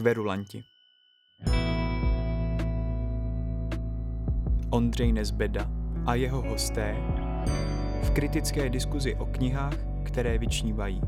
Kverulanti. 0.00 0.64
Ondřej 4.70 5.12
Nezbeda 5.12 5.70
a 6.06 6.14
jeho 6.14 6.42
hosté 6.42 6.96
v 8.02 8.10
kritické 8.14 8.70
diskuzi 8.70 9.14
o 9.14 9.26
knihách, 9.26 9.76
které 10.04 10.38
vyčnívají. 10.38 11.00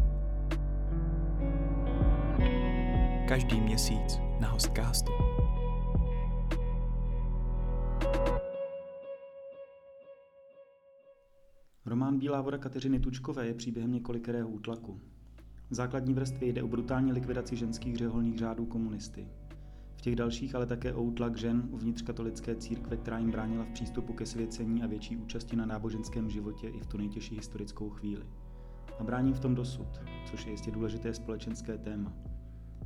Každý 3.29 3.61
měsíc 3.61 4.19
na 4.41 4.48
Hostcastu. 4.48 5.12
Román 11.87 12.19
Bílá 12.19 12.41
voda 12.41 12.59
Kateřiny 12.59 13.01
Tučkové 13.01 13.47
je 13.47 13.55
příběhem 13.55 13.93
několikerého 13.93 14.48
útlaku. 14.48 15.01
V 15.73 15.75
základní 15.75 16.15
vrstvě 16.15 16.48
jde 16.48 16.62
o 16.62 16.69
brutální 16.69 17.12
likvidaci 17.12 17.56
ženských 17.56 17.97
řeholních 17.97 18.38
řádů 18.38 18.66
komunisty. 18.66 19.28
V 19.97 20.01
těch 20.01 20.16
dalších 20.16 20.55
ale 20.55 20.66
také 20.66 20.95
o 20.95 21.02
útlak 21.02 21.37
žen 21.37 21.69
uvnitř 21.70 22.02
katolické 22.02 22.56
církve, 22.56 22.97
která 22.97 23.19
jim 23.19 23.30
bránila 23.30 23.64
v 23.64 23.70
přístupu 23.70 24.12
ke 24.12 24.27
svěcení 24.27 24.83
a 24.83 24.87
větší 24.87 25.16
účasti 25.16 25.56
na 25.56 25.66
náboženském 25.66 26.30
životě 26.30 26.69
i 26.69 26.80
v 26.80 26.87
tu 26.87 26.98
nejtěžší 26.98 27.37
historickou 27.37 27.91
chvíli. 27.91 28.23
A 28.98 29.05
brání 29.05 29.33
v 29.33 29.41
tom 29.41 29.55
dosud, 29.55 29.87
což 30.30 30.47
je 30.47 30.52
jistě 30.52 30.70
důležité 30.70 31.14
společenské 31.14 31.78
téma. 31.78 32.12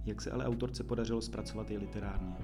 Jak 0.04 0.22
se 0.22 0.30
ale 0.30 0.46
autorce 0.46 0.84
podařilo 0.84 1.20
zpracovat 1.20 1.70
je 1.70 1.78
literárně. 1.78 2.36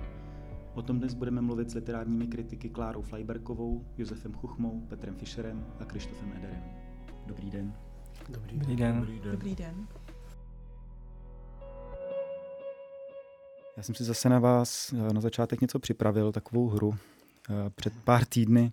O 0.75 0.83
tom 0.83 0.99
dnes 0.99 1.15
budeme 1.15 1.41
mluvit 1.41 1.71
s 1.71 1.75
literárními 1.75 2.27
kritiky 2.27 2.69
Klárou 2.69 3.03
Flajberkovou, 3.03 3.87
Josefem 3.99 4.33
Chuchmou, 4.33 4.81
Petrem 4.81 5.15
Fischerem 5.15 5.67
a 5.81 5.85
Krištofem 5.85 6.33
Ederem. 6.37 6.63
Dobrý 7.27 7.51
den. 7.51 7.75
Dobrý, 8.29 8.59
Dobrý 8.59 8.77
den. 8.77 9.01
Dobrý 9.01 9.21
den. 9.21 9.33
Dobrý 9.33 9.55
den. 9.55 10.02
Já 13.77 13.83
jsem 13.83 13.95
si 13.95 14.05
zase 14.05 14.29
na 14.29 14.39
vás 14.39 14.93
eh, 14.93 15.13
na 15.13 15.21
začátek 15.21 15.61
něco 15.61 15.79
připravil, 15.79 16.33
takovou 16.33 16.69
hru. 16.69 16.95
Eh, 17.51 17.71
před 17.71 17.93
pár 18.05 18.25
týdny 18.25 18.73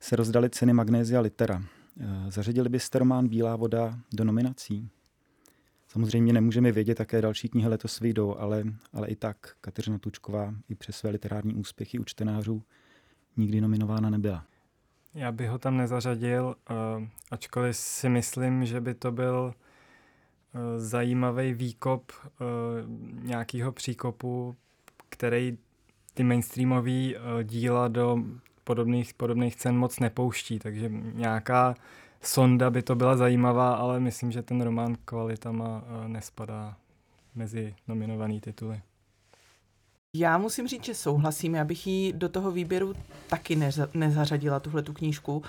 se 0.00 0.16
rozdali 0.16 0.50
ceny 0.50 0.72
Magnézia 0.72 1.20
Litera. 1.20 1.62
Eh, 2.00 2.30
zařadili 2.30 2.68
byste 2.68 2.98
román 2.98 3.28
Bílá 3.28 3.56
voda 3.56 3.98
do 4.12 4.24
nominací? 4.24 4.90
Samozřejmě 5.88 6.32
nemůžeme 6.32 6.72
vědět, 6.72 7.00
jaké 7.00 7.22
další 7.22 7.48
knihy 7.48 7.68
letos 7.68 8.00
vyjdou, 8.00 8.36
ale, 8.36 8.64
ale 8.92 9.08
i 9.08 9.16
tak 9.16 9.36
Kateřina 9.60 9.98
Tučková 9.98 10.54
i 10.68 10.74
přes 10.74 10.96
své 10.96 11.10
literární 11.10 11.54
úspěchy 11.54 11.98
u 11.98 12.04
čtenářů 12.04 12.62
nikdy 13.36 13.60
nominována 13.60 14.10
nebyla. 14.10 14.44
Já 15.14 15.32
bych 15.32 15.48
ho 15.48 15.58
tam 15.58 15.76
nezařadil, 15.76 16.54
ačkoliv 17.30 17.76
si 17.76 18.08
myslím, 18.08 18.66
že 18.66 18.80
by 18.80 18.94
to 18.94 19.12
byl 19.12 19.54
zajímavý 20.76 21.52
výkop 21.54 22.12
uh, 22.22 22.46
nějakého 23.22 23.72
příkopu, 23.72 24.56
který 25.08 25.58
ty 26.14 26.24
mainstreamové 26.24 26.90
uh, 26.90 27.42
díla 27.42 27.88
do 27.88 28.18
podobných, 28.64 29.14
podobných 29.14 29.56
cen 29.56 29.78
moc 29.78 30.00
nepouští, 30.00 30.58
takže 30.58 30.90
nějaká 31.14 31.74
sonda 32.22 32.70
by 32.70 32.82
to 32.82 32.94
byla 32.94 33.16
zajímavá, 33.16 33.74
ale 33.74 34.00
myslím, 34.00 34.32
že 34.32 34.42
ten 34.42 34.60
román 34.60 34.96
kvalitama 35.04 35.84
eh, 35.84 36.08
nespadá 36.08 36.76
mezi 37.34 37.74
nominované 37.88 38.40
tituly. 38.40 38.80
Já 40.16 40.38
musím 40.38 40.68
říct, 40.68 40.84
že 40.84 40.94
souhlasím, 40.94 41.54
já 41.54 41.64
bych 41.64 41.86
ji 41.86 42.12
do 42.12 42.28
toho 42.28 42.50
výběru 42.50 42.94
taky 43.28 43.56
neza, 43.56 43.88
nezařadila, 43.94 44.60
tuhle 44.60 44.82
tu 44.82 44.92
knížku. 44.92 45.36
Uh, 45.36 45.42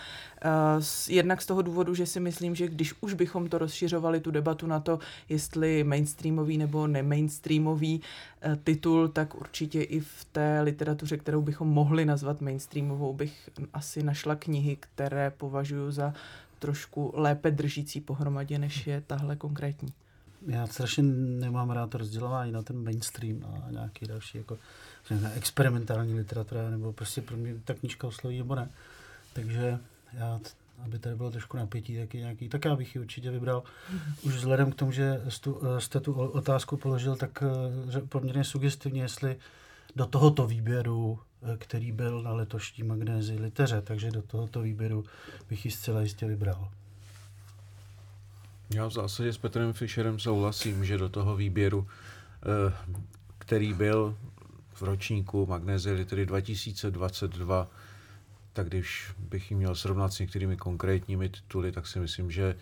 jednak 1.10 1.42
z 1.42 1.46
toho 1.46 1.62
důvodu, 1.62 1.96
že 1.96 2.06
si 2.06 2.20
myslím, 2.20 2.56
že 2.56 2.68
když 2.68 2.94
už 3.02 3.14
bychom 3.14 3.50
to 3.50 3.58
rozšiřovali, 3.58 4.20
tu 4.20 4.32
debatu 4.32 4.68
na 4.68 4.80
to, 4.80 5.00
jestli 5.30 5.84
mainstreamový 5.84 6.58
nebo 6.58 6.88
nemainstreamový 6.88 8.02
uh, 8.02 8.56
titul, 8.56 9.08
tak 9.08 9.36
určitě 9.36 9.82
i 9.82 10.00
v 10.00 10.26
té 10.32 10.62
literatuře, 10.62 11.18
kterou 11.18 11.42
bychom 11.42 11.68
mohli 11.68 12.06
nazvat 12.06 12.42
mainstreamovou, 12.42 13.14
bych 13.14 13.50
asi 13.74 14.04
našla 14.04 14.36
knihy, 14.36 14.78
které 14.80 15.32
považuji 15.32 15.92
za 15.92 16.14
trošku 16.60 17.12
lépe 17.16 17.52
držící 17.52 18.02
pohromadě, 18.02 18.60
než 18.60 18.88
je 18.88 19.04
tahle 19.08 19.36
konkrétní. 19.36 19.94
Já 20.48 20.68
strašně 20.68 21.04
nemám 21.04 21.70
rád 21.70 21.96
rozdělování 21.96 22.52
na 22.52 22.62
ten 22.62 22.84
mainstream 22.84 23.46
a 23.46 23.72
nějaký 23.72 24.06
další 24.06 24.38
jako 24.38 24.58
na 25.22 25.32
experimentální 25.32 26.14
literatura, 26.14 26.70
nebo 26.70 26.94
prostě 26.94 27.22
pro 27.22 27.38
mě 27.38 27.56
ta 27.66 27.74
knížka 27.74 28.08
osloví 28.08 28.38
nebo 28.38 28.56
ne. 28.56 28.70
Takže 29.34 29.80
já, 30.14 30.40
aby 30.86 31.00
tady 31.00 31.16
bylo 31.16 31.32
trošku 31.32 31.58
napětí, 31.58 31.98
taky 31.98 32.18
nějaký, 32.18 32.50
tak 32.50 32.66
já 32.66 32.76
bych 32.76 32.96
ji 32.96 33.02
určitě 33.02 33.32
vybral. 33.32 33.64
Už 34.22 34.36
vzhledem 34.36 34.72
k 34.72 34.76
tomu, 34.76 34.92
že 34.92 35.22
jste 35.80 36.00
tu 36.00 36.14
otázku 36.14 36.78
položil, 36.78 37.16
tak 37.16 37.44
eh, 37.98 38.02
poměrně 38.02 38.44
sugestivně, 38.44 39.02
jestli 39.02 39.38
do 39.96 40.06
tohoto 40.06 40.48
výběru 40.48 41.20
Eh, 41.42 41.58
který 41.58 41.92
byl 41.92 42.22
na 42.22 42.34
letošní 42.34 42.84
magnézi 42.84 43.36
liteře, 43.36 43.82
takže 43.82 44.12
do 44.12 44.22
tohoto 44.22 44.62
výběru 44.62 45.06
bych 45.50 45.66
ji 45.66 45.72
zcela 45.72 46.02
jistě 46.02 46.26
vybral. 46.26 46.70
Já 48.74 48.88
v 48.88 48.92
zásadě 48.92 49.34
s 49.34 49.38
Petrem 49.38 49.74
Fischerem 49.74 50.20
souhlasím, 50.20 50.86
že 50.86 50.98
do 50.98 51.10
toho 51.10 51.36
výběru, 51.36 51.88
eh, 51.88 52.74
který 53.38 53.74
byl 53.74 54.18
v 54.74 54.82
ročníku 54.82 55.46
Magnézie 55.46 55.96
litery 55.96 56.26
2022, 56.26 57.68
tak 58.54 58.68
když 58.68 59.12
bych 59.20 59.52
ji 59.52 59.58
měl 59.58 59.76
srovnat 59.76 60.14
s 60.14 60.20
některými 60.20 60.58
konkrétními 60.58 61.30
tituly, 61.30 61.72
tak 61.72 61.88
si 61.88 62.00
myslím, 62.00 62.32
že 62.32 62.56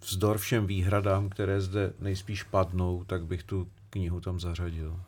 vzdor 0.00 0.38
všem 0.38 0.66
výhradám, 0.66 1.28
které 1.28 1.60
zde 1.60 1.92
nejspíš 2.00 2.42
padnou, 2.42 3.04
tak 3.04 3.26
bych 3.26 3.42
tu 3.42 3.68
knihu 3.90 4.20
tam 4.20 4.40
zařadil. 4.40 5.00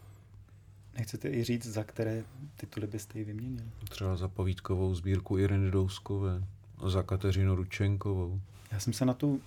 Nechcete 0.98 1.28
i 1.28 1.44
říct, 1.44 1.66
za 1.66 1.84
které 1.84 2.24
tituly 2.56 2.86
byste 2.86 3.18
ji 3.18 3.24
vyměnil? 3.24 3.64
Třeba 3.88 4.16
za 4.16 4.28
povídkovou 4.28 4.94
sbírku 4.94 5.38
Ireny 5.38 5.70
Douskové, 5.70 6.44
za 6.86 7.02
Kateřinu 7.02 7.54
Ručenkovou. 7.54 8.40
Já 8.72 8.80
jsem 8.80 8.92
se 8.92 9.04
na 9.04 9.14
tu 9.14 9.40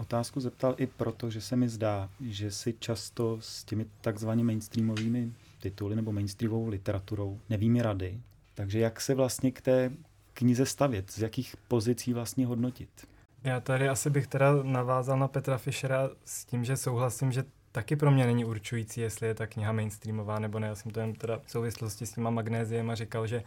otázku 0.00 0.40
zeptal 0.40 0.74
i 0.78 0.86
proto, 0.86 1.30
že 1.30 1.40
se 1.40 1.56
mi 1.56 1.68
zdá, 1.68 2.10
že 2.20 2.50
si 2.50 2.74
často 2.78 3.38
s 3.40 3.64
těmi 3.64 3.86
takzvanými 4.00 4.46
mainstreamovými 4.46 5.32
tituly 5.60 5.96
nebo 5.96 6.12
mainstreamovou 6.12 6.68
literaturou 6.68 7.40
nevíme 7.48 7.82
rady. 7.82 8.20
Takže 8.54 8.78
jak 8.78 9.00
se 9.00 9.14
vlastně 9.14 9.50
k 9.50 9.60
té 9.60 9.92
knize 10.34 10.66
stavět? 10.66 11.10
Z 11.10 11.18
jakých 11.18 11.56
pozicí 11.68 12.12
vlastně 12.12 12.46
hodnotit? 12.46 12.88
Já 13.44 13.60
tady 13.60 13.88
asi 13.88 14.10
bych 14.10 14.26
teda 14.26 14.62
navázal 14.62 15.18
na 15.18 15.28
Petra 15.28 15.58
Fischera 15.58 16.10
s 16.24 16.44
tím, 16.44 16.64
že 16.64 16.76
souhlasím, 16.76 17.32
že 17.32 17.44
taky 17.72 17.96
pro 17.96 18.10
mě 18.10 18.26
není 18.26 18.44
určující, 18.44 19.00
jestli 19.00 19.26
je 19.26 19.34
ta 19.34 19.46
kniha 19.46 19.72
mainstreamová 19.72 20.38
nebo 20.38 20.58
ne. 20.58 20.66
Já 20.66 20.74
jsem 20.74 20.92
to 20.92 21.00
jen 21.00 21.14
teda 21.14 21.38
v 21.38 21.50
souvislosti 21.50 22.06
s 22.06 22.12
těma 22.12 22.30
magnéziem 22.30 22.90
a 22.90 22.94
říkal, 22.94 23.26
že 23.26 23.42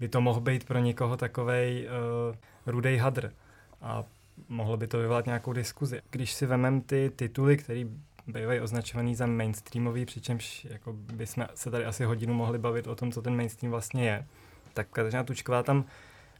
by 0.00 0.08
to 0.08 0.20
mohl 0.20 0.40
být 0.40 0.64
pro 0.64 0.78
někoho 0.78 1.16
takovej 1.16 1.88
uh, 1.88 2.36
rudej 2.66 2.96
hadr 2.96 3.32
a 3.80 4.04
mohlo 4.48 4.76
by 4.76 4.86
to 4.86 4.98
vyvolat 4.98 5.26
nějakou 5.26 5.52
diskuzi. 5.52 6.00
Když 6.10 6.32
si 6.32 6.46
vemem 6.46 6.80
ty 6.80 7.12
tituly, 7.16 7.56
které 7.56 7.84
bývají 8.26 8.60
označovaný 8.60 9.14
za 9.14 9.26
mainstreamový, 9.26 10.06
přičemž 10.06 10.66
jako 10.70 10.92
bychom 10.92 11.46
se 11.54 11.70
tady 11.70 11.84
asi 11.84 12.04
hodinu 12.04 12.34
mohli 12.34 12.58
bavit 12.58 12.86
o 12.86 12.94
tom, 12.94 13.12
co 13.12 13.22
ten 13.22 13.36
mainstream 13.36 13.70
vlastně 13.70 14.04
je, 14.04 14.26
tak 14.74 14.88
Kateřina 14.88 15.24
Tučková 15.24 15.62
tam 15.62 15.84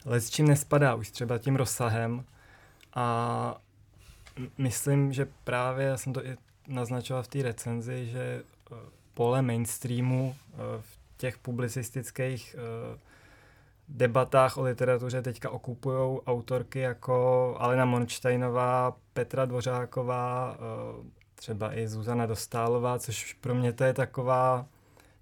les 0.05 0.29
čím 0.29 0.47
nespadá, 0.47 0.95
už 0.95 1.11
třeba 1.11 1.37
tím 1.37 1.55
rozsahem 1.55 2.25
a 2.95 3.61
myslím, 4.57 5.13
že 5.13 5.27
právě, 5.43 5.85
já 5.85 5.97
jsem 5.97 6.13
to 6.13 6.25
i 6.25 6.37
naznačoval 6.67 7.23
v 7.23 7.27
té 7.27 7.41
recenzi, 7.41 8.05
že 8.05 8.43
eh, 8.71 8.75
pole 9.13 9.41
mainstreamu 9.41 10.35
eh, 10.35 10.57
v 10.81 11.17
těch 11.17 11.37
publicistických 11.37 12.55
eh, 12.57 12.99
debatách 13.91 14.57
o 14.57 14.61
literatuře 14.61 15.21
teďka 15.21 15.49
okupují 15.49 16.19
autorky 16.19 16.79
jako 16.79 17.55
Alena 17.59 17.85
Monštejnová, 17.85 18.97
Petra 19.13 19.45
Dvořáková, 19.45 20.57
třeba 21.35 21.77
i 21.77 21.87
Zuzana 21.87 22.25
Dostálová, 22.25 22.99
což 22.99 23.33
pro 23.33 23.55
mě 23.55 23.73
to 23.73 23.83
je 23.83 23.93
taková 23.93 24.65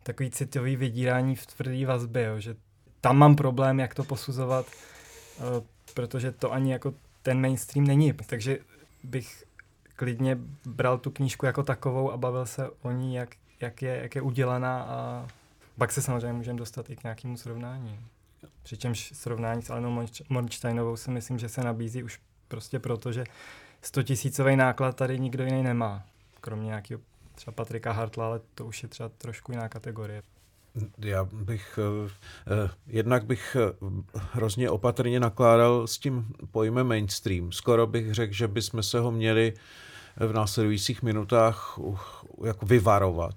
takový 0.03 0.31
citový 0.31 0.75
vydírání 0.75 1.35
v 1.35 1.45
tvrdý 1.45 1.85
vazbě, 1.85 2.23
jo, 2.23 2.39
že 2.39 2.55
tam 3.01 3.17
mám 3.17 3.35
problém, 3.35 3.79
jak 3.79 3.93
to 3.93 4.03
posuzovat, 4.03 4.65
protože 5.93 6.31
to 6.31 6.53
ani 6.53 6.71
jako 6.71 6.93
ten 7.23 7.41
mainstream 7.41 7.87
není. 7.87 8.13
Takže 8.13 8.59
bych 9.03 9.43
klidně 9.95 10.37
bral 10.65 10.97
tu 10.97 11.11
knížku 11.11 11.45
jako 11.45 11.63
takovou 11.63 12.11
a 12.11 12.17
bavil 12.17 12.45
se 12.45 12.69
o 12.81 12.91
ní, 12.91 13.15
jak, 13.15 13.29
jak, 13.61 13.81
je, 13.81 13.99
jak 14.01 14.15
je 14.15 14.21
udělaná 14.21 14.83
a 14.83 15.27
pak 15.77 15.91
se 15.91 16.01
samozřejmě 16.01 16.33
můžeme 16.33 16.59
dostat 16.59 16.89
i 16.89 16.95
k 16.95 17.03
nějakému 17.03 17.37
srovnání. 17.37 17.99
Přičemž 18.63 19.11
srovnání 19.15 19.61
s 19.61 19.69
Alenou 19.69 20.05
Mornsteinovou 20.29 20.97
si 20.97 21.11
myslím, 21.11 21.39
že 21.39 21.49
se 21.49 21.63
nabízí 21.63 22.03
už 22.03 22.19
prostě 22.47 22.79
proto, 22.79 23.11
že 23.11 23.23
100 23.81 24.03
tisícový 24.03 24.55
náklad 24.55 24.95
tady 24.95 25.19
nikdo 25.19 25.43
jiný 25.43 25.63
nemá. 25.63 26.03
Kromě 26.41 26.65
nějakého 26.65 27.01
třeba 27.35 27.51
Patrika 27.51 27.91
Hartla, 27.91 28.25
ale 28.25 28.41
to 28.55 28.65
už 28.65 28.83
je 28.83 28.89
třeba 28.89 29.09
trošku 29.09 29.51
jiná 29.51 29.69
kategorie. 29.69 30.21
Já 30.97 31.23
bych, 31.23 31.79
eh, 31.81 32.11
eh, 32.47 32.69
jednak 32.87 33.25
bych 33.25 33.57
eh, 33.59 33.73
hrozně 34.15 34.69
opatrně 34.69 35.19
nakládal 35.19 35.87
s 35.87 35.97
tím 35.97 36.25
pojmem 36.51 36.87
mainstream. 36.87 37.51
Skoro 37.51 37.87
bych 37.87 38.13
řekl, 38.13 38.33
že 38.33 38.47
bychom 38.47 38.83
se 38.83 38.99
ho 38.99 39.11
měli 39.11 39.53
v 40.17 40.33
následujících 40.33 41.03
minutách 41.03 41.79
jako 42.45 42.65
vyvarovat. 42.65 43.35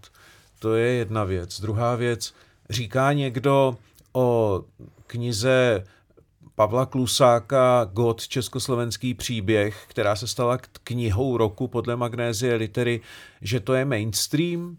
To 0.58 0.74
je 0.74 0.92
jedna 0.92 1.24
věc. 1.24 1.60
Druhá 1.60 1.96
věc, 1.96 2.34
říká 2.70 3.12
někdo 3.12 3.76
o 4.12 4.64
knize 5.12 5.85
Pavla 6.55 6.87
Klusáka 6.87 7.85
God 7.93 8.29
Československý 8.29 9.14
příběh, 9.14 9.85
která 9.88 10.17
se 10.17 10.26
stala 10.26 10.59
knihou 10.85 11.37
roku 11.37 11.69
podle 11.69 11.97
Magnézie 11.97 12.55
Litery, 12.55 13.00
že 13.43 13.61
to 13.61 13.75
je 13.75 13.85
mainstream. 13.85 14.76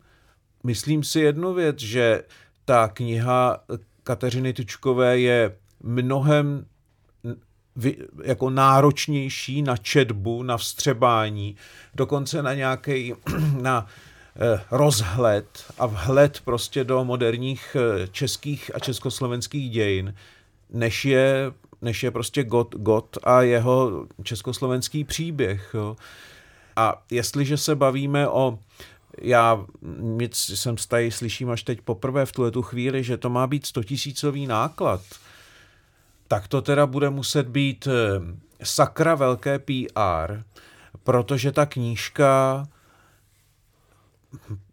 Myslím 0.64 1.04
si 1.04 1.20
jednu 1.20 1.54
věc, 1.54 1.80
že 1.80 2.24
ta 2.66 2.88
kniha 2.88 3.60
Kateřiny 4.04 4.54
Tučkové 4.54 5.20
je 5.20 5.56
mnohem 5.84 6.66
jako 8.24 8.50
náročnější 8.50 9.62
na 9.62 9.78
četbu, 9.78 10.44
na 10.44 10.58
vstřebání, 10.58 11.56
dokonce 11.96 12.44
na 12.44 12.54
nějaký 12.54 13.14
na 13.62 13.88
rozhled 14.72 15.66
a 15.78 15.86
vhled 15.86 16.42
prostě 16.46 16.84
do 16.84 17.04
moderních 17.04 17.78
eh, 17.80 18.08
českých 18.08 18.76
a 18.76 18.80
československých 18.80 19.72
dějin, 19.72 20.16
než 20.70 21.06
je, 21.06 21.52
než 21.82 22.04
je 22.04 22.12
prostě 22.12 22.44
God, 22.44 22.76
God 22.76 23.18
a 23.24 23.42
jeho 23.42 24.08
československý 24.24 25.04
příběh. 25.04 25.72
Jo. 25.74 25.98
A 26.76 27.04
jestliže 27.12 27.58
se 27.58 27.76
bavíme 27.76 28.28
o 28.28 28.60
já 29.22 29.66
nic 30.00 30.52
jsem 30.56 30.76
tady 30.88 31.12
slyším 31.12 31.50
až 31.50 31.64
teď 31.64 31.82
poprvé 31.82 32.26
v 32.26 32.32
tuhle 32.32 32.52
tu 32.52 32.62
chvíli, 32.62 33.04
že 33.04 33.18
to 33.18 33.30
má 33.30 33.48
být 33.48 33.66
stotisícový 33.66 34.48
náklad, 34.48 35.02
tak 36.28 36.48
to 36.48 36.62
teda 36.62 36.86
bude 36.86 37.10
muset 37.10 37.48
být 37.48 37.88
eh, 37.88 38.22
sakra 38.64 39.16
velké 39.16 39.60
PR, 39.60 40.42
protože 41.04 41.52
ta 41.52 41.66
knížka 41.66 42.64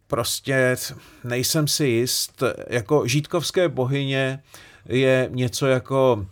prostě 0.07 0.77
nejsem 1.25 1.69
si 1.69 1.87
jist, 1.87 2.43
jako 2.69 3.07
žítkovské 3.07 3.69
bohyně 3.69 4.43
je 4.87 5.29
něco 5.33 5.67
jako 5.67 6.27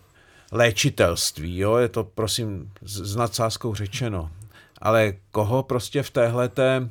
léčitelství, 0.52 1.58
jo? 1.58 1.76
je 1.76 1.88
to 1.88 2.04
prosím 2.04 2.72
s 2.82 3.16
nadsázkou 3.16 3.74
řečeno. 3.74 4.30
Ale 4.82 5.12
koho 5.30 5.62
prostě 5.62 6.02
v 6.02 6.10
téhleté 6.10 6.76
e, 6.76 6.88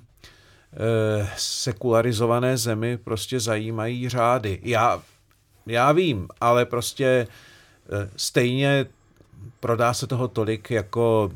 sekularizované 1.37 2.57
zemi 2.57 2.97
prostě 2.97 3.39
zajímají 3.39 4.09
řády? 4.09 4.59
Já, 4.63 5.01
já 5.65 5.91
vím, 5.91 6.27
ale 6.41 6.65
prostě 6.65 7.27
Eh, 7.89 8.09
stejně 8.15 8.85
prodá 9.59 9.93
se 9.93 10.07
toho 10.07 10.27
tolik 10.27 10.71
jako 10.71 11.31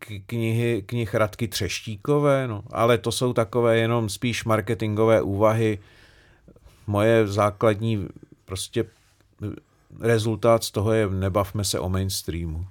knihy, 0.00 0.82
knih 0.86 1.14
Radky 1.14 1.48
Třeštíkové, 1.48 2.48
no, 2.48 2.62
ale 2.70 2.98
to 2.98 3.12
jsou 3.12 3.32
takové 3.32 3.78
jenom 3.78 4.08
spíš 4.08 4.44
marketingové 4.44 5.22
úvahy. 5.22 5.78
Moje 6.86 7.26
základní 7.26 8.08
prostě 8.44 8.84
rezultát 10.00 10.64
z 10.64 10.70
toho 10.70 10.92
je 10.92 11.10
nebavme 11.10 11.64
se 11.64 11.78
o 11.78 11.88
mainstreamu. 11.88 12.66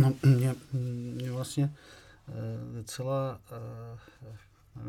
No, 0.00 0.12
mě, 0.22 0.54
mě 0.72 1.32
vlastně 1.32 1.74
eh, 2.28 2.32
docela 2.74 3.40
eh, 3.50 3.98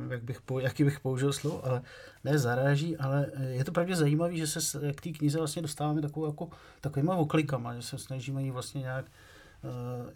jak 0.09 0.23
bych, 0.23 0.41
jaký 0.59 0.83
bych 0.83 0.99
použil 0.99 1.33
slovo, 1.33 1.65
ale 1.65 1.81
ne 2.23 2.39
zaráží, 2.39 2.97
ale 2.97 3.25
je 3.49 3.63
to 3.63 3.71
pravdě 3.71 3.95
zajímavé, 3.95 4.35
že 4.35 4.47
se 4.47 4.93
k 4.93 5.01
té 5.01 5.09
knize 5.09 5.37
vlastně 5.37 5.61
dostáváme 5.61 6.01
takovou, 6.01 6.25
jako, 6.25 6.49
takovýma 6.81 7.15
oklikama, 7.15 7.75
že 7.75 7.81
se 7.81 7.97
snažíme 7.97 8.43
ji 8.43 8.51
vlastně 8.51 8.81
nějak 8.81 9.05
uh, 9.05 9.11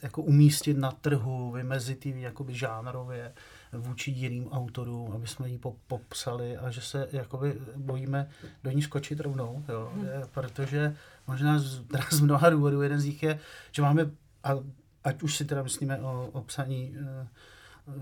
jako 0.01 0.21
umístit 0.21 0.77
na 0.77 0.91
trhu, 0.91 1.51
vymezit 1.51 2.05
ji 2.05 2.21
jakoby 2.21 2.53
žánrově 2.53 3.33
vůči 3.73 4.11
jiným 4.11 4.47
autorům, 4.51 5.11
aby 5.11 5.27
jsme 5.27 5.49
ji 5.49 5.59
popsali 5.87 6.57
a 6.57 6.71
že 6.71 6.81
se 6.81 7.07
jakoby 7.11 7.61
bojíme 7.75 8.29
do 8.63 8.71
ní 8.71 8.81
skočit 8.81 9.19
rovnou, 9.19 9.63
jo, 9.69 9.91
hmm. 9.95 10.07
protože 10.33 10.95
možná 11.27 11.59
z, 11.59 11.81
z 12.09 12.19
mnoha 12.19 12.49
důvodů, 12.49 12.81
jeden 12.81 12.99
z 12.99 13.05
nich 13.05 13.23
je, 13.23 13.39
že 13.71 13.81
máme, 13.81 14.11
a 14.43 14.53
ať 15.03 15.23
už 15.23 15.37
si 15.37 15.45
teda 15.45 15.63
myslíme 15.63 16.01
o, 16.01 16.29
o 16.31 16.41
psaní 16.41 16.95
uh, 17.87 17.97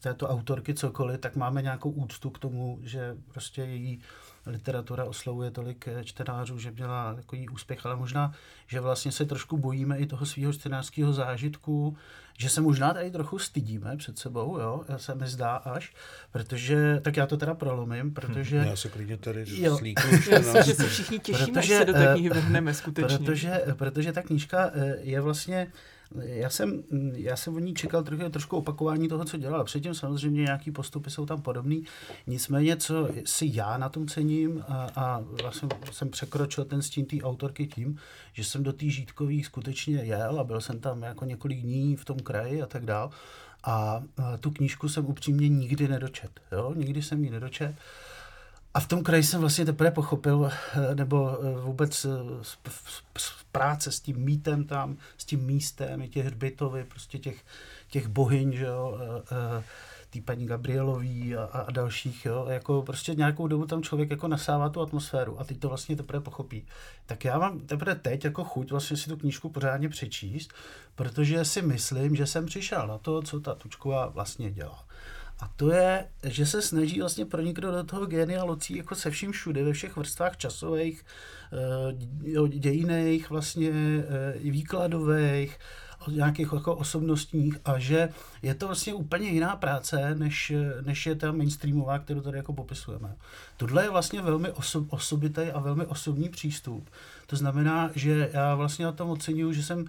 této 0.00 0.28
autorky 0.28 0.74
cokoliv, 0.74 1.20
tak 1.20 1.36
máme 1.36 1.62
nějakou 1.62 1.90
úctu 1.90 2.30
k 2.30 2.38
tomu, 2.38 2.78
že 2.82 3.16
prostě 3.32 3.62
její 3.62 4.00
literatura 4.46 5.04
oslovuje 5.04 5.50
tolik 5.50 5.88
eh, 5.88 6.04
čtenářů, 6.04 6.58
že 6.58 6.70
měla 6.70 7.14
takový 7.14 7.48
úspěch, 7.48 7.86
ale 7.86 7.96
možná, 7.96 8.32
že 8.66 8.80
vlastně 8.80 9.12
se 9.12 9.24
trošku 9.24 9.56
bojíme 9.56 9.98
i 9.98 10.06
toho 10.06 10.26
svého 10.26 10.52
čtenářského 10.52 11.12
zážitku, 11.12 11.96
že 12.38 12.48
se 12.48 12.60
možná 12.60 12.94
tady 12.94 13.10
trochu 13.10 13.38
stydíme 13.38 13.96
před 13.96 14.18
sebou, 14.18 14.58
jo, 14.58 14.84
se 14.96 15.14
mi 15.14 15.26
zdá 15.26 15.56
až, 15.56 15.94
protože, 16.32 17.00
tak 17.04 17.16
já 17.16 17.26
to 17.26 17.36
teda 17.36 17.54
prolomím, 17.54 18.14
protože... 18.14 18.56
Já 18.56 18.76
se 18.76 18.88
klidně 18.88 19.16
tady 19.16 19.44
jo. 19.48 19.78
slíknu. 19.78 20.10
že 20.64 20.74
se 20.74 20.88
všichni 20.88 21.18
těšíme, 21.18 21.46
protože, 21.46 21.74
až 21.74 21.78
se 21.78 21.84
do 21.84 21.92
té 21.92 22.12
knihy 22.12 22.28
vrhneme 22.28 22.74
skutečně. 22.74 23.18
Protože, 23.18 23.62
protože 23.72 24.12
ta 24.12 24.22
knížka 24.22 24.70
eh, 24.74 24.96
je 25.00 25.20
vlastně 25.20 25.72
já 26.14 26.50
jsem, 26.50 26.82
já 27.12 27.36
jsem 27.36 27.54
od 27.56 27.58
ní 27.58 27.74
čekal 27.74 28.02
trochu, 28.02 28.28
trošku 28.30 28.56
opakování 28.56 29.08
toho, 29.08 29.24
co 29.24 29.36
dělala. 29.36 29.64
Předtím 29.64 29.94
samozřejmě 29.94 30.42
nějaký 30.42 30.70
postupy 30.70 31.10
jsou 31.10 31.26
tam 31.26 31.42
podobný. 31.42 31.84
Nicméně, 32.26 32.76
co 32.76 33.08
si 33.24 33.50
já 33.52 33.78
na 33.78 33.88
tom 33.88 34.08
cením 34.08 34.64
a, 34.68 34.88
a 34.96 35.24
vlastně 35.42 35.68
jsem 35.92 36.08
překročil 36.08 36.64
ten 36.64 36.82
stín 36.82 37.04
té 37.04 37.16
autorky 37.22 37.66
tím, 37.66 37.98
že 38.32 38.44
jsem 38.44 38.62
do 38.62 38.72
té 38.72 38.86
Žítkový 38.88 39.44
skutečně 39.44 39.96
jel 39.96 40.40
a 40.40 40.44
byl 40.44 40.60
jsem 40.60 40.80
tam 40.80 41.02
jako 41.02 41.24
několik 41.24 41.60
dní 41.60 41.96
v 41.96 42.04
tom 42.04 42.18
kraji 42.18 42.62
a 42.62 42.66
tak 42.66 42.86
dál. 42.86 43.10
A, 43.64 44.02
tu 44.40 44.50
knížku 44.50 44.88
jsem 44.88 45.06
upřímně 45.06 45.48
nikdy 45.48 45.88
nedočet. 45.88 46.30
Jo? 46.52 46.72
Nikdy 46.76 47.02
jsem 47.02 47.24
ji 47.24 47.30
nedočet. 47.30 47.74
A 48.76 48.80
v 48.80 48.88
tom 48.88 49.02
kraji 49.02 49.22
jsem 49.22 49.40
vlastně 49.40 49.64
teprve 49.64 49.90
pochopil, 49.90 50.50
eh, 50.50 50.94
nebo 50.94 51.38
eh, 51.42 51.60
vůbec 51.60 52.04
eh, 52.04 52.08
práce 53.52 53.92
s 53.92 54.00
tím 54.00 54.16
mítem 54.16 54.64
tam, 54.64 54.96
s 55.18 55.24
tím 55.24 55.44
místem, 55.44 56.02
i 56.02 56.08
těch 56.08 56.26
hřbitovy, 56.26 56.84
prostě 56.84 57.18
těch, 57.18 57.44
těch 57.90 58.08
bohyň, 58.08 58.52
že 58.52 58.64
jo, 58.64 58.98
tý 60.10 60.20
paní 60.20 60.46
Gabrielový 60.46 61.36
a, 61.36 61.44
a 61.44 61.70
dalších, 61.70 62.26
jo, 62.26 62.46
jako 62.48 62.82
prostě 62.82 63.14
nějakou 63.14 63.46
dobu 63.46 63.66
tam 63.66 63.82
člověk 63.82 64.10
jako 64.10 64.28
nasává 64.28 64.68
tu 64.68 64.80
atmosféru 64.80 65.40
a 65.40 65.44
teď 65.44 65.58
to 65.60 65.68
vlastně 65.68 65.96
teprve 65.96 66.20
pochopí. 66.20 66.66
Tak 67.06 67.24
já 67.24 67.38
mám 67.38 67.60
teprve 67.60 67.94
teď 67.94 68.24
jako 68.24 68.44
chuť 68.44 68.70
vlastně 68.70 68.96
si 68.96 69.08
tu 69.08 69.16
knížku 69.16 69.48
pořádně 69.48 69.88
přečíst, 69.88 70.52
protože 70.94 71.44
si 71.44 71.62
myslím, 71.62 72.16
že 72.16 72.26
jsem 72.26 72.46
přišel 72.46 72.86
na 72.86 72.98
to, 72.98 73.22
co 73.22 73.40
ta 73.40 73.54
Tučková 73.54 74.06
vlastně 74.06 74.50
dělá. 74.50 74.85
A 75.40 75.48
to 75.56 75.70
je, 75.70 76.08
že 76.22 76.46
se 76.46 76.62
snaží 76.62 77.00
vlastně 77.00 77.24
proniknout 77.26 77.74
do 77.74 77.84
toho 77.84 78.06
génia 78.06 78.44
locí 78.44 78.76
jako 78.76 78.94
se 78.94 79.10
vším 79.10 79.32
všude, 79.32 79.64
ve 79.64 79.72
všech 79.72 79.96
vrstvách 79.96 80.36
časových, 80.36 81.04
eh, 81.52 82.48
dějiných, 82.48 83.30
vlastně 83.30 83.70
eh, 83.70 84.38
výkladových, 84.38 85.58
nějakých 86.10 86.48
jako 86.54 86.74
osobnostních 86.74 87.58
a 87.64 87.78
že 87.78 88.08
je 88.42 88.54
to 88.54 88.66
vlastně 88.66 88.94
úplně 88.94 89.28
jiná 89.28 89.56
práce, 89.56 90.14
než, 90.14 90.52
než 90.80 91.06
je 91.06 91.14
ta 91.14 91.32
mainstreamová, 91.32 91.98
kterou 91.98 92.20
tady 92.20 92.36
jako 92.36 92.52
popisujeme. 92.52 93.16
Tohle 93.56 93.84
je 93.84 93.90
vlastně 93.90 94.22
velmi 94.22 94.50
oso, 94.50 94.86
osobitý 94.88 95.42
a 95.42 95.60
velmi 95.60 95.86
osobní 95.86 96.28
přístup. 96.28 96.90
To 97.26 97.36
znamená, 97.36 97.90
že 97.94 98.30
já 98.32 98.54
vlastně 98.54 98.84
na 98.84 98.92
tom 98.92 99.10
oceňuji, 99.10 99.52
že 99.52 99.62
jsem 99.62 99.84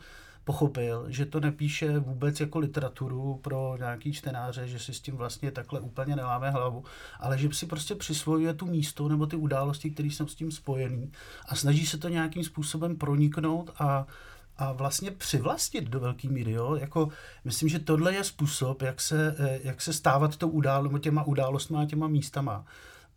pochopil, 0.47 1.05
že 1.07 1.25
to 1.25 1.39
nepíše 1.39 1.99
vůbec 1.99 2.39
jako 2.39 2.59
literaturu 2.59 3.39
pro 3.43 3.75
nějaký 3.79 4.13
čtenáře, 4.13 4.67
že 4.67 4.79
si 4.79 4.93
s 4.93 5.01
tím 5.01 5.15
vlastně 5.15 5.51
takhle 5.51 5.79
úplně 5.79 6.15
neláme 6.15 6.49
hlavu, 6.49 6.83
ale 7.19 7.37
že 7.37 7.49
si 7.51 7.65
prostě 7.65 7.95
přisvojuje 7.95 8.53
tu 8.53 8.65
místo 8.65 9.07
nebo 9.07 9.27
ty 9.27 9.35
události, 9.35 9.89
které 9.89 10.07
jsou 10.09 10.27
s 10.27 10.35
tím 10.35 10.51
spojený 10.51 11.11
a 11.49 11.55
snaží 11.55 11.85
se 11.85 11.97
to 11.97 12.09
nějakým 12.09 12.43
způsobem 12.43 12.95
proniknout 12.95 13.71
a 13.79 14.07
a 14.59 14.71
vlastně 14.71 15.11
přivlastnit 15.11 15.83
do 15.83 15.99
velký 15.99 16.27
míry. 16.27 16.51
Jo? 16.51 16.75
Jako, 16.75 17.09
myslím, 17.45 17.69
že 17.69 17.79
tohle 17.79 18.13
je 18.13 18.23
způsob, 18.23 18.81
jak 18.81 19.01
se, 19.01 19.35
eh, 19.39 19.59
jak 19.63 19.81
se 19.81 19.93
stávat 19.93 20.37
tou 20.37 20.49
udál, 20.49 20.99
těma 20.99 21.23
událostmi 21.23 21.77
a 21.77 21.85
těma 21.85 22.07
místama. 22.07 22.65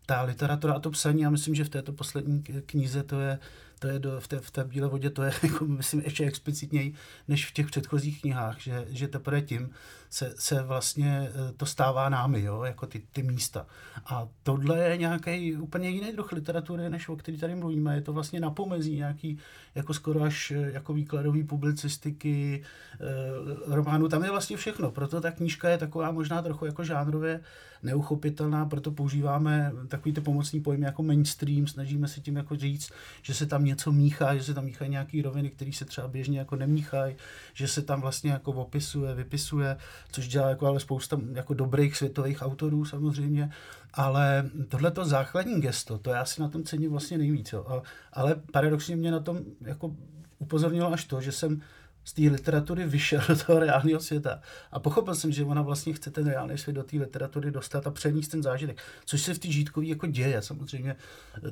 Ta 0.07 0.23
literatura 0.23 0.75
a 0.75 0.81
to 0.81 0.91
psaní, 0.91 1.23
já 1.23 1.31
myslím, 1.31 1.55
že 1.55 1.65
v 1.65 1.69
této 1.69 1.93
poslední 1.93 2.43
knize 2.43 3.03
to 3.03 3.21
je 3.21 3.39
to 3.81 3.89
je 3.89 3.99
do, 3.99 4.21
v, 4.21 4.29
té, 4.29 4.41
v 4.41 4.51
té 4.51 4.65
bílé 4.65 4.89
vodě, 4.89 5.11
to 5.11 5.23
je, 5.23 5.33
jako, 5.43 5.65
myslím, 5.65 6.01
ještě 6.01 6.25
explicitněji 6.25 6.95
než 7.29 7.47
v 7.47 7.53
těch 7.53 7.67
předchozích 7.67 8.21
knihách, 8.21 8.61
že, 8.61 8.87
že 8.89 9.09
teprve 9.09 9.43
tím 9.43 9.71
se, 10.11 10.35
se 10.39 10.63
vlastně 10.63 11.29
eh, 11.31 11.53
to 11.53 11.67
stává 11.67 12.09
námi, 12.09 12.43
jo, 12.43 12.63
jako 12.63 12.87
ty, 12.87 13.03
ty 13.13 13.23
místa. 13.23 13.67
A 14.07 14.29
tohle 14.43 14.79
je 14.79 14.97
nějaký 14.97 15.57
úplně 15.57 15.89
jiný 15.89 16.13
druh 16.13 16.33
literatury, 16.33 16.91
než 16.91 17.09
o 17.09 17.17
který 17.17 17.39
tady 17.39 17.55
mluvíme. 17.55 17.95
Je 17.95 18.01
to 18.01 18.13
vlastně 18.13 18.41
na 18.41 18.51
pomezí 18.51 18.97
nějaký, 18.97 19.39
jako 19.75 19.95
skoro 19.95 20.23
až 20.23 20.51
eh, 20.51 20.71
jako 20.73 20.93
výkladový 20.93 21.45
publicistiky, 21.45 22.63
e, 23.01 23.75
románu. 23.75 24.09
Tam 24.09 24.25
je 24.25 24.31
vlastně 24.31 24.57
všechno. 24.57 24.91
Proto 24.91 25.21
ta 25.21 25.31
knížka 25.31 25.69
je 25.69 25.79
taková 25.79 26.11
možná 26.11 26.43
trochu 26.43 26.67
jako 26.67 26.85
žánrově 26.85 27.41
neuchopitelná, 27.83 28.67
proto 28.67 28.91
používáme 28.91 29.73
takový 29.89 30.13
ty 30.13 30.21
pomocný 30.21 30.61
pojmy 30.61 30.87
jako 30.87 31.03
mainstream, 31.03 31.67
snažíme 31.67 32.09
se 32.09 32.21
tím 32.21 32.37
jako 32.37 32.57
říct, 32.57 32.93
že 33.23 33.35
se 33.35 33.47
tam 33.47 33.65
něco 33.65 33.93
míchá, 33.93 34.37
že 34.37 34.43
se 34.43 34.55
tam 34.55 34.65
míchají 34.65 34.91
nějaké 34.91 35.23
roviny, 35.23 35.51
které 35.51 35.73
se 35.73 35.85
třeba 35.85 36.09
běžně 36.09 36.39
jako 36.39 36.57
nemíchají, 36.57 37.17
že 37.55 37.69
se 37.69 37.83
tam 37.83 38.01
vlastně 38.01 38.31
jako 38.31 38.53
opisuje, 38.53 39.15
vypisuje, 39.15 39.77
což 40.13 40.29
dělá 40.29 40.49
jako 40.49 40.67
ale 40.67 40.81
spousta 40.81 41.21
jako 41.33 41.55
dobrých 41.55 41.97
světových 41.97 42.43
autorů 42.43 42.85
samozřejmě, 42.85 43.51
ale 43.95 44.51
tohle 44.69 44.91
to 44.91 45.05
základní 45.05 45.61
gesto, 45.61 45.99
to 45.99 46.11
já 46.11 46.25
si 46.25 46.41
na 46.41 46.49
tom 46.49 46.65
cením 46.65 46.91
vlastně 46.91 47.19
nejvíc. 47.19 47.53
Jo. 47.53 47.65
A, 47.69 47.83
ale 48.13 48.35
paradoxně 48.53 48.97
mě 48.97 49.11
na 49.11 49.21
tom 49.21 49.39
jako 49.61 49.97
upozornilo 50.39 50.93
až 50.93 51.05
to, 51.05 51.21
že 51.21 51.33
jsem 51.33 51.61
z 52.05 52.13
té 52.13 52.23
literatury 52.23 52.87
vyšel 52.87 53.21
do 53.29 53.37
toho 53.37 53.59
reálného 53.59 54.01
světa. 54.01 54.41
A 54.73 54.79
pochopil 54.79 55.15
jsem, 55.15 55.33
že 55.33 55.45
ona 55.45 55.63
vlastně 55.63 55.93
chce 55.93 56.11
ten 56.11 56.27
reálný 56.27 56.59
svět 56.59 56.73
do 56.73 56.83
té 56.83 56.97
literatury 56.97 57.51
dostat 57.51 57.87
a 57.87 57.91
přenést 57.91 58.29
ten 58.29 58.43
zážitek. 58.43 58.79
Což 59.05 59.23
se 59.23 59.35
v 59.35 59.39
té 59.39 59.49
žítkový 59.49 59.89
jako 59.89 60.07
děje. 60.07 60.43
Samozřejmě 60.43 60.97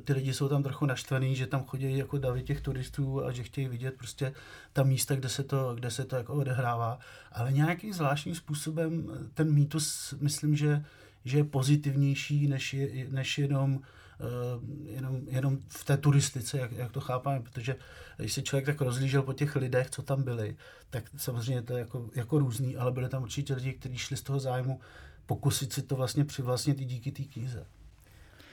ty 0.04 0.12
lidi 0.12 0.34
jsou 0.34 0.48
tam 0.48 0.62
trochu 0.62 0.86
naštvaný, 0.86 1.36
že 1.36 1.46
tam 1.46 1.64
chodí 1.64 1.98
jako 1.98 2.18
davy 2.18 2.42
těch 2.42 2.60
turistů 2.60 3.24
a 3.24 3.32
že 3.32 3.42
chtějí 3.42 3.68
vidět 3.68 3.94
prostě 3.98 4.32
ta 4.72 4.82
místa, 4.82 5.14
kde 5.14 5.28
se 5.28 5.42
to, 5.42 5.74
kde 5.74 5.90
se 5.90 6.04
to 6.04 6.16
jako 6.16 6.34
odehrává. 6.34 6.98
Ale 7.32 7.52
nějakým 7.52 7.92
zvláštním 7.92 8.34
způsobem 8.34 9.10
ten 9.34 9.52
mýtus, 9.52 10.14
myslím, 10.20 10.56
že, 10.56 10.84
že 11.24 11.38
je 11.38 11.44
pozitivnější, 11.44 12.48
než, 12.48 12.74
je, 12.74 13.06
než 13.10 13.38
jenom 13.38 13.80
Eh, 13.80 13.97
jenom, 14.84 15.20
jenom 15.26 15.58
v 15.68 15.84
té 15.84 15.96
turistice, 15.96 16.58
jak, 16.58 16.72
jak 16.72 16.92
to 16.92 17.00
chápáme, 17.00 17.40
protože 17.40 17.76
když 18.16 18.32
se 18.32 18.42
člověk 18.42 18.66
tak 18.66 18.80
rozlížel 18.80 19.22
po 19.22 19.32
těch 19.32 19.56
lidech, 19.56 19.90
co 19.90 20.02
tam 20.02 20.22
byli, 20.22 20.56
tak 20.90 21.04
samozřejmě 21.16 21.62
to 21.62 21.72
je 21.72 21.78
jako, 21.78 22.10
jako 22.14 22.38
různý, 22.38 22.76
ale 22.76 22.92
byli 22.92 23.08
tam 23.08 23.22
určitě 23.22 23.54
lidi, 23.54 23.72
kteří 23.72 23.98
šli 23.98 24.16
z 24.16 24.22
toho 24.22 24.40
zájmu 24.40 24.80
pokusit 25.26 25.72
si 25.72 25.82
to 25.82 25.96
vlastně 25.96 26.24
přivlastnit 26.24 26.80
i 26.80 26.84
díky 26.84 27.12
té 27.12 27.22
knize. 27.22 27.66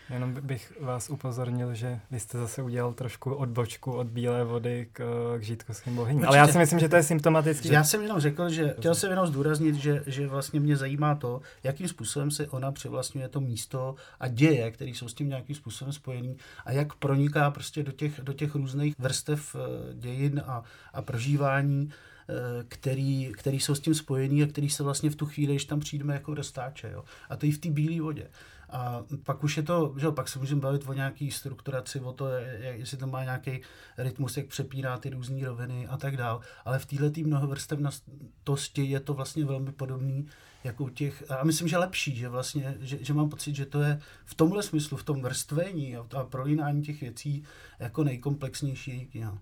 Jenom 0.09 0.33
bych 0.33 0.73
vás 0.81 1.09
upozornil, 1.09 1.73
že 1.73 1.99
vy 2.11 2.19
jste 2.19 2.37
zase 2.37 2.61
udělal 2.61 2.93
trošku 2.93 3.33
odbočku 3.33 3.93
od 3.93 4.07
bílé 4.07 4.43
vody 4.43 4.87
k, 4.93 5.03
k 5.37 5.41
žítkovským 5.41 5.95
bohyním. 5.95 6.25
Ale 6.25 6.37
já 6.37 6.47
si 6.47 6.57
myslím, 6.57 6.79
že 6.79 6.89
to 6.89 6.95
je 6.95 7.03
symptomatický. 7.03 7.69
Já 7.69 7.83
jsem 7.83 8.01
jenom 8.01 8.19
řekl, 8.19 8.49
že 8.49 8.75
chtěl 8.77 8.95
jsem 8.95 9.09
jenom 9.09 9.27
zdůraznit, 9.27 9.75
že, 9.75 10.03
že 10.07 10.27
vlastně 10.27 10.59
mě 10.59 10.77
zajímá 10.77 11.15
to, 11.15 11.41
jakým 11.63 11.87
způsobem 11.87 12.31
se 12.31 12.47
ona 12.47 12.71
přivlastňuje 12.71 13.27
to 13.27 13.41
místo 13.41 13.95
a 14.19 14.27
děje, 14.27 14.71
které 14.71 14.91
jsou 14.91 15.07
s 15.07 15.13
tím 15.13 15.29
nějakým 15.29 15.55
způsobem 15.55 15.93
spojený 15.93 16.37
a 16.65 16.71
jak 16.71 16.95
proniká 16.95 17.51
prostě 17.51 17.83
do 17.83 17.91
těch, 17.91 18.19
do 18.23 18.33
těch 18.33 18.55
různých 18.55 18.93
vrstev 18.99 19.55
eh, 19.55 19.93
dějin 19.93 20.41
a, 20.45 20.63
a 20.93 21.01
prožívání 21.01 21.89
eh, 22.29 22.63
který, 22.67 23.31
který 23.37 23.59
jsou 23.59 23.75
s 23.75 23.79
tím 23.79 23.95
spojený 23.95 24.43
a 24.43 24.47
který 24.47 24.69
se 24.69 24.83
vlastně 24.83 25.09
v 25.09 25.15
tu 25.15 25.25
chvíli, 25.25 25.53
když 25.53 25.65
tam 25.65 25.79
přijdeme, 25.79 26.13
jako 26.13 26.33
dostáče. 26.33 26.91
Jo? 26.93 27.03
A 27.29 27.35
to 27.35 27.45
i 27.45 27.51
v 27.51 27.59
té 27.59 27.69
bílé 27.69 28.01
vodě. 28.01 28.27
A 28.69 29.03
pak 29.23 29.43
už 29.43 29.57
je 29.57 29.63
to, 29.63 29.93
že 29.97 30.11
pak 30.11 30.29
se 30.29 30.39
můžeme 30.39 30.61
bavit 30.61 30.89
o 30.89 30.93
nějaký 30.93 31.31
strukturaci, 31.31 31.99
o 31.99 32.13
to, 32.13 32.27
jestli 32.59 32.97
to 32.97 33.07
má 33.07 33.23
nějaký 33.23 33.61
rytmus, 33.97 34.37
jak 34.37 34.45
přepírá 34.45 34.97
ty 34.97 35.09
různé 35.09 35.45
roviny 35.45 35.87
a 35.87 35.97
tak 35.97 36.17
dál. 36.17 36.41
Ale 36.65 36.79
v 36.79 36.85
této 36.85 37.21
mnohovrstevnosti 37.21 38.83
je 38.83 38.99
to 38.99 39.13
vlastně 39.13 39.45
velmi 39.45 39.71
podobný 39.71 40.27
jako 40.63 40.83
u 40.83 40.89
těch, 40.89 41.31
a 41.31 41.43
myslím, 41.43 41.67
že 41.67 41.77
lepší, 41.77 42.15
že 42.15 42.29
vlastně, 42.29 42.77
že, 42.79 42.97
že 43.01 43.13
mám 43.13 43.29
pocit, 43.29 43.55
že 43.55 43.65
to 43.65 43.81
je 43.81 44.01
v 44.25 44.33
tomhle 44.33 44.63
smyslu, 44.63 44.97
v 44.97 45.03
tom 45.03 45.21
vrstvení 45.21 45.97
a, 45.97 46.05
a 46.17 46.23
prolínání 46.23 46.81
těch 46.81 47.01
věcí 47.01 47.43
jako 47.79 48.03
nejkomplexnější 48.03 49.05
kniha. 49.05 49.37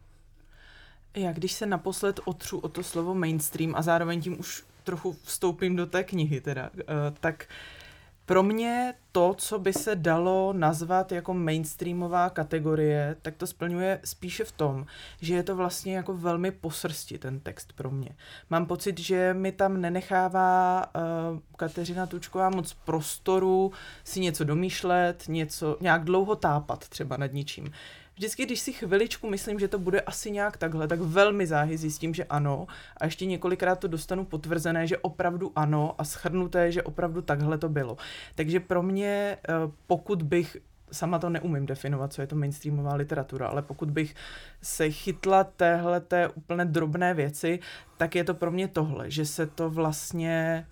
Já 1.15 1.31
když 1.31 1.53
se 1.53 1.65
naposled 1.65 2.19
otřu 2.25 2.57
o 2.57 2.69
to 2.69 2.83
slovo 2.83 3.15
mainstream 3.15 3.75
a 3.75 3.81
zároveň 3.81 4.21
tím 4.21 4.39
už 4.39 4.63
trochu 4.83 5.17
vstoupím 5.23 5.75
do 5.75 5.85
té 5.85 6.03
knihy 6.03 6.41
teda, 6.41 6.69
uh, 6.73 6.79
tak 7.19 7.47
uh, 7.49 7.82
pro 8.25 8.43
mě 8.43 8.93
to, 9.11 9.33
co 9.37 9.59
by 9.59 9.73
se 9.73 9.95
dalo 9.95 10.53
nazvat 10.53 11.11
jako 11.11 11.33
mainstreamová 11.33 12.29
kategorie, 12.29 13.15
tak 13.21 13.35
to 13.35 13.47
splňuje 13.47 13.99
spíše 14.03 14.43
v 14.43 14.51
tom, 14.51 14.85
že 15.21 15.35
je 15.35 15.43
to 15.43 15.55
vlastně 15.55 15.95
jako 15.95 16.13
velmi 16.13 16.51
posrsti 16.51 17.17
ten 17.17 17.39
text 17.39 17.73
pro 17.73 17.91
mě. 17.91 18.09
Mám 18.49 18.65
pocit, 18.65 18.99
že 18.99 19.33
mi 19.33 19.51
tam 19.51 19.81
nenechává 19.81 20.85
uh, 20.95 21.39
Kateřina 21.57 22.05
Tučková 22.05 22.49
moc 22.49 22.73
prostoru 22.73 23.71
si 24.03 24.19
něco 24.19 24.43
domýšlet, 24.43 25.23
něco, 25.27 25.77
nějak 25.81 26.03
dlouho 26.03 26.35
tápat 26.35 26.87
třeba 26.87 27.17
nad 27.17 27.33
ničím 27.33 27.71
vždycky, 28.15 28.45
když 28.45 28.59
si 28.59 28.73
chviličku 28.73 29.29
myslím, 29.29 29.59
že 29.59 29.67
to 29.67 29.79
bude 29.79 30.01
asi 30.01 30.31
nějak 30.31 30.57
takhle, 30.57 30.87
tak 30.87 30.99
velmi 30.99 31.47
záhy 31.47 31.77
zjistím, 31.77 32.13
že 32.13 32.23
ano. 32.23 32.67
A 32.97 33.05
ještě 33.05 33.25
několikrát 33.25 33.79
to 33.79 33.87
dostanu 33.87 34.25
potvrzené, 34.25 34.87
že 34.87 34.97
opravdu 34.97 35.51
ano 35.55 35.95
a 35.97 36.03
schrnuté, 36.03 36.71
že 36.71 36.83
opravdu 36.83 37.21
takhle 37.21 37.57
to 37.57 37.69
bylo. 37.69 37.97
Takže 38.35 38.59
pro 38.59 38.83
mě, 38.83 39.37
eh, 39.49 39.53
pokud 39.87 40.23
bych 40.23 40.57
sama 40.91 41.19
to 41.19 41.29
neumím 41.29 41.65
definovat, 41.65 42.13
co 42.13 42.21
je 42.21 42.27
to 42.27 42.35
mainstreamová 42.35 42.95
literatura, 42.95 43.47
ale 43.47 43.61
pokud 43.61 43.91
bych 43.91 44.15
se 44.61 44.91
chytla 44.91 45.43
téhle 45.43 45.99
té 45.99 46.27
úplně 46.27 46.65
drobné 46.65 47.13
věci, 47.13 47.59
tak 47.97 48.15
je 48.15 48.23
to 48.23 48.33
pro 48.33 48.51
mě 48.51 48.67
tohle, 48.67 49.11
že 49.11 49.25
se 49.25 49.47
to 49.47 49.69
vlastně 49.69 50.65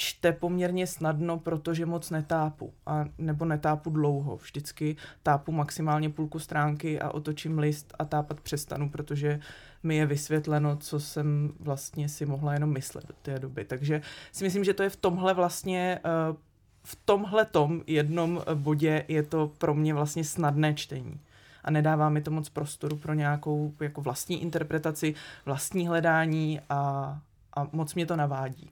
čte 0.00 0.32
poměrně 0.32 0.86
snadno, 0.86 1.38
protože 1.38 1.86
moc 1.86 2.10
netápu. 2.10 2.72
A 2.86 3.04
nebo 3.18 3.44
netápu 3.44 3.90
dlouho. 3.90 4.36
Vždycky 4.36 4.96
tápu 5.22 5.52
maximálně 5.52 6.10
půlku 6.10 6.38
stránky 6.38 7.00
a 7.00 7.10
otočím 7.10 7.58
list 7.58 7.94
a 7.98 8.04
tápat 8.04 8.40
přestanu, 8.40 8.90
protože 8.90 9.40
mi 9.82 9.96
je 9.96 10.06
vysvětleno, 10.06 10.76
co 10.76 11.00
jsem 11.00 11.52
vlastně 11.60 12.08
si 12.08 12.26
mohla 12.26 12.52
jenom 12.52 12.72
myslet 12.72 13.08
do 13.08 13.14
té 13.22 13.38
doby. 13.38 13.64
Takže 13.64 14.02
si 14.32 14.44
myslím, 14.44 14.64
že 14.64 14.74
to 14.74 14.82
je 14.82 14.90
v 14.90 14.96
tomhle 14.96 15.34
vlastně 15.34 16.00
eh, 16.04 16.36
v 16.84 16.96
tomhle 17.04 17.44
tom 17.44 17.82
jednom 17.86 18.42
bodě 18.54 19.04
je 19.08 19.22
to 19.22 19.52
pro 19.58 19.74
mě 19.74 19.94
vlastně 19.94 20.24
snadné 20.24 20.74
čtení 20.74 21.20
a 21.64 21.70
nedává 21.70 22.08
mi 22.08 22.20
to 22.20 22.30
moc 22.30 22.48
prostoru 22.48 22.96
pro 22.96 23.14
nějakou 23.14 23.74
jako 23.80 24.00
vlastní 24.00 24.42
interpretaci, 24.42 25.14
vlastní 25.44 25.88
hledání 25.88 26.60
a, 26.68 27.18
a 27.56 27.68
moc 27.72 27.94
mě 27.94 28.06
to 28.06 28.16
navádí. 28.16 28.70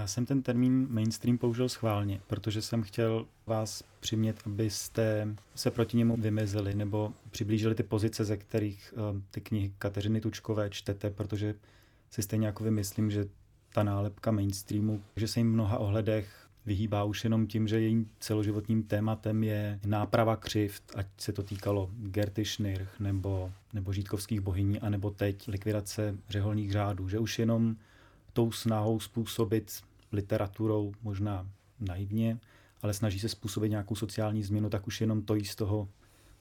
Já 0.00 0.06
jsem 0.06 0.26
ten 0.26 0.42
termín 0.42 0.86
mainstream 0.90 1.38
použil 1.38 1.68
schválně, 1.68 2.20
protože 2.26 2.62
jsem 2.62 2.82
chtěl 2.82 3.26
vás 3.46 3.84
přimět, 4.00 4.42
abyste 4.46 5.36
se 5.54 5.70
proti 5.70 5.96
němu 5.96 6.16
vymezili 6.16 6.74
nebo 6.74 7.12
přiblížili 7.30 7.74
ty 7.74 7.82
pozice, 7.82 8.24
ze 8.24 8.36
kterých 8.36 8.94
uh, 8.96 9.20
ty 9.30 9.40
knihy 9.40 9.72
Kateřiny 9.78 10.20
Tučkové 10.20 10.70
čtete, 10.70 11.10
protože 11.10 11.54
si 12.10 12.22
stejně 12.22 12.46
jako 12.46 12.64
vy 12.64 12.70
myslím, 12.70 13.10
že 13.10 13.26
ta 13.72 13.82
nálepka 13.82 14.30
mainstreamu, 14.30 15.02
že 15.16 15.28
se 15.28 15.40
jim 15.40 15.50
v 15.50 15.54
mnoha 15.54 15.78
ohledech 15.78 16.48
vyhýbá 16.66 17.04
už 17.04 17.24
jenom 17.24 17.46
tím, 17.46 17.68
že 17.68 17.80
jejím 17.80 18.10
celoživotním 18.20 18.82
tématem 18.82 19.44
je 19.44 19.80
náprava 19.84 20.36
křivt, 20.36 20.82
ať 20.94 21.06
se 21.18 21.32
to 21.32 21.42
týkalo 21.42 21.90
Gerty 21.92 22.44
Schnirch 22.44 23.00
nebo, 23.00 23.52
nebo 23.72 23.92
žítkovských 23.92 24.40
bohyní, 24.40 24.80
anebo 24.80 25.10
teď 25.10 25.48
likvidace 25.48 26.16
řeholních 26.28 26.72
řádů, 26.72 27.08
že 27.08 27.18
už 27.18 27.38
jenom 27.38 27.76
tou 28.32 28.52
snahou 28.52 29.00
způsobit 29.00 29.89
literaturou 30.12 30.92
možná 31.02 31.46
naivně, 31.80 32.38
ale 32.82 32.94
snaží 32.94 33.20
se 33.20 33.28
způsobit 33.28 33.70
nějakou 33.70 33.94
sociální 33.94 34.42
změnu, 34.42 34.70
tak 34.70 34.86
už 34.86 35.00
jenom 35.00 35.22
to 35.22 35.34
jí 35.34 35.44
z 35.44 35.54
toho 35.56 35.88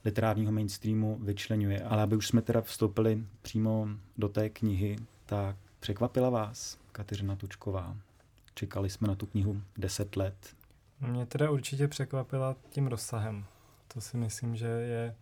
literárního 0.05 0.51
mainstreamu 0.51 1.19
vyčlenuje. 1.21 1.83
Ale 1.83 2.03
aby 2.03 2.15
už 2.15 2.27
jsme 2.27 2.41
teda 2.41 2.61
vstoupili 2.61 3.23
přímo 3.41 3.87
do 4.17 4.29
té 4.29 4.49
knihy, 4.49 4.95
tak 5.25 5.55
překvapila 5.79 6.29
vás 6.29 6.77
Kateřina 6.91 7.35
Tučková. 7.35 7.97
Čekali 8.53 8.89
jsme 8.89 9.07
na 9.07 9.15
tu 9.15 9.25
knihu 9.25 9.61
10 9.77 10.15
let. 10.15 10.35
Mě 11.01 11.25
teda 11.25 11.49
určitě 11.51 11.87
překvapila 11.87 12.55
tím 12.69 12.87
rozsahem. 12.87 13.45
To 13.93 14.01
si 14.01 14.17
myslím, 14.17 14.55
že 14.55 14.67
je 14.67 15.15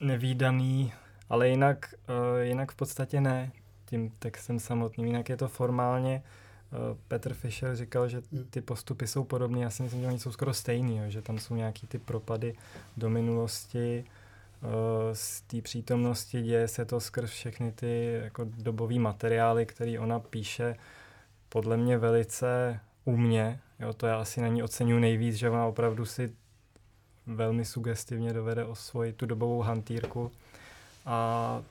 nevýdaný, 0.00 0.92
ale 1.28 1.48
jinak, 1.48 1.94
uh, 2.08 2.42
jinak 2.42 2.72
v 2.72 2.74
podstatě 2.74 3.20
ne 3.20 3.52
tím 3.84 4.10
textem 4.18 4.60
samotným. 4.60 5.06
Jinak 5.06 5.28
je 5.28 5.36
to 5.36 5.48
formálně 5.48 6.22
Eh, 6.22 6.26
Petr 7.08 7.34
Fischer 7.34 7.76
říkal, 7.76 8.08
že 8.08 8.22
hmm. 8.32 8.44
ty 8.50 8.60
postupy 8.60 9.06
jsou 9.06 9.24
podobné. 9.24 9.60
Já 9.60 9.70
si 9.70 9.82
myslím, 9.82 10.00
že 10.00 10.06
oni 10.06 10.18
jsou 10.18 10.32
skoro 10.32 10.54
stejný, 10.54 11.00
že 11.08 11.22
tam 11.22 11.38
jsou 11.38 11.54
nějaký 11.54 11.86
ty 11.86 11.98
propady 11.98 12.54
do 12.96 13.10
minulosti, 13.10 14.04
eh, 14.04 15.14
z 15.14 15.40
té 15.40 15.62
přítomnosti 15.62 16.42
děje 16.42 16.68
se 16.68 16.84
to 16.84 17.00
skrz 17.00 17.30
všechny 17.30 17.72
ty 17.72 18.20
jako 18.22 18.44
dobové 18.44 18.98
materiály, 18.98 19.66
které 19.66 19.98
ona 19.98 20.20
píše, 20.20 20.76
podle 21.48 21.76
mě 21.76 21.98
velice 21.98 22.80
umně. 23.04 23.60
Jo, 23.80 23.92
to 23.92 24.06
já 24.06 24.20
asi 24.20 24.40
na 24.40 24.48
ní 24.48 24.62
oceňuji 24.62 25.00
nejvíc, 25.00 25.34
že 25.34 25.50
ona 25.50 25.66
opravdu 25.66 26.06
si 26.06 26.32
velmi 27.26 27.64
sugestivně 27.64 28.32
dovede 28.32 28.64
osvojit 28.64 29.16
tu 29.16 29.26
dobovou 29.26 29.60
hantýrku. 29.60 30.32
A 31.06 31.62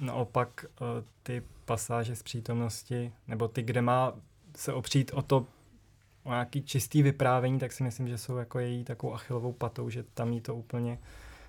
naopak 0.00 0.64
eh, 0.64 0.84
ty 1.22 1.42
pasáže 1.64 2.16
z 2.16 2.22
přítomnosti, 2.22 3.12
nebo 3.28 3.48
ty, 3.48 3.62
kde 3.62 3.82
má 3.82 4.12
se 4.56 4.72
opřít 4.72 5.10
o 5.14 5.22
to, 5.22 5.46
o 6.24 6.30
nějaký 6.30 6.62
čistý 6.62 7.02
vyprávění, 7.02 7.58
tak 7.58 7.72
si 7.72 7.82
myslím, 7.82 8.08
že 8.08 8.18
jsou 8.18 8.36
jako 8.36 8.58
její 8.58 8.84
takovou 8.84 9.14
achilovou 9.14 9.52
patou, 9.52 9.90
že 9.90 10.02
tam 10.14 10.32
jí 10.32 10.40
to 10.40 10.54
úplně, 10.54 10.98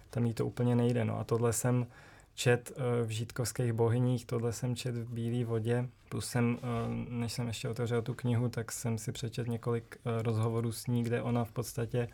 tam 0.09 0.25
jí 0.25 0.33
to 0.33 0.45
úplně 0.45 0.75
nejde. 0.75 1.05
No 1.05 1.19
a 1.19 1.23
tohle 1.23 1.53
jsem 1.53 1.87
čet 2.33 2.71
v 3.05 3.09
Žítkovských 3.09 3.73
bohyních, 3.73 4.25
tohle 4.25 4.53
jsem 4.53 4.75
čet 4.75 4.95
v 4.95 5.13
Bílé 5.13 5.45
vodě, 5.45 5.89
plus 6.09 6.25
jsem, 6.25 6.59
než 7.09 7.33
jsem 7.33 7.47
ještě 7.47 7.69
otevřel 7.69 8.01
tu 8.01 8.13
knihu, 8.13 8.49
tak 8.49 8.71
jsem 8.71 8.97
si 8.97 9.11
přečet 9.11 9.47
několik 9.47 9.97
rozhovorů 10.05 10.71
s 10.71 10.87
ní, 10.87 11.03
kde 11.03 11.21
ona 11.21 11.43
v 11.43 11.51
podstatě 11.51 12.07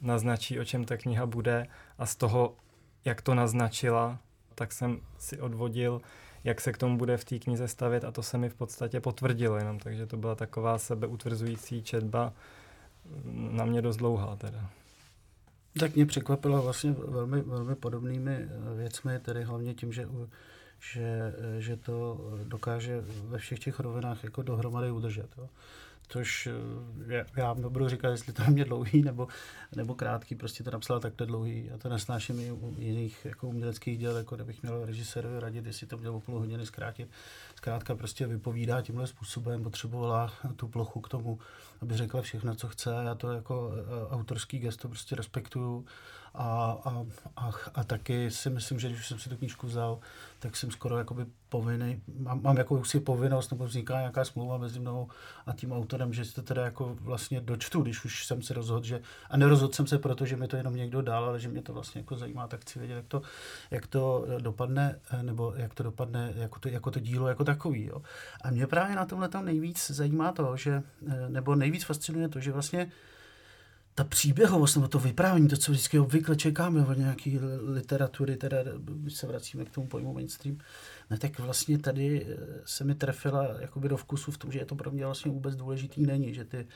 naznačí, 0.00 0.60
o 0.60 0.64
čem 0.64 0.84
ta 0.84 0.96
kniha 0.96 1.26
bude 1.26 1.66
a 1.98 2.06
z 2.06 2.16
toho, 2.16 2.56
jak 3.04 3.22
to 3.22 3.34
naznačila, 3.34 4.18
tak 4.56 4.72
jsem 4.72 5.00
si 5.18 5.40
odvodil, 5.40 6.00
jak 6.44 6.60
se 6.60 6.72
k 6.72 6.78
tomu 6.78 6.98
bude 6.98 7.16
v 7.16 7.24
té 7.24 7.38
knize 7.38 7.68
stavět 7.68 8.04
a 8.04 8.10
to 8.10 8.22
se 8.22 8.38
mi 8.38 8.48
v 8.48 8.54
podstatě 8.54 9.00
potvrdilo 9.00 9.56
jenom, 9.56 9.78
takže 9.78 10.06
to 10.06 10.16
byla 10.16 10.34
taková 10.34 10.78
sebeutvrzující 10.78 11.82
četba 11.82 12.32
na 13.50 13.64
mě 13.64 13.82
dost 13.82 13.96
dlouhá 13.96 14.36
teda. 14.36 14.70
Tak 15.80 15.94
mě 15.94 16.06
překvapilo 16.06 16.62
vlastně 16.62 16.92
velmi, 16.92 17.40
velmi 17.42 17.74
podobnými 17.74 18.34
eh, 18.34 18.76
věcmi, 18.76 19.18
tedy 19.18 19.44
hlavně 19.44 19.74
tím, 19.74 19.92
že, 19.92 20.08
že, 20.80 21.34
eh, 21.38 21.60
že 21.60 21.76
to 21.76 22.20
dokáže 22.44 23.00
ve 23.24 23.38
všech 23.38 23.58
těch 23.58 23.80
rovinách 23.80 24.24
jako 24.24 24.42
dohromady 24.42 24.90
udržet. 24.90 25.28
Jo 25.38 25.48
což 26.08 26.48
eh, 27.10 27.24
já 27.36 27.54
nebudu 27.54 27.88
říkat, 27.88 28.10
jestli 28.10 28.32
to 28.32 28.42
mě 28.48 28.64
dlouhý 28.64 29.02
nebo, 29.02 29.28
nebo 29.76 29.94
krátký, 29.94 30.34
prostě 30.34 30.64
to 30.64 30.70
napsala 30.70 31.00
takhle 31.00 31.26
dlouhý. 31.26 31.66
Já 31.66 31.78
to 31.78 31.88
nesnáším 31.88 32.40
i 32.40 32.52
u 32.52 32.74
jiných 32.78 33.24
jako 33.24 33.48
uměleckých 33.48 33.98
děl, 33.98 34.16
jako 34.16 34.34
kdybych 34.34 34.62
měl 34.62 34.86
režisérovi 34.86 35.40
radit, 35.40 35.66
jestli 35.66 35.86
to 35.86 35.96
měl 35.96 36.16
o 36.16 36.20
půl 36.20 36.38
hodiny 36.38 36.66
zkrátit. 36.66 37.08
Zkrátka 37.56 37.94
prostě 37.94 38.26
vypovídá 38.26 38.82
tímhle 38.82 39.06
způsobem, 39.06 39.62
potřebovala 39.62 40.32
tu 40.56 40.68
plochu 40.68 41.00
k 41.00 41.08
tomu, 41.08 41.38
aby 41.82 41.96
řekla 41.96 42.22
všechno, 42.22 42.54
co 42.54 42.68
chce. 42.68 42.90
Já 43.04 43.14
to 43.14 43.32
jako 43.32 43.72
eh, 43.72 44.14
autorský 44.14 44.58
gesto 44.58 44.88
prostě 44.88 45.16
respektuju 45.16 45.86
a, 46.34 46.78
a, 46.84 47.06
a, 47.36 47.50
a 47.74 47.84
taky 47.84 48.30
si 48.30 48.50
myslím, 48.50 48.78
že 48.78 48.88
když 48.88 49.06
jsem 49.06 49.18
si 49.18 49.28
tu 49.28 49.36
knížku 49.36 49.66
vzal, 49.66 49.98
tak 50.38 50.56
jsem 50.56 50.70
skoro 50.70 50.98
jakoby 50.98 51.26
povinný, 51.48 52.02
mám, 52.18 52.42
mám 52.42 52.56
jakousi 52.56 53.00
povinnost, 53.00 53.50
nebo 53.50 53.64
vzniká 53.64 53.98
nějaká 53.98 54.24
smlouva 54.24 54.58
mezi 54.58 54.80
mnou 54.80 55.08
a 55.46 55.52
tím 55.52 55.72
autorem, 55.72 56.12
že 56.12 56.32
to 56.34 56.42
teda 56.42 56.64
jako 56.64 56.96
vlastně 57.00 57.40
dočtu, 57.40 57.82
když 57.82 58.04
už 58.04 58.26
jsem 58.26 58.42
se 58.42 58.54
rozhodl, 58.54 58.86
že, 58.86 59.00
a 59.30 59.36
nerozhodl 59.36 59.74
jsem 59.74 59.86
se 59.86 59.98
proto, 59.98 60.26
že 60.26 60.36
mi 60.36 60.48
to 60.48 60.56
jenom 60.56 60.76
někdo 60.76 61.02
dal, 61.02 61.24
ale 61.24 61.40
že 61.40 61.48
mě 61.48 61.62
to 61.62 61.72
vlastně 61.72 62.00
jako 62.00 62.16
zajímá, 62.16 62.48
tak 62.48 62.60
chci 62.60 62.78
vědět, 62.78 62.94
jak 62.94 63.06
to, 63.06 63.22
jak 63.70 63.86
to 63.86 64.26
dopadne, 64.40 64.98
nebo 65.22 65.54
jak 65.56 65.74
to 65.74 65.82
dopadne 65.82 66.32
jako 66.36 66.58
to, 66.58 66.68
jako 66.68 66.90
to 66.90 67.00
dílo 67.00 67.28
jako 67.28 67.44
takový. 67.44 67.86
Jo. 67.86 68.02
A 68.44 68.50
mě 68.50 68.66
právě 68.66 68.96
na 68.96 69.04
tomhle 69.04 69.28
tam 69.28 69.44
nejvíc 69.44 69.90
zajímá 69.90 70.32
to, 70.32 70.56
že, 70.56 70.82
nebo 71.28 71.54
nejvíc 71.54 71.84
fascinuje 71.84 72.28
to, 72.28 72.40
že 72.40 72.52
vlastně 72.52 72.92
ta 73.96 74.04
příběhovost 74.04 74.74
nebo 74.74 74.88
to 74.88 74.98
vyprávění, 74.98 75.48
to, 75.48 75.56
co 75.56 75.72
vždycky 75.72 75.98
obvykle 75.98 76.36
čekáme 76.36 76.86
od 76.86 76.98
nějaké 76.98 77.30
literatury, 77.66 78.36
teda 78.36 78.56
když 78.78 79.14
se 79.14 79.26
vracíme 79.26 79.64
k 79.64 79.70
tomu 79.70 79.86
pojmu 79.86 80.12
mainstream, 80.12 80.58
ne, 81.10 81.18
tak 81.18 81.38
vlastně 81.38 81.78
tady 81.78 82.26
eh, 82.28 82.36
se 82.64 82.84
mi 82.84 82.94
trefila 82.94 83.48
jakoby 83.60 83.88
do 83.88 83.96
vkusu 83.96 84.30
v 84.30 84.38
tom, 84.38 84.52
že 84.52 84.58
je 84.58 84.66
to 84.66 84.74
pro 84.74 84.90
mě 84.90 85.04
vlastně 85.04 85.30
vůbec 85.30 85.56
důležitý 85.56 86.06
není, 86.06 86.34
že 86.34 86.44
ty, 86.44 86.66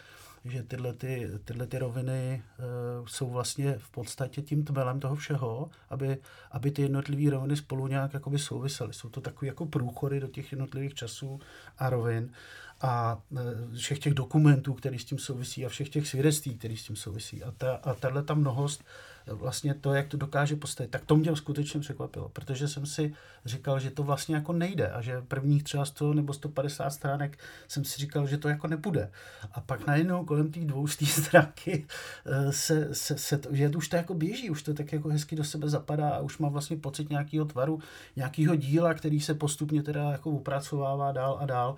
že 0.45 0.63
tyhle, 0.63 0.93
ty, 0.93 1.31
tyhle 1.45 1.67
ty 1.67 1.79
roviny 1.79 2.43
uh, 2.59 3.07
jsou 3.07 3.31
vlastně 3.31 3.79
v 3.79 3.91
podstatě 3.91 4.43
tím 4.43 4.65
tmelem 4.65 5.01
toho 5.01 5.17
všeho, 5.17 5.71
aby, 5.91 6.19
aby 6.51 6.71
ty 6.71 6.83
jednotlivé 6.83 7.31
roviny 7.31 7.57
spolu 7.57 7.87
nějak 7.87 8.15
jakoby 8.15 8.39
souvisely. 8.39 8.93
Jsou 8.93 9.09
to 9.09 9.21
takové 9.21 9.47
jako 9.47 9.67
průchody 9.67 10.21
do 10.21 10.27
těch 10.27 10.53
jednotlivých 10.53 10.95
časů 10.95 11.41
a 11.79 11.91
rovin 11.91 12.33
a 12.81 13.23
e, 13.37 13.77
všech 13.77 13.99
těch 13.99 14.15
dokumentů, 14.15 14.75
které 14.75 14.99
s 14.99 15.05
tím 15.05 15.19
souvisí 15.19 15.67
a 15.67 15.69
všech 15.69 15.89
těch 15.89 16.09
svědectví, 16.09 16.59
které 16.59 16.77
s 16.77 16.83
tím 16.83 16.97
souvisí. 16.97 17.43
A, 17.43 17.51
ta, 17.51 17.75
a 17.75 17.95
tahle 17.95 18.23
ta 18.23 18.35
mnohost, 18.35 18.85
e, 19.27 19.35
vlastně 19.35 19.75
to, 19.75 19.95
jak 19.95 20.09
to 20.09 20.17
dokáže 20.17 20.57
postavit, 20.57 20.91
tak 20.91 21.05
to 21.05 21.17
mě 21.17 21.37
skutečně 21.37 21.81
překvapilo, 21.81 22.29
protože 22.29 22.69
jsem 22.69 22.87
si 22.87 23.15
říkal, 23.45 23.81
že 23.81 23.91
to 23.91 24.03
vlastně 24.03 24.35
jako 24.35 24.53
nejde 24.53 24.91
a 24.91 25.03
že 25.03 25.23
prvních 25.29 25.65
třeba 25.65 25.85
100 25.85 26.15
nebo 26.15 26.33
150 26.33 26.91
stránek 26.91 27.39
jsem 27.69 27.85
si 27.85 27.99
říkal, 27.99 28.27
že 28.27 28.39
to 28.39 28.49
jako 28.49 28.67
nepůjde. 28.67 29.11
A 29.53 29.61
pak 29.61 29.87
najednou 29.87 30.25
kolem 30.25 30.53
té 30.53 30.61
dvoustý 30.61 31.07
stránky 31.07 31.87
e, 32.27 32.53
se, 32.53 32.95
se, 32.95 33.19
se 33.19 33.39
to, 33.39 33.49
že 33.53 33.69
už 33.69 33.89
to 33.89 33.97
jako 33.97 34.15
běží, 34.15 34.51
už 34.51 34.63
to 34.63 34.75
tak 34.75 34.93
jako 34.93 35.09
hezky 35.09 35.37
do 35.37 35.45
sebe 35.45 35.69
zapadá 35.69 36.09
a 36.09 36.21
už 36.21 36.39
má 36.39 36.49
vlastně 36.49 36.77
pocit 36.77 37.11
nějakého 37.11 37.45
tvaru, 37.45 37.81
nějakého 38.17 38.57
díla, 38.57 38.95
který 38.95 39.21
se 39.21 39.35
postupně 39.35 39.83
teda 39.83 40.13
jako 40.13 40.31
upracovává 40.31 41.13
dál 41.13 41.39
a 41.41 41.47
dál. 41.47 41.77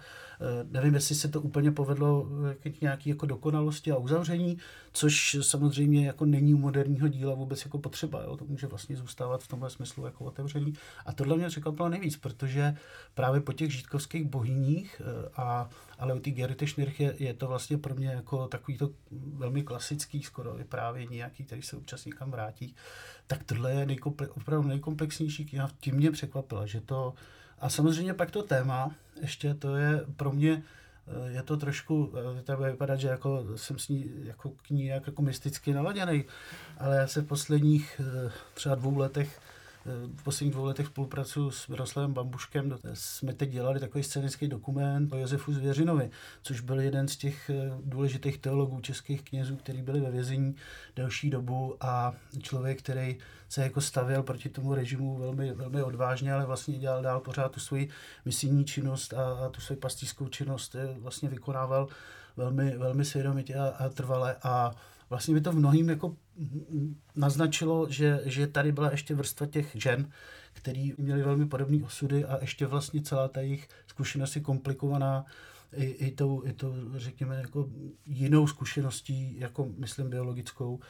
Nevím, 0.72 0.92
nevím, 0.92 0.94
jestli 0.94 1.14
se 1.14 1.28
to 1.28 1.40
úplně 1.40 1.70
povedlo 1.70 2.28
k 2.61 2.81
nějaké 2.81 3.11
jako 3.11 3.26
dokonalosti 3.26 3.92
a 3.92 3.96
uzavření, 3.96 4.59
což 4.92 5.37
samozřejmě 5.40 6.07
jako 6.07 6.24
není 6.24 6.55
u 6.55 6.59
moderního 6.59 7.09
díla 7.09 7.35
vůbec 7.35 7.64
jako 7.64 7.78
potřeba. 7.78 8.22
Jo? 8.22 8.37
To 8.37 8.44
může 8.44 8.66
vlastně 8.66 8.96
zůstávat 8.96 9.42
v 9.42 9.48
tomhle 9.48 9.70
smyslu 9.70 10.05
jako 10.05 10.24
otevřený. 10.24 10.72
A 11.07 11.12
tohle 11.12 11.37
mě 11.37 11.48
překvapilo 11.48 11.88
nejvíc, 11.88 12.16
protože 12.16 12.76
právě 13.14 13.40
po 13.40 13.52
těch 13.52 13.72
žítkovských 13.72 14.24
bohyních, 14.24 15.02
eh, 15.05 15.28
a, 15.37 15.68
ale 15.98 16.14
u 16.14 16.18
té 16.18 16.31
Gerity 16.31 16.66
je, 16.98 17.14
je, 17.18 17.35
to 17.35 17.46
vlastně 17.46 17.78
pro 17.78 17.94
mě 17.94 18.09
jako 18.09 18.48
takový 18.48 18.78
to 18.78 18.90
velmi 19.12 19.62
klasický 19.62 20.22
skoro 20.22 20.55
vyprávění, 20.55 21.16
nějaký, 21.16 21.44
který 21.44 21.62
se 21.62 21.76
občas 21.76 22.05
někam 22.05 22.31
vrátí, 22.31 22.74
tak 23.26 23.44
tohle 23.44 23.72
je 23.72 23.87
nejkomple, 23.87 24.28
opravdu 24.28 24.68
nejkomplexnější 24.68 25.44
kniha. 25.44 25.70
Tím 25.81 25.94
mě 25.94 26.11
překvapilo, 26.11 26.66
že 26.66 26.81
to 26.81 27.14
a 27.62 27.68
samozřejmě 27.68 28.14
pak 28.14 28.31
to 28.31 28.42
téma, 28.42 28.94
ještě 29.20 29.55
to 29.55 29.77
je 29.77 30.05
pro 30.16 30.33
mě 30.33 30.62
je 31.27 31.42
to 31.42 31.57
trošku, 31.57 32.12
eh, 32.38 32.42
to 32.42 32.57
bude 32.57 32.70
vypadat, 32.70 32.96
že 32.96 33.09
jako 33.09 33.44
jsem 33.57 33.79
s 33.79 33.88
ní 33.88 34.11
jako 34.25 34.51
k 34.51 34.70
ní 34.70 34.87
jako 34.87 35.22
mysticky 35.22 35.72
naladěný, 35.72 36.25
ale 36.79 36.96
já 36.96 37.07
se 37.07 37.20
v 37.20 37.27
posledních 37.27 38.01
eh, 38.01 38.33
třeba 38.55 38.75
dvou 38.75 38.98
letech 38.98 39.40
v 40.16 40.22
posledních 40.22 40.54
dvou 40.54 40.64
letech 40.64 40.86
spolupracuju 40.86 41.50
s 41.50 41.68
Miroslavem 41.68 42.12
Bambuškem. 42.12 42.78
Jsme 42.94 43.34
teď 43.34 43.50
dělali 43.50 43.80
takový 43.80 44.04
scénický 44.04 44.48
dokument 44.48 45.12
o 45.12 45.16
Josefu 45.16 45.52
Zvěřinovi, 45.52 46.10
což 46.42 46.60
byl 46.60 46.80
jeden 46.80 47.08
z 47.08 47.16
těch 47.16 47.50
eh, 47.50 47.70
důležitých 47.84 48.38
teologů 48.38 48.80
českých 48.80 49.22
knězů, 49.22 49.56
kteří 49.56 49.82
byli 49.82 50.00
ve 50.00 50.10
vězení 50.10 50.54
delší 50.96 51.30
dobu 51.30 51.76
a 51.80 52.12
člověk, 52.42 52.78
který 52.78 53.18
se 53.48 53.62
jako 53.62 53.80
stavěl 53.80 54.22
proti 54.22 54.48
tomu 54.48 54.74
režimu 54.74 55.18
velmi, 55.18 55.52
velmi 55.52 55.82
odvážně, 55.82 56.32
ale 56.32 56.46
vlastně 56.46 56.78
dělal 56.78 57.02
dál 57.02 57.20
pořád 57.20 57.52
tu 57.52 57.60
svoji 57.60 57.88
misijní 58.24 58.64
činnost 58.64 59.14
a, 59.14 59.46
a 59.46 59.48
tu 59.48 59.60
svoji 59.60 59.80
pastýřskou 59.80 60.28
činnost 60.28 60.74
eh, 60.74 60.94
vlastně 60.98 61.28
vykonával 61.28 61.88
velmi, 62.36 62.78
velmi 62.78 63.04
svědomitě 63.04 63.54
a, 63.54 63.66
a 63.66 63.88
trvale 63.88 64.36
a 64.42 64.70
vlastně 65.12 65.35
by 65.35 65.40
to 65.40 65.53
v 65.53 65.57
mnohým 65.57 65.88
jako 65.88 66.16
naznačilo, 67.16 67.87
že, 67.90 68.20
že 68.25 68.46
tady 68.46 68.72
byla 68.72 68.90
ještě 68.90 69.14
vrstva 69.14 69.46
těch 69.46 69.70
žen, 69.75 70.11
který 70.53 70.94
měli 70.98 71.22
velmi 71.22 71.46
podobné 71.46 71.85
osudy 71.85 72.25
a 72.25 72.38
ještě 72.40 72.66
vlastně 72.66 73.03
celá 73.03 73.29
ta 73.29 73.40
jejich 73.40 73.68
zkušenost 73.87 74.37
je 74.37 74.42
komplikovaná 74.42 75.25
i, 75.72 75.85
i, 75.85 76.11
tou, 76.11 76.42
i 76.46 76.53
tou, 76.53 76.75
řekněme, 76.96 77.37
jako 77.37 77.68
jinou 78.07 78.46
zkušeností, 78.46 79.38
jako 79.38 79.68
myslím 79.79 80.11
biologickou. 80.11 80.81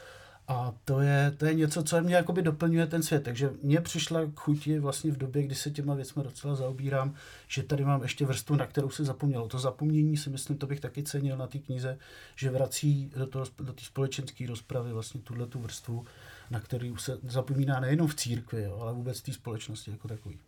A 0.48 0.74
to 0.84 1.00
je, 1.00 1.34
to 1.36 1.46
je 1.46 1.54
něco, 1.54 1.82
co 1.82 2.00
mě 2.00 2.14
jakoby 2.14 2.42
doplňuje 2.42 2.86
ten 2.86 3.02
svět. 3.02 3.22
Takže 3.22 3.50
mně 3.62 3.80
přišla 3.80 4.20
k 4.34 4.40
chuti 4.40 4.78
vlastně 4.78 5.12
v 5.12 5.16
době, 5.16 5.42
kdy 5.42 5.54
se 5.54 5.70
těma 5.70 5.94
věcmi 5.94 6.22
docela 6.22 6.54
zaobírám, 6.54 7.14
že 7.48 7.62
tady 7.62 7.84
mám 7.84 8.02
ještě 8.02 8.26
vrstvu, 8.26 8.56
na 8.56 8.66
kterou 8.66 8.90
se 8.90 9.04
zapomnělo. 9.04 9.48
To 9.48 9.58
zapomnění 9.58 10.16
si 10.16 10.30
myslím, 10.30 10.58
to 10.58 10.66
bych 10.66 10.80
taky 10.80 11.02
cenil 11.02 11.36
na 11.36 11.46
té 11.46 11.58
knize, 11.58 11.98
že 12.36 12.50
vrací 12.50 13.10
do, 13.16 13.26
toho, 13.26 13.44
do 13.58 13.72
té 13.72 13.84
společenské 13.84 14.46
rozpravy 14.46 14.92
vlastně 14.92 15.20
tuhle 15.20 15.46
tu 15.46 15.58
vrstvu, 15.58 16.04
na 16.50 16.60
kterou 16.60 16.96
se 16.96 17.18
zapomíná 17.28 17.80
nejenom 17.80 18.06
v 18.06 18.14
církvi, 18.14 18.62
jo, 18.62 18.78
ale 18.80 18.92
vůbec 18.92 19.20
v 19.20 19.22
té 19.22 19.32
společnosti 19.32 19.90
jako 19.90 20.08
takový. 20.08 20.38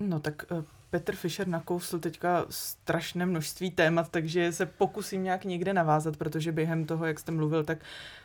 No 0.00 0.20
tak 0.20 0.44
eh, 0.52 0.64
Petr 0.90 1.16
Fischer 1.16 1.48
nakousl 1.48 1.98
teďka 1.98 2.46
strašné 2.50 3.26
množství 3.26 3.70
témat, 3.70 4.08
takže 4.10 4.52
se 4.52 4.66
pokusím 4.66 5.22
nějak 5.24 5.44
někde 5.44 5.72
navázat, 5.72 6.16
protože 6.16 6.52
během 6.52 6.84
toho, 6.84 7.06
jak 7.06 7.18
jste 7.18 7.32
mluvil, 7.32 7.64
tak 7.64 7.78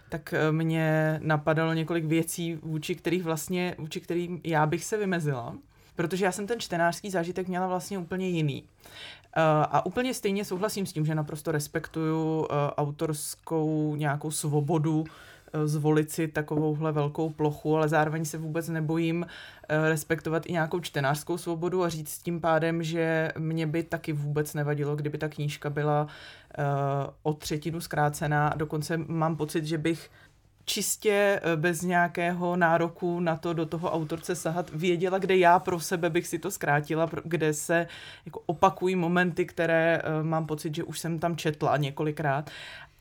tak 0.10 0.34
eh, 0.34 0.52
mě 0.52 1.20
napadalo 1.24 1.74
několik 1.74 2.06
věcí, 2.06 2.56
vůči 2.56 2.96
kterých 2.96 3.24
vlastně, 3.24 3.76
vůči 3.78 4.02
kterým 4.02 4.42
já 4.44 4.66
bych 4.66 4.86
se 4.86 4.98
vymezila, 4.98 5.56
protože 5.96 6.26
já 6.26 6.32
jsem 6.32 6.48
ten 6.48 6.60
čtenářský 6.60 7.10
zážitek 7.10 7.48
měla 7.48 7.68
vlastně 7.68 7.98
úplně 7.98 8.30
jiný. 8.30 8.64
Eh, 8.64 9.42
a 9.72 9.86
úplně 9.86 10.14
stejně 10.14 10.46
souhlasím 10.46 10.86
s 10.86 10.94
tím, 10.94 11.06
že 11.06 11.16
naprosto 11.16 11.52
respektuju 11.52 12.48
autorskou 12.78 13.96
nějakou 13.96 14.32
svobodu 14.32 15.06
zvolit 15.66 16.12
si 16.12 16.28
takovouhle 16.28 16.92
velkou 16.92 17.30
plochu, 17.30 17.78
ale 17.78 17.90
zároveň 17.90 18.26
se 18.26 18.38
vůbec 18.38 18.70
nebojím 18.70 19.26
respektovat 19.70 20.46
i 20.46 20.52
nějakou 20.52 20.80
čtenářskou 20.80 21.38
svobodu 21.38 21.84
a 21.84 21.90
říct 21.90 22.18
tím 22.18 22.42
pádem, 22.42 22.84
že 22.84 23.32
mě 23.38 23.68
by 23.68 23.84
taky 23.84 24.14
vůbec 24.14 24.54
nevadilo, 24.54 24.96
kdyby 24.96 25.18
ta 25.18 25.30
knížka 25.30 25.70
byla 25.70 26.08
o 27.24 27.34
třetinu 27.34 27.82
zkrácená. 27.82 28.54
Dokonce 28.56 28.98
mám 28.98 29.36
pocit, 29.36 29.66
že 29.66 29.78
bych 29.78 30.10
čistě 30.66 31.40
eh, 31.44 31.56
bez 31.56 31.82
nějakého 31.82 32.56
nároku 32.56 33.20
na 33.20 33.36
to 33.36 33.54
do 33.54 33.66
toho 33.66 33.92
autorce 33.92 34.36
sahat 34.36 34.70
věděla, 34.70 35.18
kde 35.18 35.38
já 35.38 35.60
pro 35.60 35.80
sebe 35.80 36.10
bych 36.10 36.28
si 36.28 36.40
to 36.40 36.52
zkrátila, 36.52 37.10
kde 37.24 37.54
se 37.54 37.88
jako 38.26 38.42
opakují 38.46 38.96
momenty, 38.96 39.46
které 39.46 40.02
mám 40.22 40.46
pocit, 40.46 40.76
že 40.76 40.84
už 40.84 41.00
jsem 41.00 41.20
tam 41.20 41.36
četla 41.36 41.78
několikrát. 41.78 42.50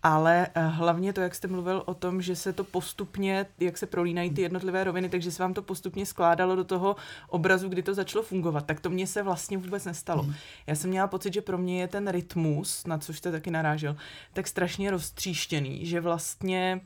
Ale 0.02 0.48
eh, 0.54 0.66
hlavně 0.66 1.12
to, 1.12 1.20
jak 1.20 1.34
jste 1.34 1.48
mluvil 1.48 1.82
o 1.86 1.94
tom, 1.94 2.22
že 2.22 2.36
se 2.36 2.52
to 2.52 2.64
postupně, 2.64 3.46
jak 3.60 3.78
se 3.78 3.86
prolínají 3.86 4.30
ty 4.30 4.42
jednotlivé 4.42 4.84
roviny, 4.84 5.08
takže 5.08 5.30
se 5.30 5.42
vám 5.42 5.54
to 5.54 5.62
postupně 5.62 6.06
skládalo 6.06 6.56
do 6.56 6.64
toho 6.64 6.96
obrazu, 7.28 7.68
kdy 7.68 7.82
to 7.82 7.94
začalo 7.94 8.24
fungovat, 8.24 8.66
tak 8.66 8.80
to 8.80 8.90
mně 8.90 9.06
se 9.06 9.22
vlastně 9.22 9.58
vůbec 9.58 9.84
nestalo. 9.84 10.22
Hmm. 10.22 10.34
Já 10.66 10.74
jsem 10.74 10.90
měla 10.90 11.06
pocit, 11.06 11.34
že 11.34 11.42
pro 11.42 11.58
mě 11.58 11.80
je 11.80 11.88
ten 11.88 12.08
rytmus, 12.08 12.86
na 12.86 12.98
což 12.98 13.18
jste 13.18 13.32
taky 13.32 13.50
narážel, 13.50 13.96
tak 14.32 14.46
strašně 14.46 14.90
roztříštěný, 14.90 15.86
že 15.86 16.00
vlastně 16.00 16.80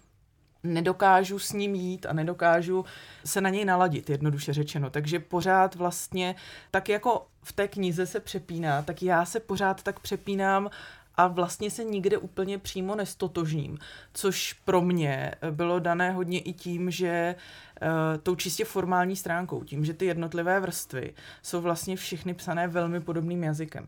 nedokážu 0.62 1.38
s 1.38 1.52
ním 1.52 1.74
jít 1.74 2.06
a 2.06 2.12
nedokážu 2.12 2.84
se 3.24 3.40
na 3.40 3.50
něj 3.50 3.64
naladit, 3.64 4.10
jednoduše 4.10 4.52
řečeno. 4.52 4.90
Takže 4.90 5.20
pořád 5.20 5.74
vlastně, 5.74 6.34
tak 6.70 6.88
jako 6.88 7.26
v 7.42 7.52
té 7.52 7.68
knize 7.68 8.06
se 8.06 8.20
přepíná, 8.20 8.82
tak 8.82 9.02
já 9.02 9.24
se 9.24 9.40
pořád 9.40 9.82
tak 9.82 10.00
přepínám 10.00 10.70
a 11.16 11.26
vlastně 11.26 11.70
se 11.70 11.84
nikde 11.84 12.18
úplně 12.18 12.58
přímo 12.58 12.94
nestotožním, 12.94 13.78
což 14.12 14.52
pro 14.52 14.80
mě 14.80 15.32
bylo 15.50 15.78
dané 15.78 16.12
hodně 16.12 16.40
i 16.40 16.52
tím, 16.52 16.90
že 16.90 17.34
uh, 17.82 17.88
tou 18.22 18.34
čistě 18.34 18.64
formální 18.64 19.16
stránkou, 19.16 19.64
tím, 19.64 19.84
že 19.84 19.94
ty 19.94 20.06
jednotlivé 20.06 20.60
vrstvy 20.60 21.14
jsou 21.42 21.60
vlastně 21.60 21.96
všechny 21.96 22.34
psané 22.34 22.68
velmi 22.68 23.00
podobným 23.00 23.44
jazykem. 23.44 23.86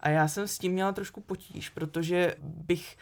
A 0.00 0.08
já 0.08 0.28
jsem 0.28 0.48
s 0.48 0.58
tím 0.58 0.72
měla 0.72 0.92
trošku 0.92 1.20
potíž, 1.20 1.68
protože 1.68 2.34
bych 2.42 2.96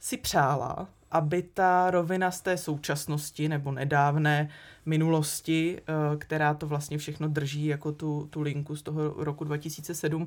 si 0.00 0.16
přála, 0.16 0.88
aby 1.10 1.42
ta 1.42 1.90
rovina 1.90 2.30
z 2.30 2.40
té 2.40 2.56
současnosti 2.56 3.48
nebo 3.48 3.72
nedávné 3.72 4.48
minulosti, 4.86 5.80
uh, 5.80 6.18
která 6.18 6.54
to 6.54 6.66
vlastně 6.66 6.98
všechno 6.98 7.28
drží 7.28 7.66
jako 7.66 7.92
tu, 7.92 8.28
tu 8.30 8.40
linku 8.40 8.76
z 8.76 8.82
toho 8.82 9.24
roku 9.24 9.44
2007, 9.44 10.26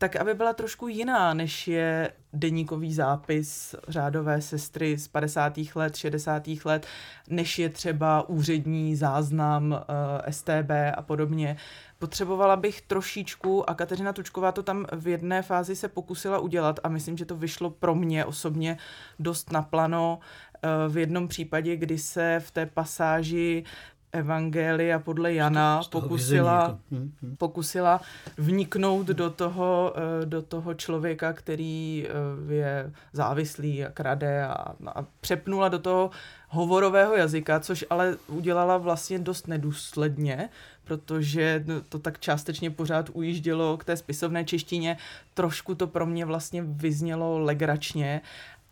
tak 0.00 0.16
aby 0.16 0.34
byla 0.34 0.52
trošku 0.52 0.88
jiná, 0.88 1.34
než 1.34 1.68
je 1.68 2.12
deníkový 2.32 2.94
zápis 2.94 3.74
řádové 3.88 4.40
sestry 4.40 4.98
z 4.98 5.08
50. 5.08 5.58
let, 5.74 5.96
60. 5.96 6.48
let, 6.64 6.86
než 7.28 7.58
je 7.58 7.68
třeba 7.68 8.28
úřední 8.28 8.96
záznam 8.96 9.72
uh, 9.72 9.78
eh, 10.24 10.32
STB 10.32 10.70
a 10.96 11.02
podobně. 11.02 11.56
Potřebovala 11.98 12.56
bych 12.56 12.80
trošičku, 12.80 13.70
a 13.70 13.74
Kateřina 13.74 14.12
Tučková 14.12 14.52
to 14.52 14.62
tam 14.62 14.86
v 14.92 15.08
jedné 15.08 15.42
fázi 15.42 15.76
se 15.76 15.88
pokusila 15.88 16.38
udělat 16.38 16.80
a 16.82 16.88
myslím, 16.88 17.16
že 17.16 17.24
to 17.24 17.36
vyšlo 17.36 17.70
pro 17.70 17.94
mě 17.94 18.24
osobně 18.24 18.78
dost 19.18 19.52
naplano 19.52 20.18
uh, 20.18 20.92
v 20.92 20.98
jednom 20.98 21.28
případě, 21.28 21.76
kdy 21.76 21.98
se 21.98 22.40
v 22.40 22.50
té 22.50 22.66
pasáži 22.66 23.64
Evangelia 24.12 24.98
podle 24.98 25.34
Jana 25.34 25.82
pokusila, 25.90 26.62
jako. 26.62 27.36
pokusila 27.38 28.00
vniknout 28.38 29.06
do 29.06 29.30
toho, 29.30 29.94
eh, 29.96 30.26
do 30.26 30.42
toho 30.42 30.74
člověka, 30.74 31.32
který 31.32 32.06
eh, 32.08 32.54
je 32.54 32.92
závislý 33.12 33.84
a 33.84 33.90
krade 33.90 34.44
a, 34.44 34.74
a 34.86 35.04
přepnula 35.20 35.68
do 35.68 35.78
toho 35.78 36.10
hovorového 36.48 37.16
jazyka, 37.16 37.60
což 37.60 37.84
ale 37.90 38.16
udělala 38.26 38.78
vlastně 38.78 39.18
dost 39.18 39.48
nedůsledně, 39.48 40.48
protože 40.84 41.64
to 41.88 41.98
tak 41.98 42.18
částečně 42.18 42.70
pořád 42.70 43.10
ujíždělo 43.12 43.76
k 43.76 43.84
té 43.84 43.96
spisovné 43.96 44.44
češtině. 44.44 44.96
Trošku 45.34 45.74
to 45.74 45.86
pro 45.86 46.06
mě 46.06 46.24
vlastně 46.24 46.62
vyznělo 46.62 47.38
legračně 47.38 48.20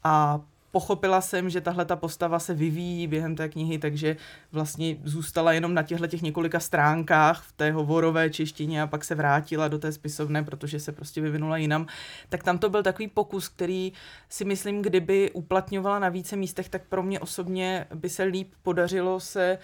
a 0.05 0.41
pochopila 0.71 1.21
jsem, 1.21 1.51
že 1.51 1.61
tahle 1.61 1.85
ta 1.85 1.97
postava 1.97 2.39
se 2.39 2.55
vyvíjí 2.55 3.07
během 3.07 3.37
té 3.37 3.49
knihy, 3.49 3.79
takže 3.79 4.17
vlastně 4.53 4.97
zůstala 5.05 5.53
jenom 5.53 5.75
na 5.75 5.83
těchto 5.83 6.07
těch 6.07 6.23
několika 6.23 6.61
stránkách 6.61 7.43
v 7.43 7.53
té 7.53 7.73
hovorové 7.73 8.31
češtině 8.31 8.83
a 8.83 8.87
pak 8.87 9.05
se 9.05 9.15
vrátila 9.15 9.69
do 9.69 9.79
té 9.79 9.93
spisovné, 9.93 10.43
protože 10.43 10.81
se 10.81 10.93
prostě 10.93 11.21
vyvinula 11.21 11.57
jinam. 11.57 11.87
Tak 12.29 12.43
tam 12.43 12.59
to 12.59 12.71
byl 12.71 12.83
takový 12.83 13.09
pokus, 13.09 13.49
který 13.49 13.93
si 14.29 14.45
myslím, 14.45 14.83
kdyby 14.83 15.31
uplatňovala 15.31 15.99
na 15.99 16.09
více 16.09 16.37
místech, 16.37 16.69
tak 16.69 16.83
pro 16.89 17.03
mě 17.03 17.21
osobně 17.21 17.87
by 17.95 18.09
se 18.09 18.23
líp 18.23 18.53
podařilo 18.63 19.21
se 19.21 19.59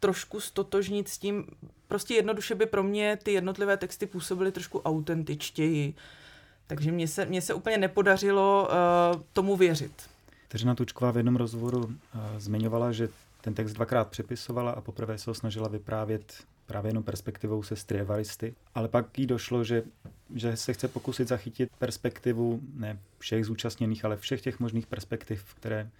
trošku 0.00 0.40
stotožnit 0.40 1.08
s 1.08 1.18
tím, 1.18 1.46
prostě 1.88 2.14
jednoduše 2.14 2.54
by 2.54 2.66
pro 2.66 2.82
mě 2.82 3.18
ty 3.22 3.32
jednotlivé 3.32 3.76
texty 3.76 4.06
působily 4.06 4.52
trošku 4.52 4.80
autentičtěji. 4.80 5.94
Takže 6.66 6.92
mně 6.92 7.08
se, 7.08 7.26
mně 7.26 7.42
se 7.42 7.54
úplně 7.54 7.78
nepodařilo 7.78 8.68
uh, 9.14 9.22
tomu 9.32 9.56
věřit. 9.56 9.92
Teřina 10.48 10.74
Tučková 10.74 11.10
v 11.10 11.16
jednom 11.16 11.36
rozhovoru 11.36 11.84
uh, 11.84 11.92
zmiňovala, 12.38 12.92
že 12.92 13.08
ten 13.40 13.54
text 13.54 13.72
dvakrát 13.72 14.08
přepisovala 14.08 14.70
a 14.70 14.80
poprvé 14.80 15.18
se 15.18 15.30
ho 15.30 15.34
snažila 15.34 15.68
vyprávět 15.68 16.44
právě 16.66 16.90
jenom 16.90 17.02
perspektivou 17.02 17.62
sestry 17.62 18.00
Evaristy, 18.00 18.54
ale 18.74 18.88
pak 18.88 19.18
jí 19.18 19.26
došlo, 19.26 19.64
že, 19.64 19.82
že 20.34 20.56
se 20.56 20.72
chce 20.72 20.88
pokusit 20.88 21.28
zachytit 21.28 21.70
perspektivu 21.78 22.60
ne 22.74 22.98
všech 23.18 23.44
zúčastněných, 23.44 24.04
ale 24.04 24.16
všech 24.16 24.42
těch 24.42 24.60
možných 24.60 24.86
perspektiv, 24.86 25.54
které 25.54 25.90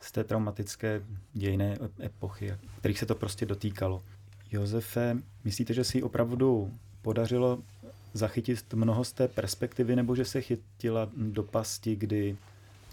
z 0.00 0.12
té 0.12 0.24
traumatické 0.24 1.02
dějné 1.32 1.78
epochy, 2.02 2.56
kterých 2.78 2.98
se 2.98 3.06
to 3.06 3.14
prostě 3.14 3.46
dotýkalo. 3.46 4.02
Josefe, 4.50 5.16
myslíte, 5.44 5.74
že 5.74 5.84
si 5.84 6.02
opravdu 6.02 6.72
podařilo 7.02 7.62
zachytit 8.12 8.74
mnoho 8.74 9.04
z 9.04 9.12
té 9.12 9.28
perspektivy, 9.28 9.96
nebo 9.96 10.16
že 10.16 10.24
se 10.24 10.40
chytila 10.40 11.10
do 11.16 11.42
pasti, 11.42 11.96
kdy 11.96 12.36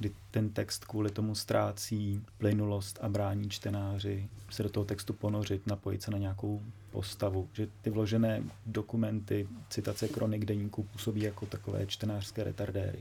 kdy 0.01 0.11
ten 0.31 0.49
text 0.49 0.85
kvůli 0.85 1.09
tomu 1.09 1.35
ztrácí 1.35 2.21
plynulost 2.37 2.99
a 3.01 3.09
brání 3.09 3.49
čtenáři 3.49 4.29
se 4.49 4.63
do 4.63 4.69
toho 4.69 4.85
textu 4.85 5.13
ponořit, 5.13 5.67
napojit 5.67 6.01
se 6.01 6.11
na 6.11 6.17
nějakou 6.17 6.61
postavu. 6.91 7.49
Že 7.53 7.67
ty 7.81 7.89
vložené 7.89 8.43
dokumenty, 8.65 9.47
citace 9.69 10.07
kronik 10.07 10.45
deníků 10.45 10.83
působí 10.83 11.21
jako 11.21 11.45
takové 11.45 11.87
čtenářské 11.87 12.43
retardéry. 12.43 12.99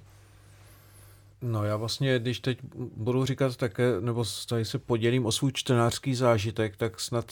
No 1.43 1.65
já 1.65 1.77
vlastně, 1.77 2.19
když 2.19 2.41
teď 2.41 2.59
budu 2.97 3.25
říkat 3.25 3.57
také, 3.57 4.01
nebo 4.01 4.25
tady 4.49 4.65
se 4.65 4.79
podělím 4.79 5.27
o 5.27 5.33
svůj 5.33 5.53
čtenářský 5.53 6.15
zážitek, 6.15 6.77
tak 6.77 7.01
snad 7.01 7.25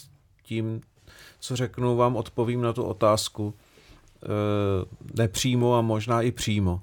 tím, 0.43 0.81
co 1.39 1.55
řeknu, 1.55 1.95
vám 1.95 2.15
odpovím 2.15 2.61
na 2.61 2.73
tu 2.73 2.83
otázku 2.83 3.53
e, 4.23 4.27
nepřímo 5.21 5.75
a 5.75 5.81
možná 5.81 6.21
i 6.21 6.31
přímo. 6.31 6.81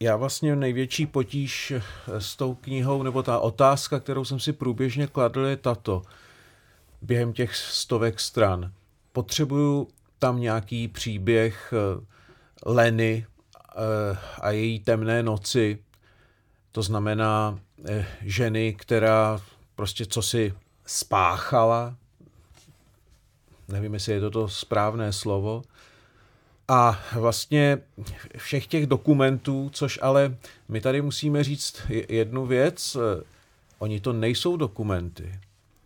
Já 0.00 0.16
vlastně 0.16 0.56
největší 0.56 1.06
potíž 1.06 1.72
s 2.18 2.36
tou 2.36 2.54
knihou, 2.54 3.02
nebo 3.02 3.22
ta 3.22 3.38
otázka, 3.38 4.00
kterou 4.00 4.24
jsem 4.24 4.40
si 4.40 4.52
průběžně 4.52 5.06
kladl, 5.06 5.40
je 5.40 5.56
tato. 5.56 6.02
Během 7.02 7.32
těch 7.32 7.56
stovek 7.56 8.20
stran. 8.20 8.72
Potřebuju 9.12 9.88
tam 10.18 10.40
nějaký 10.40 10.88
příběh 10.88 11.74
eh, 11.76 12.04
Leny 12.66 13.26
eh, 13.26 14.18
a 14.40 14.50
její 14.50 14.80
temné 14.80 15.22
noci. 15.22 15.78
To 16.72 16.82
znamená 16.82 17.58
eh, 17.88 18.06
ženy, 18.20 18.74
která 18.74 19.40
prostě 19.76 20.06
co 20.06 20.22
si 20.22 20.54
spáchala, 20.86 21.96
nevím, 23.68 23.94
jestli 23.94 24.12
je 24.12 24.20
to 24.20 24.30
to 24.30 24.48
správné 24.48 25.12
slovo, 25.12 25.62
a 26.68 27.00
vlastně 27.12 27.78
všech 28.36 28.66
těch 28.66 28.86
dokumentů, 28.86 29.70
což 29.72 29.98
ale 30.02 30.36
my 30.68 30.80
tady 30.80 31.02
musíme 31.02 31.44
říct 31.44 31.82
jednu 32.08 32.46
věc, 32.46 32.96
oni 33.78 34.00
to 34.00 34.12
nejsou 34.12 34.56
dokumenty. 34.56 35.40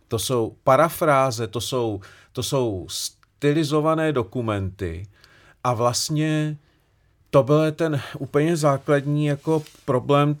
To 0.07 0.19
jsou 0.19 0.55
parafráze, 0.63 1.47
to 1.47 1.61
jsou, 1.61 2.01
to 2.31 2.43
jsou 2.43 2.87
stylizované 2.89 4.13
dokumenty 4.13 5.07
a 5.63 5.73
vlastně 5.73 6.57
to 7.29 7.43
byl 7.43 7.71
ten 7.71 8.01
úplně 8.19 8.57
základní 8.57 9.25
jako 9.25 9.63
problém, 9.85 10.37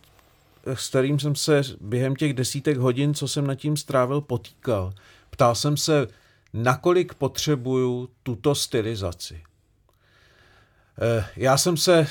s 0.65 0.89
kterým 0.89 1.19
jsem 1.19 1.35
se 1.35 1.61
během 1.81 2.15
těch 2.15 2.33
desítek 2.33 2.77
hodin, 2.77 3.13
co 3.13 3.27
jsem 3.27 3.47
nad 3.47 3.55
tím 3.55 3.77
strávil, 3.77 4.21
potýkal. 4.21 4.93
Ptal 5.29 5.55
jsem 5.55 5.77
se, 5.77 6.07
nakolik 6.53 7.13
potřebuju 7.13 8.09
tuto 8.23 8.55
stylizaci. 8.55 9.41
Eh, 11.01 11.25
já 11.35 11.57
jsem 11.57 11.77
se 11.77 11.99
eh, 11.99 12.07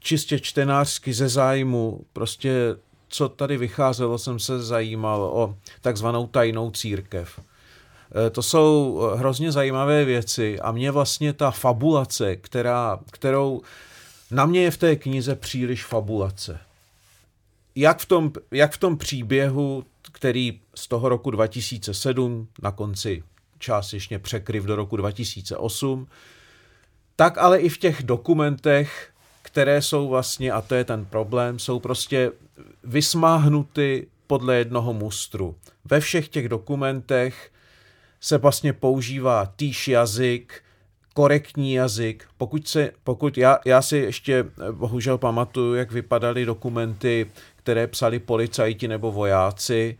čistě 0.00 0.40
čtenářsky 0.40 1.12
ze 1.12 1.28
zájmu, 1.28 2.04
prostě 2.12 2.76
co 3.08 3.28
tady 3.28 3.56
vycházelo, 3.56 4.18
jsem 4.18 4.38
se 4.38 4.62
zajímal 4.62 5.22
o 5.22 5.56
takzvanou 5.80 6.26
tajnou 6.26 6.70
církev. 6.70 7.40
Eh, 7.40 8.30
to 8.30 8.42
jsou 8.42 9.00
hrozně 9.14 9.52
zajímavé 9.52 10.04
věci 10.04 10.60
a 10.60 10.72
mě 10.72 10.90
vlastně 10.90 11.32
ta 11.32 11.50
fabulace, 11.50 12.36
která, 12.36 12.98
kterou 13.10 13.62
na 14.30 14.46
mě 14.46 14.60
je 14.60 14.70
v 14.70 14.76
té 14.76 14.96
knize 14.96 15.34
příliš 15.34 15.84
fabulace. 15.84 16.60
Jak 17.74 17.98
v 17.98 18.06
tom, 18.06 18.32
jak 18.50 18.72
v 18.72 18.78
tom 18.78 18.98
příběhu, 18.98 19.84
který 20.12 20.60
z 20.74 20.88
toho 20.88 21.08
roku 21.08 21.30
2007 21.30 22.48
na 22.62 22.70
konci 22.70 23.22
částečně 23.58 24.18
překryv 24.18 24.64
do 24.64 24.76
roku 24.76 24.96
2008, 24.96 26.08
tak 27.20 27.38
ale 27.38 27.58
i 27.58 27.68
v 27.68 27.78
těch 27.78 28.02
dokumentech, 28.02 29.10
které 29.42 29.82
jsou 29.82 30.08
vlastně, 30.08 30.52
a 30.52 30.60
to 30.60 30.74
je 30.74 30.84
ten 30.84 31.04
problém, 31.04 31.58
jsou 31.58 31.78
prostě 31.78 32.32
vysmáhnuty 32.84 34.06
podle 34.26 34.56
jednoho 34.56 34.92
mustru. 34.92 35.56
Ve 35.84 36.00
všech 36.00 36.28
těch 36.28 36.48
dokumentech 36.48 37.50
se 38.20 38.38
vlastně 38.38 38.72
používá 38.72 39.46
týž 39.46 39.88
jazyk, 39.88 40.62
korektní 41.14 41.74
jazyk. 41.74 42.24
Pokud 42.36 42.68
se, 42.68 42.90
pokud 43.04 43.38
já, 43.38 43.58
já 43.64 43.82
si 43.82 43.96
ještě 43.96 44.44
bohužel 44.72 45.18
pamatuju, 45.18 45.74
jak 45.74 45.92
vypadaly 45.92 46.44
dokumenty, 46.44 47.30
které 47.56 47.86
psali 47.86 48.18
policajti 48.18 48.88
nebo 48.88 49.12
vojáci. 49.12 49.98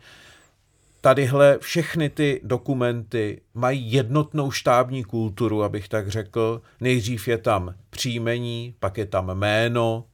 Tadyhle 1.01 1.59
všechny 1.59 2.11
ty 2.11 2.41
dokumenty 2.45 3.41
mají 3.55 3.93
jednotnou 3.93 4.51
štábní 4.51 5.05
kulturu, 5.05 5.63
abych 5.63 5.89
tak 5.89 6.09
řekl. 6.09 6.63
Nejdřív 6.81 7.29
je 7.29 7.39
tam 7.39 7.75
příjmení, 7.91 8.75
pak 8.81 8.99
je 8.99 9.07
tam 9.07 9.35
jméno. 9.35 10.05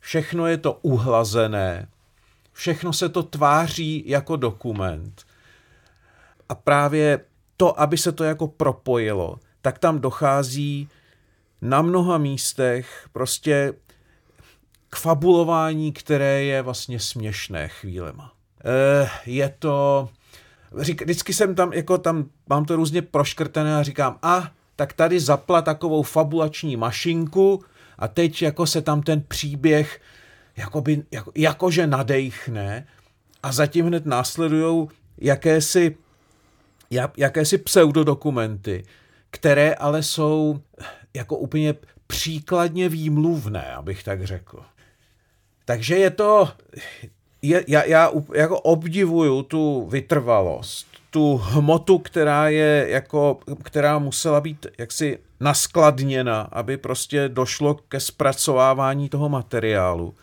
Všechno 0.00 0.46
je 0.46 0.58
to 0.58 0.72
uhlazené. 0.82 1.88
Všechno 2.52 2.92
se 2.92 3.08
to 3.08 3.22
tváří 3.22 4.04
jako 4.06 4.36
dokument. 4.36 5.22
A 6.48 6.54
právě 6.54 7.20
to, 7.56 7.80
aby 7.80 7.98
se 7.98 8.12
to 8.12 8.24
jako 8.24 8.48
propojilo, 8.48 9.38
tak 9.62 9.78
tam 9.78 10.00
dochází 10.00 10.88
na 11.62 11.82
mnoha 11.82 12.18
místech 12.18 13.08
prostě 13.12 13.74
k 14.90 14.96
fabulování, 14.96 15.92
které 15.92 16.42
je 16.42 16.62
vlastně 16.62 17.00
směšné 17.00 17.68
chvílema. 17.68 18.32
E, 18.64 19.10
je 19.26 19.54
to... 19.58 20.08
Řík, 20.78 21.02
vždycky 21.02 21.32
jsem 21.32 21.54
tam, 21.54 21.72
jako 21.72 21.98
tam, 21.98 22.24
mám 22.48 22.64
to 22.64 22.76
různě 22.76 23.02
proškrtené 23.02 23.76
a 23.76 23.82
říkám, 23.82 24.18
a 24.22 24.50
tak 24.76 24.92
tady 24.92 25.20
zapla 25.20 25.62
takovou 25.62 26.02
fabulační 26.02 26.76
mašinku 26.76 27.64
a 27.98 28.08
teď 28.08 28.42
jako 28.42 28.66
se 28.66 28.82
tam 28.82 29.02
ten 29.02 29.22
příběh 29.28 30.00
jakoby, 30.56 31.02
jako, 31.10 31.32
jakože 31.34 31.86
nadechne 31.86 32.86
a 33.42 33.52
zatím 33.52 33.86
hned 33.86 34.06
následují 34.06 34.88
jakési, 35.18 35.96
jak, 36.90 37.18
jakési 37.18 37.58
pseudodokumenty, 37.58 38.84
které 39.30 39.74
ale 39.74 40.02
jsou 40.02 40.60
jako 41.14 41.36
úplně 41.36 41.74
příkladně 42.06 42.88
výmluvné, 42.88 43.74
abych 43.74 44.04
tak 44.04 44.24
řekl. 44.24 44.62
Takže 45.64 45.96
je 45.96 46.10
to, 46.10 46.48
je, 47.44 47.64
já, 47.68 47.84
já 47.84 48.10
jako 48.34 48.60
obdivuju 48.60 49.42
tu 49.42 49.86
vytrvalost, 49.86 50.86
tu 51.10 51.36
hmotu, 51.36 51.98
která 51.98 52.48
je 52.48 52.86
jako, 52.88 53.38
která 53.62 53.98
musela 53.98 54.40
být 54.40 54.66
jaksi 54.78 55.18
naskladněna, 55.40 56.40
aby 56.40 56.76
prostě 56.76 57.28
došlo 57.28 57.74
ke 57.74 58.00
zpracovávání 58.00 59.08
toho 59.08 59.28
materiálu. 59.28 60.14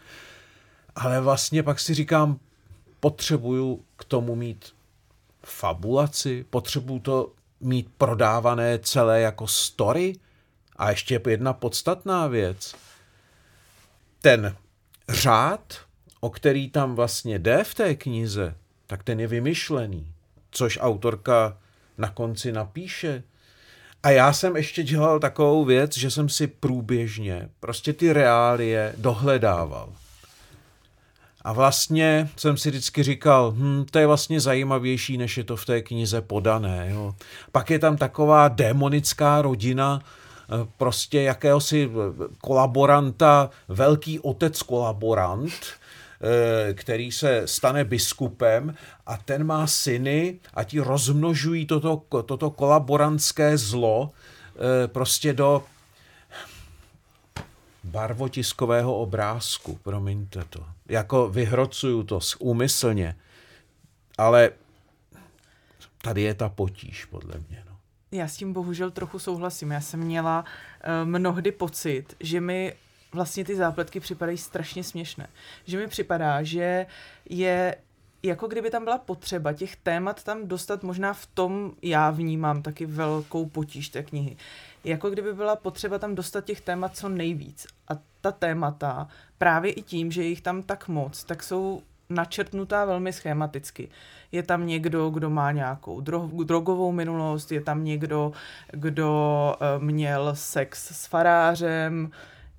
Ale 0.95 1.21
vlastně 1.21 1.63
pak 1.63 1.79
si 1.79 1.93
říkám, 1.93 2.39
potřebuju 2.99 3.81
k 3.97 4.03
tomu 4.03 4.35
mít 4.35 4.73
fabulaci, 5.43 6.45
potřebuju 6.49 6.99
to 6.99 7.31
mít 7.59 7.87
prodávané 7.97 8.79
celé 8.79 9.21
jako 9.21 9.47
story. 9.47 10.15
A 10.75 10.89
ještě 10.89 11.21
jedna 11.27 11.53
podstatná 11.53 12.27
věc. 12.27 12.75
Ten 14.21 14.55
řád, 15.09 15.73
o 16.21 16.29
který 16.29 16.69
tam 16.69 16.95
vlastně 16.95 17.39
jde 17.39 17.63
v 17.63 17.73
té 17.73 17.95
knize, 17.95 18.55
tak 18.87 19.03
ten 19.03 19.19
je 19.19 19.27
vymyšlený, 19.27 20.07
což 20.51 20.79
autorka 20.81 21.57
na 21.97 22.09
konci 22.09 22.51
napíše. 22.51 23.23
A 24.03 24.09
já 24.09 24.33
jsem 24.33 24.55
ještě 24.55 24.83
dělal 24.83 25.19
takovou 25.19 25.65
věc, 25.65 25.97
že 25.97 26.11
jsem 26.11 26.29
si 26.29 26.47
průběžně 26.47 27.49
prostě 27.59 27.93
ty 27.93 28.13
reálie 28.13 28.93
dohledával. 28.97 29.89
A 31.43 31.53
vlastně 31.53 32.29
jsem 32.37 32.57
si 32.57 32.69
vždycky 32.69 33.03
říkal, 33.03 33.53
hm, 33.57 33.85
to 33.91 33.99
je 33.99 34.07
vlastně 34.07 34.39
zajímavější, 34.39 35.17
než 35.17 35.37
je 35.37 35.43
to 35.43 35.55
v 35.55 35.65
té 35.65 35.81
knize 35.81 36.21
podané. 36.21 36.87
Jo. 36.91 37.15
Pak 37.51 37.69
je 37.69 37.79
tam 37.79 37.97
taková 37.97 38.47
démonická 38.47 39.41
rodina, 39.41 40.01
eh, 40.01 40.67
prostě 40.77 41.21
jakéhosi 41.21 41.89
eh, 41.91 42.27
kolaboranta, 42.41 43.49
velký 43.67 44.19
otec 44.19 44.61
kolaborant, 44.61 45.53
který 46.73 47.11
se 47.11 47.47
stane 47.47 47.83
biskupem 47.83 48.75
a 49.05 49.17
ten 49.17 49.43
má 49.43 49.67
syny 49.67 50.39
a 50.53 50.63
ti 50.63 50.79
rozmnožují 50.79 51.65
toto, 51.65 52.03
toto 52.25 52.49
kolaborantské 52.49 53.57
zlo 53.57 54.11
prostě 54.87 55.33
do 55.33 55.63
barvotiskového 57.83 58.97
obrázku, 58.97 59.79
promiňte 59.83 60.43
to. 60.49 60.65
Jako 60.89 61.29
vyhrocuju 61.29 62.03
to 62.03 62.19
úmyslně, 62.39 63.15
ale 64.17 64.49
tady 66.01 66.21
je 66.21 66.33
ta 66.33 66.49
potíž, 66.49 67.05
podle 67.05 67.33
mě. 67.49 67.63
No. 67.69 67.77
Já 68.11 68.27
s 68.27 68.37
tím 68.37 68.53
bohužel 68.53 68.91
trochu 68.91 69.19
souhlasím. 69.19 69.71
Já 69.71 69.81
jsem 69.81 69.99
měla 69.99 70.39
uh, 70.43 71.09
mnohdy 71.09 71.51
pocit, 71.51 72.15
že 72.19 72.41
mi 72.41 72.73
vlastně 73.13 73.45
ty 73.45 73.55
zápletky 73.55 73.99
připadají 73.99 74.37
strašně 74.37 74.83
směšné. 74.83 75.27
Že 75.65 75.77
mi 75.77 75.87
připadá, 75.87 76.43
že 76.43 76.85
je 77.29 77.75
jako 78.23 78.47
kdyby 78.47 78.69
tam 78.69 78.83
byla 78.83 78.97
potřeba 78.97 79.53
těch 79.53 79.75
témat 79.75 80.23
tam 80.23 80.47
dostat, 80.47 80.83
možná 80.83 81.13
v 81.13 81.25
tom 81.25 81.71
já 81.81 82.11
vnímám 82.11 82.61
taky 82.61 82.85
velkou 82.85 83.45
potíž 83.45 83.89
té 83.89 84.03
knihy. 84.03 84.37
Jako 84.83 85.09
kdyby 85.09 85.33
byla 85.33 85.55
potřeba 85.55 85.99
tam 85.99 86.15
dostat 86.15 86.45
těch 86.45 86.61
témat 86.61 86.97
co 86.97 87.09
nejvíc. 87.09 87.67
A 87.87 87.91
ta 88.21 88.31
témata, 88.31 89.07
právě 89.37 89.71
i 89.71 89.81
tím, 89.81 90.11
že 90.11 90.23
jich 90.23 90.41
tam 90.41 90.63
tak 90.63 90.87
moc, 90.87 91.23
tak 91.23 91.43
jsou 91.43 91.81
načrtnutá 92.09 92.85
velmi 92.85 93.13
schematicky. 93.13 93.89
Je 94.31 94.43
tam 94.43 94.67
někdo, 94.67 95.09
kdo 95.09 95.29
má 95.29 95.51
nějakou 95.51 96.01
dro- 96.01 96.45
drogovou 96.45 96.91
minulost, 96.91 97.51
je 97.51 97.61
tam 97.61 97.83
někdo, 97.83 98.31
kdo 98.71 99.55
uh, 99.77 99.83
měl 99.83 100.31
sex 100.35 100.91
s 100.91 101.05
farářem, 101.05 102.11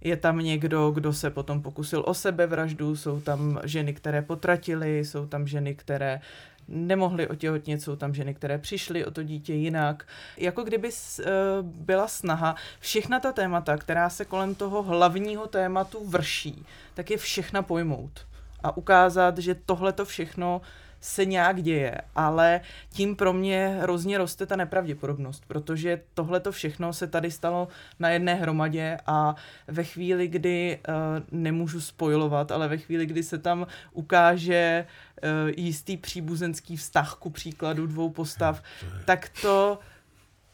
je 0.04 0.16
tam 0.16 0.38
někdo, 0.38 0.90
kdo 0.90 1.12
se 1.12 1.30
potom 1.30 1.62
pokusil 1.62 2.02
o 2.06 2.14
sebevraždu, 2.14 2.96
jsou 2.96 3.20
tam 3.20 3.60
ženy, 3.64 3.94
které 3.94 4.22
potratily, 4.22 4.98
jsou 4.98 5.26
tam 5.26 5.46
ženy, 5.46 5.74
které 5.74 6.20
nemohly 6.68 7.28
otěhotnět, 7.28 7.82
jsou 7.82 7.96
tam 7.96 8.14
ženy, 8.14 8.34
které 8.34 8.58
přišly 8.58 9.04
o 9.04 9.10
to 9.10 9.22
dítě 9.22 9.54
jinak. 9.54 10.06
Jako 10.36 10.62
kdyby 10.62 10.88
uh, 10.88 11.24
byla 11.62 12.08
snaha 12.08 12.56
všechna 12.80 13.20
ta 13.20 13.32
témata, 13.32 13.76
která 13.76 14.10
se 14.10 14.24
kolem 14.24 14.54
toho 14.54 14.82
hlavního 14.82 15.46
tématu 15.46 16.06
vrší, 16.08 16.66
tak 16.94 17.10
je 17.10 17.16
všechna 17.16 17.62
pojmout 17.62 18.26
a 18.62 18.76
ukázat, 18.76 19.38
že 19.38 19.54
tohle 19.54 19.92
to 19.92 20.04
všechno 20.04 20.60
se 21.02 21.24
nějak 21.24 21.62
děje, 21.62 21.98
ale 22.14 22.60
tím 22.90 23.16
pro 23.16 23.32
mě 23.32 23.78
hrozně 23.80 24.18
roste 24.18 24.46
ta 24.46 24.56
nepravděpodobnost, 24.56 25.44
protože 25.46 26.00
tohle 26.14 26.40
to 26.40 26.52
všechno 26.52 26.92
se 26.92 27.06
tady 27.06 27.30
stalo 27.30 27.68
na 27.98 28.08
jedné 28.08 28.34
hromadě 28.34 28.98
a 29.06 29.36
ve 29.68 29.84
chvíli, 29.84 30.28
kdy 30.28 30.78
uh, 30.88 30.94
nemůžu 31.30 31.80
spojovat, 31.80 32.52
ale 32.52 32.68
ve 32.68 32.78
chvíli, 32.78 33.06
kdy 33.06 33.22
se 33.22 33.38
tam 33.38 33.66
ukáže 33.92 34.86
uh, 35.22 35.50
jistý 35.56 35.96
příbuzenský 35.96 36.76
vztah 36.76 37.14
ku 37.14 37.30
příkladu 37.30 37.86
dvou 37.86 38.10
postav, 38.10 38.62
tak 39.04 39.28
to 39.42 39.78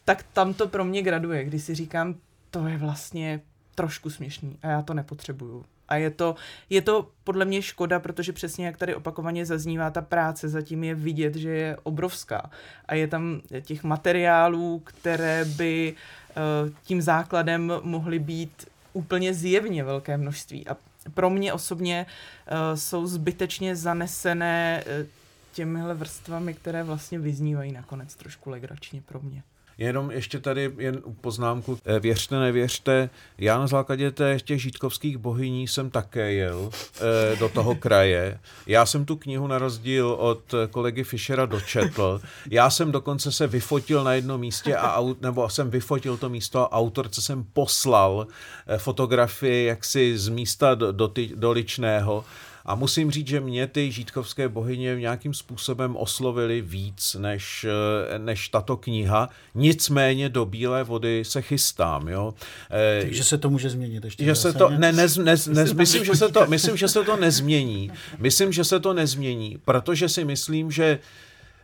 tak 0.05 0.23
tam 0.33 0.53
to 0.53 0.67
pro 0.67 0.85
mě 0.85 1.01
graduje, 1.01 1.43
kdy 1.43 1.59
si 1.59 1.75
říkám, 1.75 2.15
to 2.49 2.67
je 2.67 2.77
vlastně 2.77 3.41
trošku 3.75 4.09
směšný 4.09 4.57
a 4.61 4.67
já 4.67 4.81
to 4.81 4.93
nepotřebuju. 4.93 5.65
A 5.89 5.95
je 5.95 6.09
to, 6.09 6.35
je 6.69 6.81
to 6.81 7.09
podle 7.23 7.45
mě 7.45 7.61
škoda, 7.61 7.99
protože 7.99 8.33
přesně 8.33 8.65
jak 8.65 8.77
tady 8.77 8.95
opakovaně 8.95 9.45
zaznívá, 9.45 9.89
ta 9.89 10.01
práce 10.01 10.49
zatím 10.49 10.83
je 10.83 10.95
vidět, 10.95 11.35
že 11.35 11.49
je 11.49 11.77
obrovská. 11.83 12.49
A 12.85 12.95
je 12.95 13.07
tam 13.07 13.41
těch 13.61 13.83
materiálů, 13.83 14.79
které 14.79 15.45
by 15.45 15.93
uh, 15.95 16.73
tím 16.83 17.01
základem 17.01 17.73
mohly 17.81 18.19
být 18.19 18.65
úplně 18.93 19.33
zjevně 19.33 19.83
velké 19.83 20.17
množství. 20.17 20.67
A 20.67 20.77
pro 21.13 21.29
mě 21.29 21.53
osobně 21.53 22.05
uh, 22.05 22.77
jsou 22.77 23.07
zbytečně 23.07 23.75
zanesené 23.75 24.83
uh, 24.85 25.07
těmihle 25.53 25.93
vrstvami, 25.93 26.53
které 26.53 26.83
vlastně 26.83 27.19
vyznívají 27.19 27.71
nakonec 27.71 28.15
trošku 28.15 28.49
legračně 28.49 29.01
pro 29.01 29.19
mě. 29.19 29.43
Jenom 29.79 30.11
ještě 30.11 30.39
tady 30.39 30.71
jen 30.77 31.01
poznámku, 31.21 31.77
eh, 31.85 31.99
věřte, 31.99 32.39
nevěřte, 32.39 33.09
já 33.37 33.59
na 33.59 33.67
základě 33.67 34.11
těch, 34.11 34.41
těch 34.41 34.61
žítkovských 34.61 35.17
bohyní 35.17 35.67
jsem 35.67 35.89
také 35.89 36.33
jel 36.33 36.69
e, 37.01 37.35
do 37.35 37.49
toho 37.49 37.75
kraje. 37.75 38.39
Já 38.67 38.85
jsem 38.85 39.05
tu 39.05 39.15
knihu 39.15 39.47
na 39.47 39.57
rozdíl 39.57 40.07
od 40.19 40.55
kolegy 40.71 41.03
Fischera 41.03 41.45
dočetl. 41.45 42.21
Já 42.51 42.69
jsem 42.69 42.91
dokonce 42.91 43.31
se 43.31 43.47
vyfotil 43.47 44.03
na 44.03 44.13
jednom 44.13 44.41
místě, 44.41 44.75
a, 44.75 45.03
nebo 45.21 45.49
jsem 45.49 45.69
vyfotil 45.69 46.17
to 46.17 46.29
místo 46.29 46.59
a 46.59 46.71
autorce 46.77 47.21
jsem 47.21 47.43
poslal 47.53 48.27
eh, 48.67 48.77
fotografii 48.77 49.65
jaksi 49.65 50.17
z 50.17 50.29
místa 50.29 50.75
do, 50.75 50.91
do, 50.91 51.11
do 51.35 51.51
Ličného 51.51 52.25
a 52.69 52.75
musím 52.75 53.11
říct, 53.11 53.27
že 53.27 53.39
mě 53.39 53.67
ty 53.67 53.91
žítkovské 53.91 54.49
bohyně 54.49 54.95
nějakým 54.95 55.33
způsobem 55.33 55.95
oslovily 55.95 56.61
víc 56.61 57.15
než, 57.19 57.65
eh, 57.65 58.19
než 58.19 58.49
tato 58.49 58.77
kniha. 58.77 59.29
Nicméně 59.55 60.29
do 60.29 60.45
Bílé 60.45 60.83
vody 60.83 61.25
se 61.25 61.41
chystám. 61.41 62.07
Jo. 62.07 62.33
Eh, 62.71 63.01
Takže 63.01 63.23
se 63.23 63.37
to 63.37 63.49
může 63.49 63.69
změnit 63.69 64.05
ještě. 64.05 64.25
Že 64.25 64.35
se 64.35 64.53
to, 64.53 64.69
ne, 64.69 64.91
ne, 64.91 65.07
ne, 65.23 65.35
ne, 65.47 65.65
myslím, 65.73 66.05
že 66.05 66.15
se 66.15 66.29
to, 66.29 66.45
myslím, 66.47 66.77
že 66.77 66.87
se 66.87 67.03
to 67.03 67.17
nezmění. 67.17 67.91
Myslím, 68.17 68.51
že 68.51 68.63
se 68.63 68.79
to 68.79 68.93
nezmění, 68.93 69.57
protože 69.65 70.09
si 70.09 70.25
myslím, 70.25 70.71
že 70.71 70.99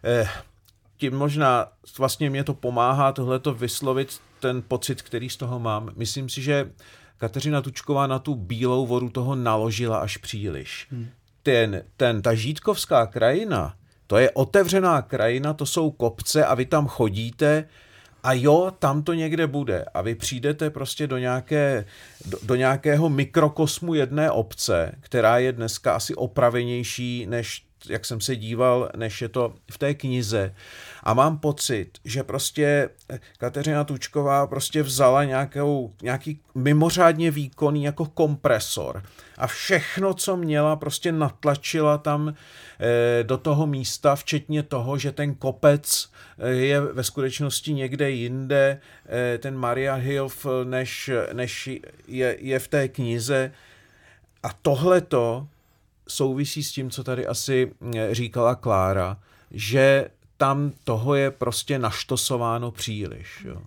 eh, 0.03 0.29
tím 0.97 1.13
možná 1.13 1.67
vlastně 1.97 2.29
mě 2.29 2.43
to 2.43 2.53
pomáhá 2.53 3.11
tohleto 3.11 3.53
vyslovit 3.53 4.19
ten 4.39 4.63
pocit, 4.67 5.01
který 5.01 5.29
z 5.29 5.37
toho 5.37 5.59
mám. 5.59 5.91
Myslím 5.95 6.29
si, 6.29 6.41
že 6.41 6.71
Kateřina 7.17 7.61
Tučková 7.61 8.07
na 8.07 8.19
tu 8.19 8.35
bílou 8.35 8.85
vodu 8.85 9.09
toho 9.09 9.35
naložila 9.35 9.97
až 9.97 10.17
příliš. 10.17 10.87
Hmm. 10.91 11.07
ten, 11.43 11.83
ten, 11.97 12.21
ta 12.21 12.33
žítkovská 12.33 13.05
krajina, 13.05 13.75
to 14.07 14.17
je 14.17 14.31
otevřená 14.31 15.01
krajina, 15.01 15.53
to 15.53 15.65
jsou 15.65 15.91
kopce 15.91 16.45
a 16.45 16.55
vy 16.55 16.65
tam 16.65 16.87
chodíte 16.87 17.65
a 18.23 18.33
jo, 18.33 18.71
tam 18.79 19.03
to 19.03 19.13
někde 19.13 19.47
bude. 19.47 19.85
A 19.93 20.01
vy 20.01 20.15
přijdete 20.15 20.69
prostě 20.69 21.07
do, 21.07 21.17
nějaké, 21.17 21.85
do, 22.25 22.37
do 22.43 22.55
nějakého 22.55 23.09
mikrokosmu 23.09 23.93
jedné 23.93 24.31
obce, 24.31 24.91
která 24.99 25.37
je 25.37 25.51
dneska 25.51 25.93
asi 25.93 26.15
opravenější, 26.15 27.25
než 27.29 27.65
jak 27.89 28.05
jsem 28.05 28.21
se 28.21 28.35
díval, 28.35 28.89
než 28.95 29.21
je 29.21 29.29
to 29.29 29.53
v 29.71 29.77
té 29.77 29.93
knize. 29.93 30.55
A 31.05 31.13
mám 31.13 31.37
pocit, 31.37 31.89
že 32.05 32.23
prostě 32.23 32.89
Kateřina 33.37 33.83
Tučková 33.83 34.47
prostě 34.47 34.83
vzala 34.83 35.23
nějakou, 35.23 35.93
nějaký 36.01 36.39
mimořádně 36.55 37.31
výkonný 37.31 37.83
jako 37.83 38.05
kompresor 38.05 39.03
a 39.37 39.47
všechno, 39.47 40.13
co 40.13 40.37
měla, 40.37 40.75
prostě 40.75 41.11
natlačila 41.11 41.97
tam 41.97 42.29
e, 42.29 43.23
do 43.23 43.37
toho 43.37 43.67
místa, 43.67 44.15
včetně 44.15 44.63
toho, 44.63 44.97
že 44.97 45.11
ten 45.11 45.35
kopec 45.35 46.09
e, 46.37 46.49
je 46.49 46.81
ve 46.81 47.03
skutečnosti 47.03 47.73
někde 47.73 48.11
jinde, 48.11 48.79
ten 49.39 49.57
Maria 49.57 49.93
Hilf, 49.95 50.45
než, 50.63 51.11
než 51.33 51.69
je, 52.07 52.37
je 52.39 52.59
v 52.59 52.67
té 52.67 52.87
knize. 52.87 53.51
A 54.43 54.53
tohleto 54.61 55.47
souvisí 56.07 56.63
s 56.63 56.71
tím, 56.71 56.89
co 56.89 57.03
tady 57.03 57.27
asi 57.27 57.71
říkala 58.11 58.55
Klára, 58.55 59.17
že 59.51 60.07
tam 60.37 60.71
toho 60.83 61.15
je 61.15 61.31
prostě 61.31 61.79
naštosováno 61.79 62.71
příliš. 62.71 63.45
Jo. 63.45 63.61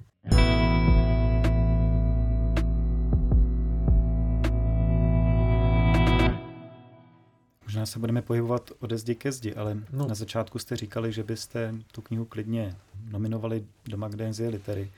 Možná 7.64 7.86
se 7.86 7.98
budeme 7.98 8.22
pohybovat 8.22 8.70
ode 8.78 8.98
zdi 8.98 9.14
ke 9.14 9.32
zdi, 9.32 9.54
ale 9.54 9.76
No. 9.92 10.06
na 10.08 10.14
začátku 10.14 10.58
jste 10.58 10.76
říkali, 10.76 11.12
že 11.12 11.22
byste 11.22 11.74
tu 11.92 12.02
knihu 12.02 12.24
klidně 12.24 12.76
nominovali 13.10 13.64
do 13.88 13.96
Magnézie 13.96 14.48
litery. 14.48 14.90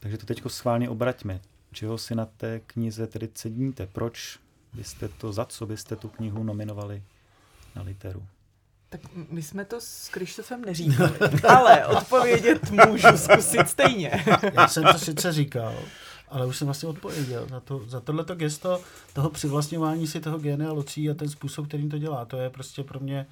Takže 0.00 0.18
to 0.18 0.26
teď 0.26 0.42
schválně 0.46 0.88
obraťme. 0.88 1.40
Čeho 1.72 1.98
si 1.98 2.14
na 2.14 2.26
té 2.26 2.60
knize 2.66 3.06
tedy 3.06 3.28
ceníte? 3.28 3.86
Proč 3.86 4.38
byste 4.72 5.08
to, 5.08 5.32
za 5.32 5.44
co 5.44 5.66
byste 5.66 5.96
tu 5.96 6.08
knihu 6.08 6.42
nominovali 6.44 7.02
na 7.76 7.82
literu? 7.82 8.22
Tak 8.90 9.00
my 9.30 9.42
jsme 9.42 9.64
to 9.64 9.76
s 9.80 10.08
Krištofem 10.08 10.64
neříkali, 10.64 11.18
ale 11.48 11.86
odpovědět 11.86 12.70
můžu 12.70 13.16
zkusit 13.16 13.68
stejně. 13.68 14.24
Já 14.52 14.68
jsem 14.68 14.84
to 14.84 14.98
sice 14.98 15.32
říkal, 15.32 15.74
ale 16.28 16.46
už 16.46 16.56
jsem 16.56 16.66
vlastně 16.66 16.88
odpověděl 16.88 17.46
za, 17.50 17.60
to, 17.60 17.82
za 17.86 18.00
tohleto 18.00 18.34
gesto 18.34 18.80
toho 19.12 19.30
přivlastňování 19.30 20.06
si 20.06 20.20
toho 20.20 20.38
génia 20.38 20.72
locí 20.72 21.10
a 21.10 21.14
ten 21.14 21.28
způsob, 21.28 21.68
kterým 21.68 21.90
to 21.90 21.98
dělá. 21.98 22.24
To 22.24 22.36
je 22.36 22.50
prostě 22.50 22.84
pro 22.84 23.00
mě, 23.00 23.26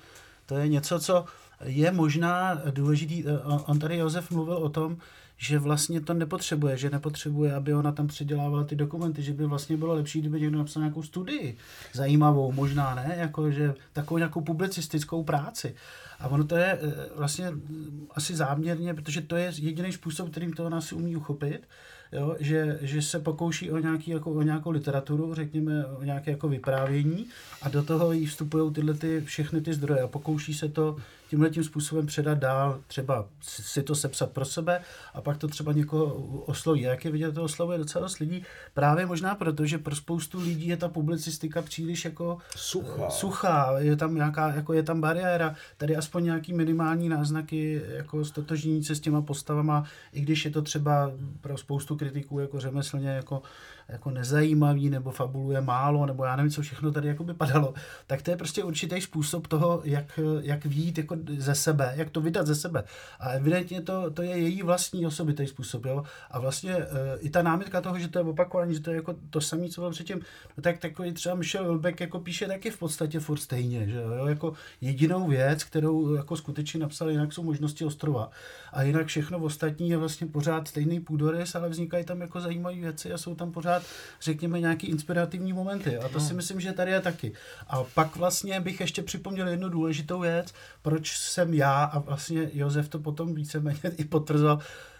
to 0.47 0.57
je 0.57 0.68
něco, 0.68 1.01
co 1.01 1.25
je 1.64 1.90
možná 1.92 2.62
důležitý. 2.71 3.25
eh, 3.27 3.38
On 3.38 3.64
on 3.66 3.79
tady 3.79 3.97
Josef 3.97 4.31
mluvil 4.31 4.57
o 4.57 4.68
tom, 4.68 4.97
že 5.38 5.59
vlastně 5.59 6.01
to 6.01 6.14
nepotřebuje, 6.14 6.77
že 6.77 6.90
nepotřebuje, 6.90 7.55
aby 7.55 7.74
ona 7.74 7.92
tam 7.92 8.07
předělávala 8.07 8.64
ty 8.64 8.77
dokumenty, 8.77 9.22
že 9.22 9.33
by 9.33 9.46
vlastně 9.46 9.77
bylo 9.77 9.94
lepší, 9.94 10.20
kdyby 10.20 10.40
někdo 10.40 10.59
napsal 10.59 10.83
nějakou 10.83 11.03
studii 11.03 11.57
zajímavou, 11.92 12.53
možná 12.53 12.94
ne, 12.94 13.14
jako 13.18 13.51
že 13.51 13.74
takovou 13.92 14.18
nějakou 14.18 14.40
publicistickou 14.40 15.24
práci. 15.24 15.74
A 16.20 16.29
ono 16.29 16.44
to 16.44 16.57
je 16.57 16.79
eh, 16.83 17.09
vlastně 17.16 17.51
mm, 17.51 18.07
asi 18.14 18.37
záměrně, 18.37 18.94
protože 18.94 19.20
to 19.20 19.37
je 19.37 19.53
jediný 19.57 19.92
způsob, 19.92 20.31
kterým 20.31 20.53
to 20.53 20.66
ona 20.66 20.81
si 20.81 20.94
umí 20.94 21.16
uchopit, 21.16 21.68
jo, 22.12 22.37
že, 22.40 22.79
že 22.81 23.03
se 23.03 23.18
pokouší 23.18 23.70
o, 23.70 23.79
nějaký, 23.79 24.11
jako, 24.11 24.33
o 24.33 24.42
nějakou 24.42 24.70
literaturu, 24.70 25.35
řekněme, 25.35 25.87
o 25.87 26.05
nějaké 26.05 26.31
jako 26.31 26.48
vyprávění 26.48 27.27
a 27.62 27.68
do 27.68 27.83
toho 27.83 28.12
jí 28.12 28.27
vstupují 28.27 28.72
tyhle 28.72 28.94
ty, 28.94 29.20
všechny 29.20 29.61
ty 29.61 29.74
zdroje 29.74 30.01
a 30.01 30.09
pokouší 30.09 30.55
se 30.55 30.68
to 30.68 30.96
tímhle 31.28 31.50
tím 31.50 31.64
způsobem 31.64 32.06
předat 32.06 32.38
dál, 32.38 32.80
třeba 32.86 33.28
si 33.40 33.82
to 33.82 33.94
sepsat 33.94 34.30
pro 34.30 34.44
sebe 34.44 34.80
a 35.14 35.20
pak 35.20 35.36
to 35.36 35.48
třeba 35.48 35.72
někoho 35.72 36.04
osloví. 36.46 36.80
Jak 36.80 37.04
je 37.04 37.10
vidět, 37.10 37.32
to 37.32 37.42
oslovuje 37.42 37.78
docela 37.78 38.02
dost 38.02 38.18
lidí, 38.18 38.42
právě 38.74 39.06
možná 39.06 39.34
proto, 39.34 39.66
že 39.66 39.78
pro 39.78 39.96
spoustu 39.96 40.40
lidí 40.40 40.68
je 40.68 40.76
ta 40.76 40.88
publicistika 40.88 41.62
příliš 41.62 42.04
jako 42.04 42.38
Suchá. 42.56 43.10
suchá, 43.10 43.78
je 43.78 43.96
tam 43.96 44.14
nějaká, 44.14 44.52
jako 44.52 44.72
je 44.72 44.82
tam 44.82 45.00
bariéra, 45.00 45.54
tady 45.76 45.96
aspoň 45.96 46.24
nějaký 46.24 46.52
minimální 46.52 47.08
náznaky 47.08 47.82
jako 47.88 48.24
stotožnění 48.24 48.84
se 48.84 48.94
s 48.94 49.00
těma 49.00 49.22
postavama, 49.22 49.84
i 50.12 50.20
když 50.20 50.44
je 50.44 50.50
to 50.50 50.62
třeba 50.62 51.12
pro 51.40 51.58
spoustu 51.58 51.96
kritiků 51.96 52.38
jako 52.38 52.60
řemeslně 52.60 53.08
jako, 53.08 53.42
jako 53.88 54.11
nezajímavý, 54.11 54.90
nebo 54.90 55.11
fabuluje 55.11 55.61
málo, 55.61 56.07
nebo 56.07 56.24
já 56.24 56.37
nevím, 56.37 56.53
co 56.53 56.62
všechno 56.62 56.92
tady 56.92 57.09
jako 57.09 57.24
by 57.24 57.35
padalo, 57.35 57.74
tak 58.07 58.22
to 58.22 58.31
je 58.31 58.37
prostě 58.37 58.64
určitý 58.64 59.01
způsob 59.01 59.46
toho, 59.46 59.81
jak, 59.85 60.20
jak 60.40 60.64
výjít 60.64 60.98
jako 60.98 61.16
ze 61.38 61.55
sebe, 61.55 61.92
jak 61.96 62.11
to 62.11 62.20
vydat 62.20 62.46
ze 62.46 62.55
sebe. 62.55 62.85
A 63.20 63.29
evidentně 63.29 63.81
to, 63.81 64.11
to 64.11 64.22
je 64.22 64.38
její 64.38 64.62
vlastní 64.62 65.07
osobitý 65.07 65.46
způsob, 65.46 65.85
jo. 65.85 66.05
A 66.31 66.38
vlastně 66.38 66.72
e, 66.72 66.87
i 67.18 67.31
ta 67.31 67.42
námitka 67.42 67.81
toho, 67.81 67.98
že 67.98 68.09
to 68.09 68.18
je 68.18 68.24
opakování, 68.24 68.74
že 68.74 68.81
to 68.81 68.90
je 68.90 68.96
jako 68.96 69.14
to 69.31 69.40
samé, 69.40 69.68
co 69.68 69.81
bylo 69.81 69.90
předtím, 69.90 70.20
no 70.57 70.62
tak 70.62 70.79
takový 70.79 71.12
třeba 71.12 71.35
Michel 71.35 71.64
Wilbeck 71.64 72.01
jako 72.01 72.18
píše 72.20 72.46
taky 72.46 72.70
v 72.70 72.79
podstatě 72.79 73.20
furt 73.20 73.38
stejně, 73.38 73.88
že 73.88 73.96
jo, 73.96 74.27
jako 74.27 74.53
jedinou 74.81 75.29
věc, 75.29 75.64
kterou 75.64 76.14
jako 76.14 76.37
skutečně 76.37 76.81
napsal, 76.81 77.11
jinak 77.11 77.33
jsou 77.33 77.42
možnosti 77.42 77.85
ostrova. 77.85 78.31
A 78.72 78.83
jinak 78.83 79.07
všechno 79.07 79.38
ostatní 79.38 79.90
je 79.90 79.96
vlastně 79.96 80.27
pořád 80.27 80.68
stejný 80.68 81.01
půdorys, 81.01 81.55
ale 81.55 81.68
vznikají 81.68 82.05
tam 82.05 82.20
jako 82.20 82.40
zajímavé 82.40 82.77
věci 82.77 83.12
a 83.12 83.18
jsou 83.18 83.35
tam 83.35 83.53
pořád, 83.53 83.77
řekněme, 84.20 84.60
nějaký 84.60 84.86
inspirativní 84.86 85.52
momenty. 85.52 85.98
A 85.98 86.08
to 86.08 86.20
si 86.20 86.34
myslím, 86.34 86.60
že 86.60 86.72
tady 86.72 86.90
je 86.90 87.00
taky. 87.00 87.32
A 87.68 87.84
pak 87.84 88.16
vlastně 88.16 88.60
bych 88.60 88.80
ještě 88.80 89.02
připomněl 89.02 89.48
jednu 89.48 89.68
důležitou 89.68 90.20
věc, 90.20 90.54
proč 90.82 91.18
jsem 91.18 91.54
já 91.54 91.84
a 91.84 91.98
vlastně 91.98 92.50
Josef 92.52 92.88
to 92.88 92.98
potom 92.98 93.34
víceméně 93.34 93.80
i 93.96 94.04
potvrzoval, 94.04 94.58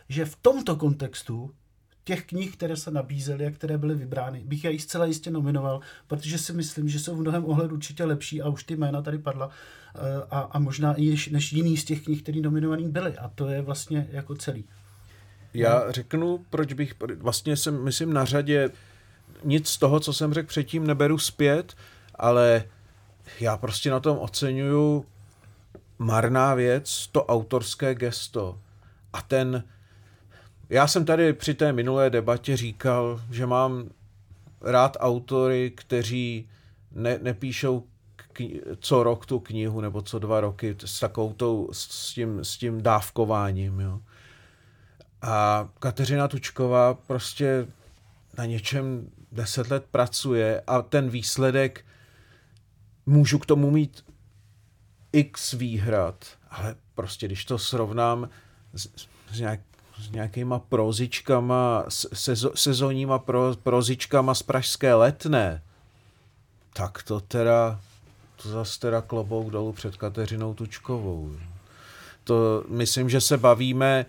že 0.09 0.25
v 0.25 0.37
tomto 0.37 0.77
kontextu 0.77 1.55
těch 2.09 2.27
knih, 2.27 2.57
které 2.57 2.77
se 2.77 2.91
nabízely 2.91 3.47
a 3.47 3.51
které 3.51 3.79
byly 3.79 3.95
vybrány, 3.95 4.43
bych 4.45 4.65
já 4.65 4.71
ji 4.71 4.79
zcela 4.79 5.05
jistě 5.05 5.31
nominoval, 5.31 5.81
protože 6.07 6.39
si 6.39 6.53
myslím, 6.53 6.89
že 6.89 7.01
jsou 7.01 7.17
v 7.17 7.21
mnohem 7.21 7.45
ohledu 7.45 7.75
určitě 7.75 8.05
lepší 8.05 8.43
a 8.43 8.49
už 8.49 8.65
ty 8.65 8.77
jména 8.77 9.03
tady 9.03 9.19
padla 9.19 9.51
eh, 9.95 9.99
a, 10.31 10.41
a 10.41 10.59
možná 10.59 10.95
i 10.95 11.17
než 11.31 11.53
jiný 11.53 11.77
z 11.77 11.85
těch 11.85 12.05
knih, 12.05 12.23
které 12.23 12.41
nominovaný 12.41 12.89
byly. 12.89 13.17
A 13.17 13.29
to 13.29 13.49
je 13.49 13.63
vlastně 13.63 14.09
jako 14.11 14.35
celý. 14.35 14.65
Já 15.55 15.93
řeknu, 15.93 16.45
proč 16.51 16.73
bych, 16.73 16.95
vlastně 17.17 17.57
jsem, 17.57 17.85
myslím, 17.85 18.13
na 18.13 18.25
řadě 18.25 18.71
nic 19.45 19.69
z 19.69 19.79
toho, 19.79 20.01
co 20.01 20.13
jsem 20.13 20.35
řekl 20.35 20.49
předtím, 20.49 20.87
neberu 20.87 21.19
zpět, 21.19 21.77
ale 22.15 22.65
já 23.41 23.57
prostě 23.57 23.91
na 23.91 24.01
tom 24.01 24.19
oceňuju 24.19 25.05
marná 25.99 26.55
věc, 26.55 27.07
to 27.13 27.25
autorské 27.25 27.95
gesto. 27.95 28.59
A 29.13 29.23
ten, 29.23 29.65
já 30.71 30.87
jsem 30.87 31.05
tady 31.05 31.33
při 31.33 31.55
té 31.55 31.73
minulé 31.73 32.11
debatě 32.11 32.57
říkal, 32.57 33.21
že 33.31 33.47
mám 33.47 33.89
rád 34.61 34.97
autory, 35.01 35.73
kteří 35.77 36.49
ne, 36.93 37.19
nepíšou 37.23 37.85
kni- 38.35 38.61
co 38.81 39.03
rok 39.03 39.27
tu 39.27 39.39
knihu, 39.41 39.81
nebo 39.81 40.03
co 40.03 40.19
dva 40.19 40.41
roky 40.41 40.77
s 40.85 41.01
takovou 41.01 41.33
tou, 41.33 41.69
s 41.73 42.15
tím, 42.15 42.45
s 42.45 42.57
tím 42.57 42.83
dávkováním, 42.83 43.81
jo. 43.81 44.01
A 45.23 45.69
Kateřina 45.79 46.29
Tučková 46.29 46.95
prostě 46.95 47.67
na 48.39 48.45
něčem 48.45 49.11
deset 49.33 49.71
let 49.71 49.85
pracuje 49.91 50.63
a 50.67 50.83
ten 50.83 51.11
výsledek 51.11 51.85
můžu 53.07 53.39
k 53.39 53.47
tomu 53.47 53.71
mít 53.71 54.05
x 55.13 55.53
výhrad, 55.53 56.25
ale 56.51 56.77
prostě 56.95 57.27
když 57.27 57.45
to 57.45 57.59
srovnám 57.59 58.29
s, 58.75 58.89
s, 59.33 59.39
nějak, 59.41 59.61
s 59.99 60.11
nějakýma 60.11 60.59
prozičkama, 60.59 61.85
sezo, 61.89 62.53
sezónníma 62.55 63.19
pro, 63.19 63.57
prozičkama 63.63 64.35
z 64.35 64.43
Pražské 64.43 64.95
letné, 64.95 65.63
tak 66.73 67.03
to 67.03 67.21
teda, 67.21 67.81
to 68.43 68.49
zase 68.49 68.81
teda 68.81 69.01
klobouk 69.01 69.51
dolů 69.51 69.73
před 69.73 69.97
Kateřinou 69.97 70.55
Tučkovou. 70.55 71.37
To 72.25 72.65
myslím, 72.69 73.11
že 73.11 73.21
se 73.21 73.37
bavíme, 73.37 74.07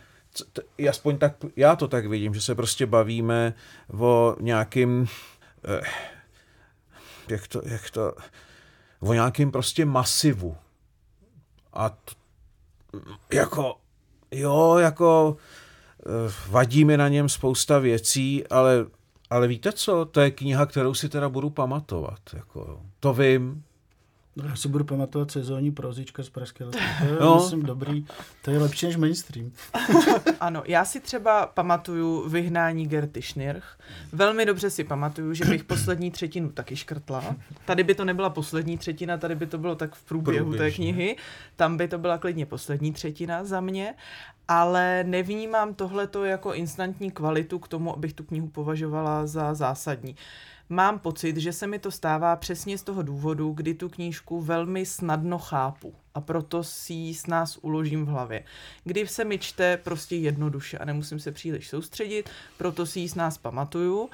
aspoň 0.90 1.18
tak, 1.18 1.36
já 1.56 1.76
to 1.76 1.88
tak 1.88 2.06
vidím, 2.06 2.34
že 2.34 2.42
se 2.42 2.56
prostě 2.56 2.86
bavíme 2.86 3.54
o 4.00 4.36
nějakým, 4.40 5.08
eh, 5.66 5.82
jak 7.30 7.48
to, 7.48 7.62
jak 7.66 7.90
to, 7.90 8.16
o 9.00 9.14
nějakým 9.14 9.52
prostě 9.52 9.86
masivu. 9.86 10.58
A 11.74 11.90
t, 11.90 12.12
jako, 13.34 13.76
jo, 14.32 14.78
jako 14.78 15.38
eh, 16.00 16.34
vadí 16.50 16.86
mi 16.86 16.98
na 16.98 17.08
něm 17.08 17.30
spousta 17.30 17.80
věcí, 17.80 18.48
ale, 18.48 18.86
ale 19.30 19.48
víte 19.48 19.72
co, 19.72 20.06
to 20.06 20.22
je 20.22 20.32
kniha, 20.32 20.66
kterou 20.66 20.94
si 20.94 21.10
teda 21.10 21.30
budu 21.30 21.50
pamatovat. 21.50 22.20
Jako, 22.34 22.82
to 23.00 23.14
vím. 23.14 23.64
No, 24.44 24.50
já 24.50 24.56
si 24.56 24.68
budu 24.68 24.84
pamatovat 24.84 25.32
sezónní 25.32 25.72
prozička 25.72 26.24
z 26.24 26.30
Pražské. 26.30 26.66
To 26.66 26.78
je, 26.78 27.18
no. 27.22 27.36
myslím, 27.36 27.64
dobrý. 27.64 28.06
To 28.42 28.52
je 28.52 28.60
lepší 28.60 28.86
než 28.86 28.96
mainstream. 28.96 29.52
ano, 30.40 30.64
já 30.68 30.86
si 30.86 31.00
třeba 31.00 31.48
pamatuju 31.48 32.30
vyhnání 32.30 32.88
Gerty 32.88 33.22
Schnirch. 33.22 33.80
Velmi 34.12 34.46
dobře 34.46 34.70
si 34.70 34.84
pamatuju, 34.84 35.34
že 35.34 35.46
bych 35.46 35.64
poslední 35.64 36.12
třetinu 36.12 36.50
taky 36.50 36.76
škrtla. 36.76 37.36
Tady 37.66 37.84
by 37.84 37.96
to 37.96 38.06
nebyla 38.06 38.30
poslední 38.30 38.78
třetina, 38.78 39.18
tady 39.18 39.36
by 39.36 39.48
to 39.48 39.58
bylo 39.58 39.76
tak 39.76 39.96
v 39.96 40.04
průběhu 40.04 40.46
Průběžně. 40.46 40.70
té 40.70 40.76
knihy. 40.76 41.16
Tam 41.56 41.78
by 41.78 41.88
to 41.88 41.98
byla 41.98 42.18
klidně 42.18 42.46
poslední 42.46 42.94
třetina 42.94 43.44
za 43.44 43.62
mě. 43.62 43.96
Ale 44.48 45.04
nevnímám 45.04 45.74
tohleto 45.74 46.26
jako 46.26 46.54
instantní 46.54 47.12
kvalitu 47.12 47.60
k 47.60 47.68
tomu, 47.68 47.94
abych 47.94 48.14
tu 48.14 48.24
knihu 48.24 48.48
považovala 48.48 49.28
za 49.28 49.54
zásadní. 49.54 50.16
Mám 50.72 51.00
pocit, 51.00 51.38
že 51.38 51.54
se 51.54 51.68
mi 51.68 51.80
to 51.80 51.92
stává 51.92 52.36
přesně 52.36 52.78
z 52.78 52.84
toho 52.84 53.02
důvodu, 53.02 53.52
kdy 53.52 53.74
tu 53.74 53.90
knížku 53.90 54.42
velmi 54.42 54.86
snadno 54.86 55.40
chápu 55.40 55.94
a 56.14 56.22
proto 56.22 56.64
si 56.64 56.94
ji 56.94 57.14
s 57.14 57.28
nás 57.28 57.58
uložím 57.62 58.06
v 58.06 58.08
hlavě. 58.08 58.44
Kdy 58.84 59.08
se 59.08 59.26
mi 59.26 59.38
čte 59.38 59.78
prostě 59.78 60.16
jednoduše 60.16 60.78
a 60.78 60.86
nemusím 60.86 61.20
se 61.20 61.32
příliš 61.32 61.70
soustředit, 61.70 62.30
proto 62.58 62.86
si 62.86 63.00
ji 63.00 63.10
s 63.10 63.16
nás 63.16 63.38
pamatuju 63.38 64.10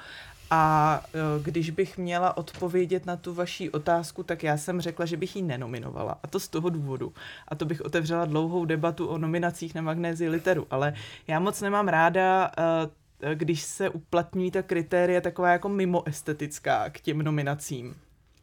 a 0.50 1.02
e, 1.14 1.42
když 1.42 1.70
bych 1.70 1.98
měla 1.98 2.36
odpovědět 2.36 3.06
na 3.06 3.16
tu 3.16 3.34
vaši 3.34 3.70
otázku, 3.70 4.22
tak 4.22 4.42
já 4.42 4.56
jsem 4.56 4.80
řekla, 4.80 5.06
že 5.06 5.16
bych 5.16 5.36
ji 5.36 5.42
nenominovala. 5.42 6.18
A 6.22 6.26
to 6.26 6.40
z 6.40 6.48
toho 6.48 6.68
důvodu. 6.68 7.12
A 7.48 7.54
to 7.54 7.64
bych 7.64 7.80
otevřela 7.80 8.24
dlouhou 8.24 8.64
debatu 8.64 9.06
o 9.06 9.18
nominacích 9.18 9.74
na 9.74 9.82
Magnézi 9.82 10.28
Literu. 10.28 10.66
Ale 10.70 10.94
já 11.26 11.40
moc 11.40 11.60
nemám 11.60 11.88
ráda 11.88 12.50
e, 12.58 13.05
když 13.34 13.62
se 13.62 13.88
uplatňují 13.88 14.50
ta 14.50 14.62
kritéria 14.62 15.20
taková 15.20 15.48
jako 15.48 15.68
mimo 15.68 16.08
estetická 16.08 16.90
k 16.90 17.00
těm 17.00 17.22
nominacím. 17.22 17.96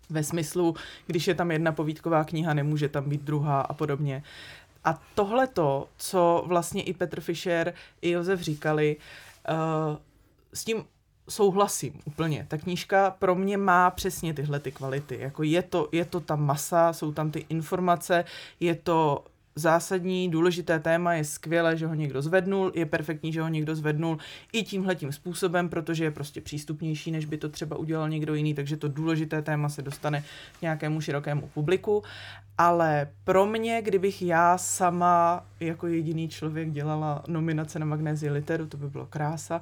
Ve 0.10 0.24
smyslu, 0.24 0.76
když 1.08 1.28
je 1.28 1.36
tam 1.36 1.52
jedna 1.52 1.72
povídková 1.72 2.24
kniha, 2.24 2.54
nemůže 2.54 2.90
tam 2.90 3.10
být 3.10 3.22
druhá 3.22 3.62
a 3.62 3.74
podobně. 3.74 4.24
A 4.84 5.02
tohle 5.16 5.48
to, 5.48 5.88
co 5.98 6.44
vlastně 6.48 6.84
i 6.84 6.94
Petr 6.94 7.22
Fischer, 7.22 7.74
i 8.02 8.10
Josef 8.10 8.40
říkali, 8.40 8.98
uh, 9.50 9.98
s 10.54 10.64
tím 10.64 10.86
souhlasím 11.30 12.00
úplně. 12.06 12.46
Ta 12.50 12.58
knížka 12.58 13.12
pro 13.12 13.36
mě 13.36 13.58
má 13.58 13.92
přesně 13.92 14.34
tyhle 14.34 14.60
ty 14.60 14.72
kvality. 14.72 15.18
Jako 15.20 15.44
je 15.44 15.62
to, 15.62 15.90
je 15.92 16.06
to 16.06 16.20
ta 16.20 16.36
masa, 16.36 16.94
jsou 16.94 17.12
tam 17.12 17.32
ty 17.32 17.46
informace, 17.50 18.26
je 18.60 18.76
to 18.76 19.26
zásadní, 19.56 20.30
důležité 20.30 20.80
téma, 20.80 21.14
je 21.14 21.24
skvělé, 21.24 21.78
že 21.78 21.88
ho 21.88 21.94
někdo 21.94 22.22
zvednul, 22.22 22.72
je 22.76 22.86
perfektní, 22.86 23.34
že 23.34 23.42
ho 23.42 23.48
někdo 23.48 23.76
zvednul 23.76 24.18
i 24.54 24.64
tímhletím 24.64 25.12
způsobem, 25.12 25.70
protože 25.70 26.04
je 26.04 26.12
prostě 26.12 26.42
přístupnější, 26.42 27.12
než 27.12 27.26
by 27.26 27.38
to 27.38 27.50
třeba 27.50 27.76
udělal 27.76 28.10
někdo 28.10 28.36
jiný, 28.36 28.54
takže 28.54 28.78
to 28.78 28.88
důležité 28.88 29.42
téma 29.42 29.70
se 29.70 29.82
dostane 29.82 30.24
k 30.60 30.62
nějakému 30.62 31.02
širokému 31.02 31.50
publiku. 31.54 32.04
Ale 32.58 33.08
pro 33.24 33.46
mě, 33.46 33.82
kdybych 33.82 34.22
já 34.22 34.58
sama 34.58 35.46
jako 35.60 35.88
jediný 35.88 36.30
člověk 36.30 36.72
dělala 36.72 37.24
nominace 37.28 37.80
na 37.80 37.86
Magnézii 37.86 38.32
Literu, 38.32 38.68
to 38.68 38.78
by 38.78 38.90
bylo 38.90 39.06
krása, 39.06 39.62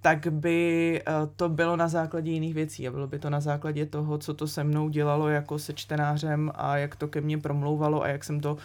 tak 0.00 0.26
by 0.26 1.02
eh, 1.06 1.12
to 1.36 1.48
bylo 1.48 1.76
na 1.76 1.88
základě 1.88 2.30
jiných 2.30 2.54
věcí 2.54 2.88
a 2.88 2.90
bylo 2.90 3.06
by 3.06 3.18
to 3.18 3.30
na 3.30 3.40
základě 3.40 3.86
toho, 3.86 4.18
co 4.18 4.34
to 4.34 4.48
se 4.48 4.64
mnou 4.64 4.88
dělalo 4.88 5.28
jako 5.28 5.58
se 5.58 5.72
čtenářem 5.72 6.52
a 6.54 6.76
jak 6.76 6.96
to 6.96 7.08
ke 7.08 7.20
mně 7.20 7.38
promlouvalo 7.38 8.02
a 8.02 8.08
jak 8.08 8.24
jsem 8.24 8.40
to 8.40 8.56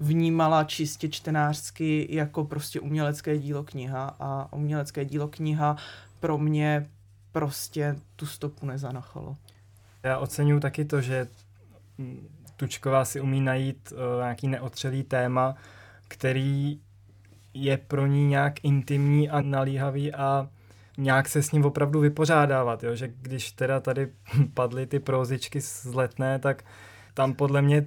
vnímala 0.00 0.64
čistě 0.64 1.08
čtenářsky 1.08 2.06
jako 2.10 2.44
prostě 2.44 2.80
umělecké 2.80 3.38
dílo 3.38 3.64
kniha 3.64 4.16
a 4.20 4.52
umělecké 4.52 5.04
dílo 5.04 5.28
kniha 5.28 5.76
pro 6.20 6.38
mě 6.38 6.90
prostě 7.32 7.96
tu 8.16 8.26
stopu 8.26 8.66
nezanachalo. 8.66 9.36
Já 10.02 10.18
oceňuji 10.18 10.60
taky 10.60 10.84
to, 10.84 11.00
že 11.00 11.28
Tučková 12.56 13.04
si 13.04 13.20
umí 13.20 13.40
najít 13.40 13.92
uh, 13.92 13.98
nějaký 14.22 14.48
neotřelý 14.48 15.02
téma, 15.02 15.54
který 16.08 16.80
je 17.54 17.76
pro 17.76 18.06
ní 18.06 18.26
nějak 18.26 18.64
intimní 18.64 19.30
a 19.30 19.40
nalíhavý 19.40 20.14
a 20.14 20.48
nějak 20.98 21.28
se 21.28 21.42
s 21.42 21.52
ním 21.52 21.64
opravdu 21.64 22.00
vypořádávat, 22.00 22.82
jo? 22.82 22.94
že 22.94 23.08
když 23.22 23.52
teda 23.52 23.80
tady 23.80 24.08
padly 24.54 24.86
ty 24.86 24.98
prózičky 24.98 25.60
z 25.60 25.84
letné, 25.84 26.38
tak 26.38 26.64
tam 27.14 27.34
podle 27.34 27.62
mě 27.62 27.86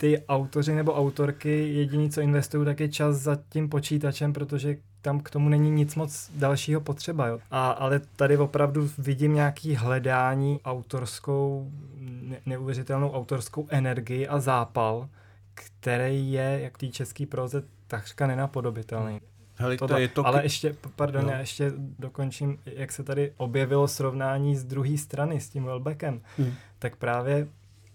ty 0.00 0.22
autoři 0.28 0.74
nebo 0.74 0.94
autorky 0.94 1.68
jediný, 1.74 2.10
co 2.10 2.20
investují, 2.20 2.64
tak 2.64 2.80
je 2.80 2.88
čas 2.88 3.16
za 3.16 3.38
tím 3.48 3.68
počítačem, 3.68 4.32
protože 4.32 4.76
tam 5.02 5.20
k 5.20 5.30
tomu 5.30 5.48
není 5.48 5.70
nic 5.70 5.94
moc 5.94 6.30
dalšího 6.34 6.80
potřeba. 6.80 7.26
Jo. 7.26 7.38
A, 7.50 7.70
ale 7.70 8.00
tady 8.16 8.36
opravdu 8.36 8.90
vidím 8.98 9.34
nějaký 9.34 9.74
hledání 9.74 10.60
autorskou, 10.64 11.70
ne, 12.00 12.36
neuvěřitelnou 12.46 13.10
autorskou 13.10 13.66
energii 13.70 14.28
a 14.28 14.40
zápal, 14.40 15.08
který 15.54 16.32
je, 16.32 16.60
jak 16.62 16.78
té 16.78 16.86
český 16.88 17.26
proze, 17.26 17.62
takřka 17.86 18.26
nenapodobitelný. 18.26 19.20
Hele, 19.56 19.76
to 19.76 19.98
je 19.98 20.08
to... 20.08 20.26
Ale 20.26 20.42
ještě, 20.42 20.76
pardon, 20.96 21.24
no. 21.24 21.30
já 21.30 21.38
ještě 21.38 21.72
dokončím, 21.98 22.58
jak 22.66 22.92
se 22.92 23.02
tady 23.02 23.32
objevilo 23.36 23.88
srovnání 23.88 24.56
z 24.56 24.64
druhé 24.64 24.98
strany 24.98 25.40
s 25.40 25.48
tím 25.48 25.64
Welbeckem, 25.64 26.20
hmm. 26.38 26.52
tak 26.78 26.96
právě 26.96 27.46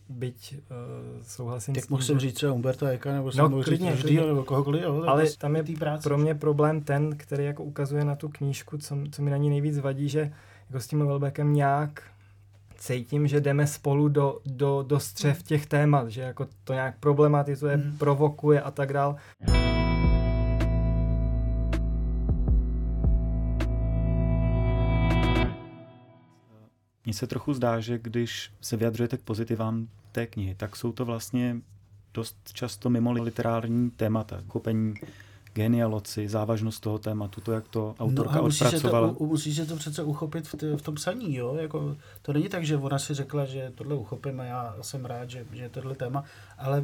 byť 0.10 0.56
uh, 0.56 1.24
souhlasím 1.24 1.74
tak 1.74 1.84
s 1.84 1.88
tím, 1.88 1.98
musím 1.98 2.16
že... 2.16 2.20
říct 2.20 2.34
třeba 2.34 2.54
Umberto 2.54 2.86
Eka, 2.86 3.14
nebo 3.14 3.32
jsem 3.32 3.44
no, 3.44 3.50
mohl 3.50 3.64
říct 3.64 3.84
každýho, 3.84 4.28
nebo 4.28 4.44
kohokoliv. 4.44 4.84
Jo, 4.84 5.04
ale 5.08 5.26
tam 5.38 5.56
je 5.56 5.64
práce, 5.80 6.10
pro 6.10 6.18
mě 6.18 6.36
problém 6.36 6.82
ten, 6.82 7.18
který 7.18 7.46
jako 7.46 7.64
ukazuje 7.64 8.06
na 8.06 8.16
tu 8.16 8.30
knížku, 8.30 8.78
co, 8.78 8.98
co 9.12 9.22
mi 9.22 9.32
na 9.32 9.38
ní 9.38 9.50
nejvíc 9.50 9.80
vadí, 9.80 10.10
že 10.10 10.32
jako 10.70 10.80
s 10.80 10.88
tím 10.88 11.08
Welbeckem 11.08 11.54
nějak 11.54 12.04
cítím, 12.78 13.28
že 13.28 13.42
jdeme 13.42 13.68
spolu 13.68 14.08
do, 14.08 14.40
do, 14.46 14.84
do 14.88 15.00
střev 15.00 15.44
těch 15.44 15.66
témat, 15.66 16.08
že 16.08 16.22
jako 16.22 16.48
to 16.64 16.74
nějak 16.74 17.00
problematizuje, 17.00 17.78
mm. 17.78 17.98
provokuje 17.98 18.62
a 18.62 18.72
tak 18.72 18.94
dál. 18.94 19.16
Mně 27.06 27.14
se 27.14 27.28
trochu 27.28 27.54
zdá, 27.54 27.80
že 27.80 27.98
když 27.98 28.52
se 28.62 28.78
vyjadřujete 28.78 29.18
k 29.18 29.22
pozitivám 29.22 29.88
té 30.12 30.28
knihy, 30.28 30.56
tak 30.56 30.76
jsou 30.76 30.92
to 30.92 31.06
vlastně 31.06 31.58
dost 32.14 32.38
často 32.54 32.90
mimo 32.90 33.12
literární 33.12 33.92
témata, 33.92 34.44
chopení 34.48 34.94
genia 35.56 35.88
loci, 35.88 36.30
závažnost 36.30 36.84
toho 36.84 37.00
tématu, 37.00 37.42
to, 37.42 37.52
jak 37.52 37.68
to 37.68 37.96
autorka 38.00 38.36
no 38.36 38.44
odpracovala. 38.44 39.08
Se 39.08 39.16
to, 39.16 39.24
musí 39.24 39.56
se 39.56 39.66
to 39.66 39.76
přece 39.76 40.04
uchopit 40.04 40.48
v, 40.48 40.56
t, 40.56 40.78
v 40.78 40.82
tom 40.82 40.96
psaní, 40.96 41.36
jo? 41.36 41.56
Jako, 41.56 41.96
to 42.22 42.34
není 42.34 42.50
tak, 42.50 42.66
že 42.66 42.78
ona 42.78 43.00
si 43.00 43.14
řekla, 43.14 43.46
že 43.46 43.72
tohle 43.76 43.96
uchopím 43.96 44.40
a 44.40 44.44
já 44.44 44.76
jsem 44.82 45.06
rád, 45.06 45.30
že, 45.30 45.46
že 45.54 45.64
je 45.64 45.70
tohle 45.70 45.96
téma, 45.96 46.24
ale 46.58 46.84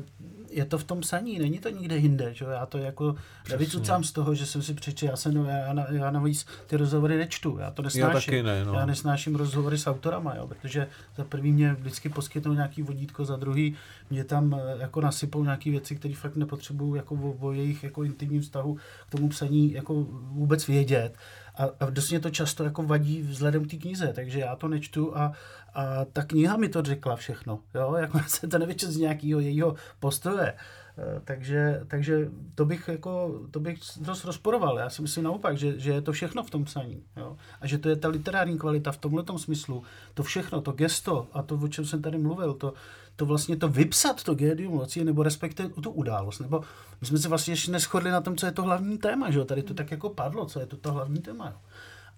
je 0.49 0.65
to 0.65 0.78
v 0.78 0.84
tom 0.84 0.99
psaní, 1.01 1.39
není 1.39 1.59
to 1.59 1.69
nikde 1.69 1.97
jinde, 1.97 2.34
že? 2.34 2.45
já 2.45 2.65
to 2.65 2.78
jako 2.78 3.15
nevycucám 3.49 4.03
z 4.03 4.11
toho, 4.11 4.36
že 4.36 4.45
jsem 4.45 4.61
si 4.61 4.74
přečetl, 4.74 5.11
já, 5.11 5.15
jsem, 5.15 5.36
já, 5.45 5.91
já 5.91 6.11
navíc 6.11 6.45
ty 6.67 6.78
rozhovory 6.78 7.17
nečtu, 7.17 7.57
já 7.59 7.72
to 7.72 7.82
nesnáším, 7.82 8.34
já, 8.34 8.43
taky 8.43 8.43
ne, 8.43 8.65
no. 8.65 8.74
já 8.74 8.86
nesnáším 8.86 9.36
rozhovory 9.36 9.78
s 9.78 9.88
autorama, 9.88 10.36
jo? 10.36 10.47
protože 10.47 10.88
za 11.17 11.24
prvý 11.24 11.51
mě 11.51 11.74
vždycky 11.74 12.09
poskytnou 12.09 12.53
nějaký 12.53 12.82
vodítko, 12.82 13.26
za 13.26 13.36
druhý 13.36 13.76
mě 14.09 14.24
tam 14.24 14.53
eh, 14.53 14.82
jako 14.82 15.01
nasypou 15.01 15.43
nějaké 15.43 15.72
věci, 15.72 15.95
které 15.95 16.13
fakt 16.13 16.36
nepotřebuju 16.36 16.95
jako 16.95 17.15
o, 17.15 17.36
o 17.39 17.51
jejich 17.51 17.84
jako 17.84 18.03
intimním 18.03 18.41
vztahu 18.41 18.61
k 19.07 19.12
tomu 19.12 19.30
psaní 19.30 19.72
jako 19.72 19.93
vůbec 20.09 20.68
vědět. 20.68 21.18
A, 21.55 21.70
a 21.80 21.89
dost 21.89 22.09
mě 22.09 22.20
to 22.20 22.30
často 22.30 22.64
jako 22.64 22.84
vadí 22.84 23.22
vzhledem 23.22 23.66
k 23.66 23.72
té 23.72 23.78
knize, 23.78 24.14
takže 24.16 24.39
já 24.39 24.55
to 24.55 24.68
nečtu 24.68 25.18
a, 25.18 25.32
a 25.74 26.05
ta 26.05 26.24
kniha 26.24 26.57
mi 26.57 26.70
to 26.70 26.82
řekla 26.82 27.16
všechno. 27.16 27.59
Jo? 27.76 27.95
Jako 28.01 28.20
se 28.28 28.47
to 28.47 28.57
nevyčet 28.57 28.91
z 28.91 28.97
nějakého 28.97 29.39
jejího 29.39 29.76
postoje. 29.99 30.53
Eh, 30.97 31.22
takže, 31.24 31.82
takže 31.88 32.30
to 32.55 32.66
bych 32.66 32.88
jako, 32.88 33.41
to 33.51 33.59
bych 33.59 33.80
dost 34.01 34.24
rozporoval. 34.24 34.78
Já 34.78 34.89
si 34.89 35.01
myslím 35.01 35.24
naopak, 35.24 35.57
že, 35.57 35.80
že 35.80 35.91
je 35.91 36.01
to 36.01 36.12
všechno 36.12 36.43
v 36.43 36.49
tom 36.49 36.64
psaní. 36.64 37.03
Jo? 37.18 37.38
A 37.62 37.68
že 37.68 37.78
to 37.78 37.89
je 37.89 37.95
ta 37.95 38.07
literární 38.07 38.57
kvalita 38.57 38.91
v 38.91 38.97
tomhle 38.97 39.24
smyslu. 39.38 39.84
To 40.14 40.24
všechno, 40.24 40.62
to 40.62 40.72
gesto 40.72 41.28
a 41.34 41.41
to, 41.41 41.55
o 41.55 41.68
čem 41.68 41.86
jsem 41.86 42.01
tady 42.01 42.18
mluvil, 42.18 42.53
to, 42.53 42.74
to 43.22 43.26
vlastně 43.26 43.55
to 43.55 43.69
vypsat, 43.69 44.24
to 44.24 44.36
gédium 44.36 44.74
loci, 44.74 45.03
nebo 45.03 45.24
respektive 45.24 45.69
tu 45.69 45.91
událost. 45.91 46.39
Nebo 46.39 46.61
my 47.01 47.07
jsme 47.07 47.17
se 47.17 47.30
vlastně 47.30 47.53
ještě 47.53 47.72
neschodli 47.72 48.11
na 48.11 48.22
tom, 48.22 48.38
co 48.38 48.45
je 48.45 48.51
to 48.51 48.63
hlavní 48.63 48.97
téma, 48.97 49.32
že 49.32 49.39
jo? 49.39 49.45
Tady 49.45 49.63
to 49.63 49.74
tak 49.74 49.91
jako 49.91 50.09
padlo, 50.09 50.45
co 50.45 50.59
je 50.59 50.65
to 50.65 50.78
to 50.78 50.93
hlavní 50.93 51.22
téma. 51.22 51.45
Jo? 51.45 51.57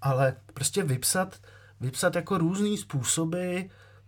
Ale 0.01 0.35
prostě 0.53 0.83
vypsat, 0.83 1.39
vypsat 1.81 2.15
jako 2.15 2.37
různý 2.37 2.77
způsoby 2.77 3.59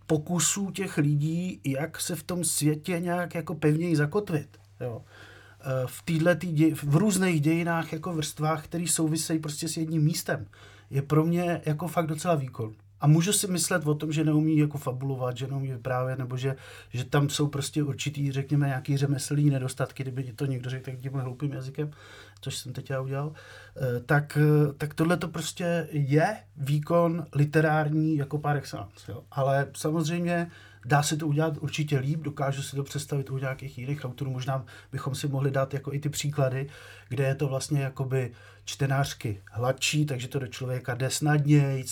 pokusů 0.08 0.72
těch 0.72 0.98
lidí, 0.98 1.62
jak 1.66 2.00
se 2.00 2.16
v 2.16 2.24
tom 2.24 2.44
světě 2.44 3.00
nějak 3.00 3.36
jako 3.36 3.56
pevněji 3.56 3.96
zakotvit. 3.96 4.58
Jo? 4.82 5.02
E, 5.60 5.88
v, 5.88 6.02
týhle 6.06 6.36
tý 6.36 6.52
děj, 6.52 6.74
v 6.74 6.96
různých 6.96 7.42
dějinách 7.42 7.94
jako 7.94 8.14
vrstvách, 8.14 8.64
které 8.64 8.88
souvisejí 8.88 9.40
prostě 9.40 9.68
s 9.68 9.78
jedním 9.78 10.04
místem, 10.04 10.48
je 10.90 11.02
pro 11.02 11.26
mě 11.26 11.62
jako 11.66 11.88
fakt 11.88 12.08
docela 12.08 12.36
výkon. 12.36 12.74
A 13.06 13.08
můžu 13.08 13.34
si 13.34 13.48
myslet 13.48 13.86
o 13.86 13.96
tom, 13.96 14.12
že 14.12 14.24
neumí 14.24 14.58
jako 14.58 14.78
fabulovat, 14.78 15.38
že 15.38 15.48
neumí 15.48 15.72
vyprávět, 15.72 16.20
nebo 16.20 16.38
že, 16.38 16.56
že 16.90 17.06
tam 17.06 17.30
jsou 17.30 17.48
prostě 17.48 17.84
určitý, 17.84 18.32
řekněme, 18.32 18.68
nějaký 18.68 18.98
řemeslní 18.98 19.50
nedostatky, 19.50 20.04
kdyby 20.04 20.24
to 20.24 20.46
někdo 20.46 20.70
řekl 20.70 20.92
tak 20.92 21.00
tímhle 21.00 21.24
hloupým 21.24 21.54
jazykem, 21.54 21.92
což 22.42 22.58
jsem 22.58 22.74
teď 22.74 22.90
já 22.90 23.02
udělal, 23.02 23.32
eh, 23.78 24.00
tak, 24.00 24.38
eh, 24.38 24.74
tak 24.74 24.94
tohle 24.94 25.18
to 25.18 25.28
prostě 25.28 25.88
je 25.92 26.38
výkon 26.58 27.26
literární 27.36 28.18
jako 28.18 28.38
par 28.38 28.58
excellence. 28.58 29.12
Jo. 29.12 29.24
Ale 29.32 29.68
samozřejmě 29.74 30.52
dá 30.86 31.04
se 31.04 31.18
to 31.18 31.28
udělat 31.28 31.58
určitě 31.58 32.00
líp, 32.00 32.22
dokážu 32.22 32.62
si 32.62 32.76
to 32.76 32.84
představit 32.84 33.30
u 33.30 33.38
nějakých 33.38 33.78
jiných 33.78 34.06
autorů, 34.06 34.32
možná 34.32 34.66
bychom 34.92 35.16
si 35.16 35.28
mohli 35.28 35.52
dát 35.52 35.74
jako 35.74 35.94
i 35.94 36.00
ty 36.00 36.10
příklady, 36.10 36.68
kde 37.10 37.24
je 37.24 37.36
to 37.36 37.48
vlastně 37.48 37.82
jakoby 37.82 38.32
čtenářky 38.66 39.42
hladší, 39.52 40.06
takže 40.06 40.28
to 40.28 40.40
do 40.40 40.48
člověka 40.48 40.96
jde 40.96 41.10
snadněji, 41.10 41.86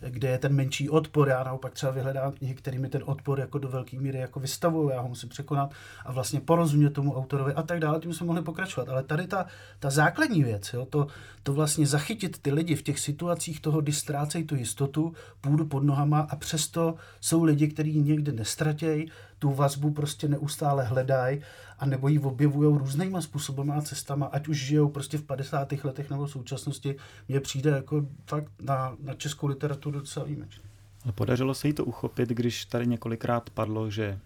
kde 0.00 0.28
je 0.28 0.38
ten 0.38 0.54
menší 0.54 0.90
odpor. 0.90 1.28
Já 1.28 1.44
naopak 1.44 1.72
třeba 1.72 1.92
vyhledám 1.92 2.32
knihy, 2.32 2.54
kterými 2.54 2.88
ten 2.88 3.02
odpor 3.04 3.40
jako 3.40 3.58
do 3.58 3.68
velké 3.68 3.98
míry 3.98 4.18
jako 4.18 4.40
vystavuju, 4.40 4.88
já 4.90 5.00
ho 5.00 5.08
musím 5.08 5.28
překonat 5.28 5.70
a 6.04 6.12
vlastně 6.12 6.40
porozumět 6.40 6.90
tomu 6.90 7.16
autorovi 7.16 7.54
a 7.54 7.62
tak 7.62 7.80
dále, 7.80 8.00
tím 8.00 8.14
jsme 8.14 8.26
mohli 8.26 8.42
pokračovat. 8.42 8.88
Ale 8.88 9.02
tady 9.02 9.26
ta, 9.26 9.46
ta 9.78 9.90
základní 9.90 10.44
věc, 10.44 10.72
jo, 10.72 10.86
to, 10.86 11.06
to 11.42 11.52
vlastně 11.52 11.86
zachytit 11.86 12.38
ty 12.38 12.52
lidi 12.52 12.74
v 12.74 12.82
těch 12.82 12.98
situacích 12.98 13.60
toho, 13.60 13.80
kdy 13.80 13.92
ztrácejí 13.92 14.44
tu 14.44 14.54
jistotu, 14.54 15.14
půdu 15.40 15.66
pod 15.66 15.82
nohama 15.82 16.20
a 16.30 16.36
přesto 16.36 16.94
jsou 17.20 17.44
lidi, 17.44 17.68
kteří 17.68 18.00
někde 18.00 18.32
nestratějí, 18.32 19.10
tu 19.42 19.50
vazbu 19.50 19.90
prostě 19.90 20.28
neustále 20.28 20.84
hledají 20.84 21.40
a 21.78 21.86
nebo 21.86 22.08
ji 22.08 22.18
objevují 22.18 22.78
různýma 22.78 23.20
způsoby 23.20 23.72
a 23.72 23.82
cestama, 23.82 24.26
ať 24.26 24.48
už 24.48 24.66
žijou 24.66 24.88
prostě 24.88 25.18
v 25.18 25.22
50. 25.22 25.72
letech 25.84 26.10
nebo 26.10 26.26
v 26.26 26.30
současnosti, 26.30 26.96
mně 27.28 27.40
přijde 27.40 27.70
jako 27.70 28.06
fakt 28.26 28.52
na, 28.60 28.96
na 29.02 29.14
českou 29.14 29.46
literaturu 29.46 30.00
docela 30.00 30.26
výjimečný. 30.26 30.62
Ale 31.04 31.12
podařilo 31.12 31.54
se 31.54 31.68
jí 31.68 31.74
to 31.74 31.84
uchopit, 31.84 32.28
když 32.28 32.64
tady 32.64 32.86
několikrát 32.86 33.50
padlo, 33.50 33.90
že 33.90 34.18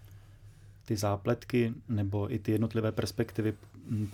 ty 0.85 0.97
zápletky 0.97 1.73
nebo 1.89 2.33
i 2.33 2.39
ty 2.39 2.51
jednotlivé 2.51 2.91
perspektivy 2.91 3.53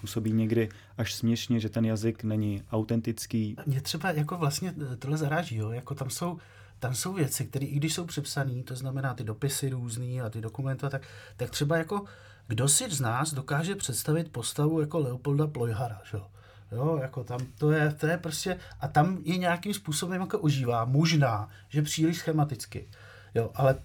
působí 0.02 0.32
někdy 0.32 0.70
až 0.98 1.14
směšně, 1.14 1.60
že 1.60 1.70
ten 1.70 1.86
jazyk 1.86 2.24
není 2.24 2.64
autentický. 2.72 3.56
Mě 3.66 3.82
třeba 3.82 4.12
jako 4.12 4.38
vlastně 4.38 4.74
tohle 5.00 5.18
zaráží, 5.18 5.56
jo? 5.56 5.70
jako 5.70 5.96
tam 5.96 6.10
jsou 6.10 6.38
tam 6.84 6.96
jsou 6.96 7.14
věci, 7.14 7.46
které 7.46 7.66
i 7.66 7.76
když 7.76 7.94
jsou 7.94 8.06
přepsané, 8.06 8.64
to 8.64 8.76
znamená 8.76 9.14
ty 9.14 9.24
dopisy 9.24 9.70
různý 9.70 10.22
a 10.22 10.30
ty 10.30 10.42
dokumenty, 10.42 10.86
tak, 10.90 11.02
tak 11.38 11.50
třeba 11.50 11.78
jako 11.78 12.04
kdo 12.48 12.68
si 12.68 12.90
z 12.90 13.02
nás 13.02 13.34
dokáže 13.34 13.76
představit 13.76 14.32
postavu 14.32 14.82
jako 14.82 15.00
Leopolda 15.00 15.48
Plojhara, 15.48 16.02
že 16.12 16.18
jo? 16.18 16.28
Jo, 16.72 17.00
jako 17.02 17.24
tam 17.24 17.40
to 17.58 17.72
je, 17.72 17.94
to 17.94 18.08
je 18.08 18.18
prostě, 18.18 18.60
a 18.80 18.88
tam 18.88 19.18
je 19.24 19.38
nějakým 19.38 19.74
způsobem 19.74 20.22
jako 20.22 20.40
ožívá, 20.40 20.86
možná, 20.86 21.50
že 21.70 21.82
příliš 21.82 22.18
schematicky, 22.18 22.88
jo, 23.36 23.52
ale 23.56 23.76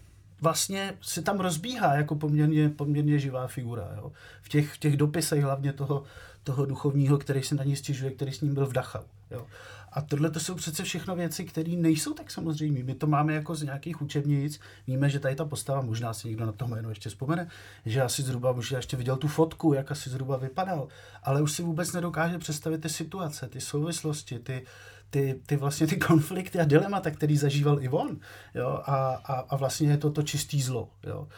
vlastně 0.40 0.94
se 1.00 1.22
tam 1.22 1.40
rozbíhá 1.40 1.94
jako 1.94 2.16
poměrně, 2.16 2.68
poměrně 2.68 3.18
živá 3.18 3.46
figura, 3.46 3.88
jo. 3.96 4.12
V 4.42 4.48
těch, 4.48 4.74
v 4.74 4.78
těch 4.78 4.96
dopisech 4.96 5.42
hlavně 5.44 5.72
toho, 5.72 6.02
toho 6.48 6.66
duchovního, 6.66 7.18
který 7.18 7.42
se 7.42 7.54
na 7.54 7.64
ní 7.64 7.76
stěžuje, 7.76 8.10
který 8.10 8.32
s 8.32 8.40
ním 8.40 8.54
byl 8.54 8.66
v 8.66 8.72
Dachau, 8.72 9.02
jo. 9.30 9.46
A 9.92 10.00
tohle 10.00 10.30
to 10.30 10.40
jsou 10.40 10.54
přece 10.54 10.84
všechno 10.84 11.16
věci, 11.16 11.44
které 11.44 11.72
nejsou 11.76 12.14
tak 12.14 12.30
samozřejmé. 12.30 12.82
My 12.82 12.94
to 12.94 13.06
máme 13.06 13.34
jako 13.34 13.54
z 13.54 13.62
nějakých 13.62 14.02
učebnic. 14.02 14.60
Víme, 14.86 15.10
že 15.10 15.20
tady 15.20 15.36
ta 15.36 15.44
postava, 15.44 15.80
možná 15.80 16.14
si 16.14 16.28
někdo 16.28 16.46
na 16.46 16.52
to 16.52 16.66
jméno 16.68 16.88
ještě 16.88 17.08
vzpomene, 17.08 17.48
že 17.86 18.02
asi 18.02 18.22
zhruba, 18.22 18.52
možná 18.52 18.78
ještě 18.78 18.96
viděl 18.96 19.16
tu 19.16 19.28
fotku, 19.28 19.72
jak 19.72 19.90
asi 19.90 20.10
zhruba 20.10 20.36
vypadal, 20.36 20.88
ale 21.22 21.42
už 21.42 21.52
si 21.52 21.62
vůbec 21.62 21.92
nedokáže 21.92 22.38
představit 22.38 22.78
ty 22.78 22.88
situace, 22.88 23.48
ty 23.48 23.60
souvislosti, 23.60 24.38
ty, 24.38 24.64
ty, 25.10 25.40
ty 25.46 25.56
vlastně 25.56 25.86
ty 25.86 25.96
konflikty 25.96 26.60
a 26.60 26.64
dilemata, 26.64 27.10
který 27.10 27.36
zažíval 27.36 27.82
i 27.82 27.88
on. 27.88 28.16
Jo? 28.54 28.82
A, 28.84 28.96
a, 29.24 29.34
a 29.34 29.56
vlastně 29.56 29.90
je 29.90 29.96
to 29.96 30.10
to 30.10 30.22
čistý 30.22 30.62
zlo. 30.62 30.88
Jo? 31.04 31.28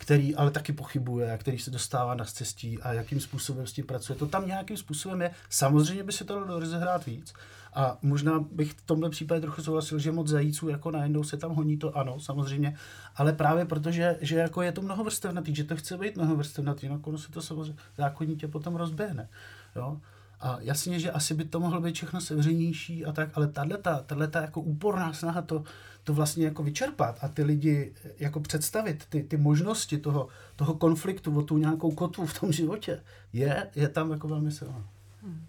Který 0.00 0.36
ale 0.36 0.50
taky 0.50 0.72
pochybuje, 0.72 1.38
který 1.38 1.58
se 1.58 1.70
dostává 1.70 2.14
na 2.14 2.24
cestí 2.24 2.78
a 2.82 2.92
jakým 2.92 3.20
způsobem 3.20 3.66
s 3.66 3.72
tím 3.72 3.86
pracuje. 3.86 4.18
To 4.18 4.26
tam 4.26 4.46
nějakým 4.46 4.76
způsobem 4.76 5.22
je. 5.22 5.30
Samozřejmě 5.50 6.02
by 6.02 6.12
se 6.12 6.24
to 6.24 6.34
dalo 6.34 6.60
rozehrát 6.60 7.06
víc, 7.06 7.34
a 7.74 7.98
možná 8.02 8.40
bych 8.52 8.72
v 8.72 8.82
tomhle 8.82 9.10
případě 9.10 9.40
trochu 9.40 9.62
souhlasil, 9.62 9.98
že 9.98 10.12
moc 10.12 10.28
zajíců 10.28 10.68
jako 10.68 10.90
najednou 10.90 11.24
se 11.24 11.36
tam 11.36 11.54
honí, 11.54 11.76
to 11.76 11.96
ano, 11.96 12.20
samozřejmě, 12.20 12.76
ale 13.16 13.32
právě 13.32 13.64
protože 13.64 14.18
že 14.20 14.36
jako 14.36 14.62
je 14.62 14.72
to 14.72 14.82
mnohovrstevnatý, 14.82 15.54
že 15.54 15.64
to 15.64 15.76
chce 15.76 15.98
být 15.98 16.16
mnohovrstevnatý, 16.16 16.88
no 16.88 17.00
ono 17.02 17.18
se 17.18 17.32
to 17.32 17.42
samozřejmě 17.42 17.82
zákonitě 17.96 18.48
potom 18.48 18.76
rozběhne. 18.76 19.28
Jo? 19.76 20.00
A 20.40 20.58
jasně, 20.60 21.00
že 21.00 21.10
asi 21.10 21.34
by 21.34 21.44
to 21.44 21.60
mohlo 21.60 21.80
být 21.80 21.94
všechno 21.94 22.20
sevřenější 22.20 23.04
a 23.06 23.12
tak, 23.12 23.28
ale 23.34 23.48
tahle 23.48 24.28
ta 24.28 24.40
jako 24.40 24.60
úporná 24.60 25.12
snaha 25.12 25.42
to, 25.42 25.64
to 26.04 26.14
vlastně 26.14 26.44
jako 26.44 26.62
vyčerpat 26.62 27.18
a 27.22 27.28
ty 27.28 27.42
lidi 27.42 27.94
jako 28.18 28.40
představit, 28.40 29.04
ty, 29.08 29.22
ty 29.22 29.36
možnosti 29.36 29.98
toho, 29.98 30.28
toho 30.56 30.74
konfliktu 30.74 31.38
o 31.38 31.42
tu 31.42 31.58
nějakou 31.58 31.90
kotvu 31.90 32.26
v 32.26 32.40
tom 32.40 32.52
životě, 32.52 33.02
je, 33.32 33.70
je 33.74 33.88
tam 33.88 34.10
jako 34.10 34.28
velmi 34.28 34.52
silná. 34.52 34.88
Hmm. 35.22 35.46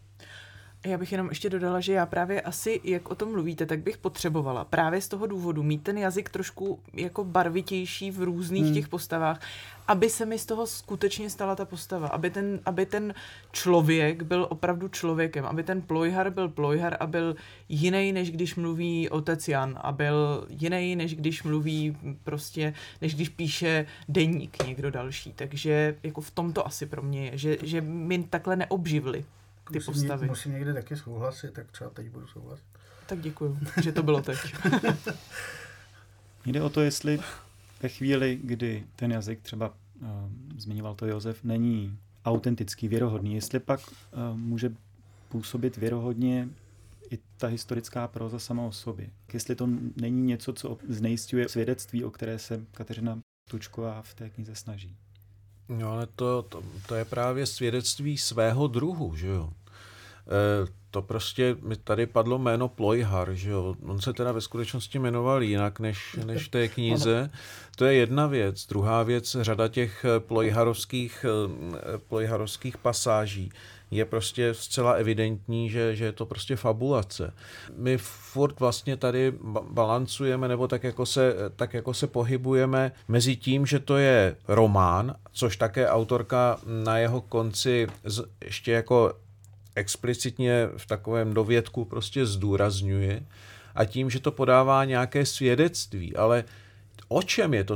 Já 0.85 0.97
bych 0.97 1.11
jenom 1.11 1.29
ještě 1.29 1.49
dodala, 1.49 1.79
že 1.79 1.93
já 1.93 2.05
právě 2.05 2.41
asi, 2.41 2.81
jak 2.83 3.09
o 3.09 3.15
tom 3.15 3.31
mluvíte, 3.31 3.65
tak 3.65 3.79
bych 3.79 3.97
potřebovala 3.97 4.65
právě 4.65 5.01
z 5.01 5.07
toho 5.07 5.27
důvodu 5.27 5.63
mít 5.63 5.83
ten 5.83 5.97
jazyk 5.97 6.29
trošku 6.29 6.79
jako 6.93 7.23
barvitější 7.23 8.11
v 8.11 8.21
různých 8.21 8.63
hmm. 8.63 8.73
těch 8.73 8.87
postavách, 8.87 9.41
aby 9.87 10.09
se 10.09 10.25
mi 10.25 10.39
z 10.39 10.45
toho 10.45 10.67
skutečně 10.67 11.29
stala 11.29 11.55
ta 11.55 11.65
postava, 11.65 12.07
aby 12.07 12.29
ten, 12.29 12.59
aby 12.65 12.85
ten 12.85 13.13
člověk 13.51 14.23
byl 14.23 14.47
opravdu 14.49 14.87
člověkem, 14.87 15.45
aby 15.45 15.63
ten 15.63 15.81
plojhar 15.81 16.29
byl 16.29 16.49
plojhar 16.49 16.97
a 16.99 17.07
byl 17.07 17.35
jiný, 17.69 18.13
než 18.13 18.31
když 18.31 18.55
mluví 18.55 19.09
otec 19.09 19.47
Jan 19.47 19.79
a 19.81 19.91
byl 19.91 20.45
jiný, 20.49 20.95
než 20.95 21.15
když 21.15 21.43
mluví 21.43 21.97
prostě, 22.23 22.73
než 23.01 23.15
když 23.15 23.29
píše 23.29 23.85
deník 24.09 24.67
někdo 24.67 24.91
další. 24.91 25.33
Takže 25.33 25.95
jako 26.03 26.21
v 26.21 26.31
tomto 26.31 26.67
asi 26.67 26.85
pro 26.85 27.01
mě 27.01 27.25
je, 27.25 27.37
že, 27.37 27.57
že 27.61 27.81
mi 27.81 28.23
takhle 28.23 28.55
neobživli 28.55 29.25
ty 29.71 29.79
musím 29.79 29.93
postavy. 29.93 30.25
Ně, 30.25 30.29
musím 30.29 30.51
někde 30.51 30.73
taky 30.73 30.95
souhlasit, 30.95 31.53
tak 31.53 31.71
třeba 31.71 31.89
teď 31.89 32.09
budu 32.09 32.27
souhlasit. 32.27 32.65
Tak 33.05 33.21
děkuju, 33.21 33.59
že 33.81 33.91
to 33.91 34.03
bylo 34.03 34.21
teď. 34.21 34.37
Jde 36.45 36.61
o 36.61 36.69
to, 36.69 36.81
jestli 36.81 37.19
ve 37.81 37.89
chvíli, 37.89 38.39
kdy 38.43 38.83
ten 38.95 39.11
jazyk 39.11 39.41
třeba, 39.41 39.69
uh, 39.69 40.07
zmiňoval 40.57 40.95
to 40.95 41.05
Josef, 41.05 41.43
není 41.43 41.97
autentický, 42.25 42.87
věrohodný, 42.87 43.35
jestli 43.35 43.59
pak 43.59 43.79
uh, 43.87 44.37
může 44.37 44.73
působit 45.29 45.77
věrohodně 45.77 46.49
i 47.11 47.19
ta 47.37 47.47
historická 47.47 48.07
proza 48.07 48.39
sama 48.39 48.63
o 48.63 48.71
sobě. 48.71 49.09
Jestli 49.33 49.55
to 49.55 49.67
není 49.95 50.21
něco, 50.21 50.53
co 50.53 50.77
znejistuje 50.89 51.49
svědectví, 51.49 52.03
o 52.03 52.11
které 52.11 52.39
se 52.39 52.65
Kateřina 52.71 53.19
Tučková 53.49 54.01
v 54.01 54.13
té 54.13 54.29
knize 54.29 54.55
snaží. 54.55 54.97
No 55.69 55.91
ale 55.91 56.07
to, 56.15 56.41
to, 56.41 56.63
to 56.87 56.95
je 56.95 57.05
právě 57.05 57.45
svědectví 57.45 58.17
svého 58.17 58.67
druhu, 58.67 59.15
že 59.15 59.27
jo. 59.27 59.53
E, 60.31 60.81
to 60.91 61.01
prostě, 61.01 61.55
mi 61.61 61.75
tady 61.75 62.05
padlo 62.05 62.37
jméno 62.37 62.67
Plojhar, 62.67 63.33
že 63.33 63.51
jo. 63.51 63.75
On 63.87 64.01
se 64.01 64.13
teda 64.13 64.31
ve 64.31 64.41
skutečnosti 64.41 64.99
jmenoval 64.99 65.43
jinak 65.43 65.79
než, 65.79 66.19
než 66.25 66.45
v 66.45 66.49
té 66.49 66.67
knize. 66.67 67.29
To 67.75 67.85
je 67.85 67.93
jedna 67.93 68.27
věc. 68.27 68.67
Druhá 68.67 69.03
věc, 69.03 69.37
řada 69.41 69.67
těch 69.67 70.05
plojharovských, 70.19 71.25
e, 71.25 71.97
plojharovských 71.97 72.77
pasáží 72.77 73.51
je 73.91 74.05
prostě 74.05 74.53
zcela 74.53 74.91
evidentní, 74.91 75.69
že, 75.69 75.95
že 75.95 76.05
je 76.05 76.11
to 76.11 76.25
prostě 76.25 76.55
fabulace. 76.55 77.33
My 77.77 77.97
furt 77.97 78.59
vlastně 78.59 78.97
tady 78.97 79.33
balancujeme 79.69 80.47
nebo 80.47 80.67
tak 80.67 80.83
jako, 80.83 81.05
se, 81.05 81.35
tak 81.55 81.73
jako 81.73 81.93
se 81.93 82.07
pohybujeme 82.07 82.91
mezi 83.07 83.35
tím, 83.35 83.65
že 83.65 83.79
to 83.79 83.97
je 83.97 84.35
román, 84.47 85.15
což 85.31 85.57
také 85.57 85.89
autorka 85.89 86.57
na 86.83 86.97
jeho 86.97 87.21
konci 87.21 87.87
ještě 88.45 88.71
jako 88.71 89.13
explicitně 89.75 90.69
v 90.77 90.85
takovém 90.85 91.33
dovědku 91.33 91.85
prostě 91.85 92.25
zdůrazňuje 92.25 93.23
a 93.75 93.85
tím, 93.85 94.09
že 94.09 94.19
to 94.19 94.31
podává 94.31 94.85
nějaké 94.85 95.25
svědectví, 95.25 96.15
ale 96.15 96.43
o 97.07 97.21
čem 97.21 97.53
je 97.53 97.63
to, 97.63 97.75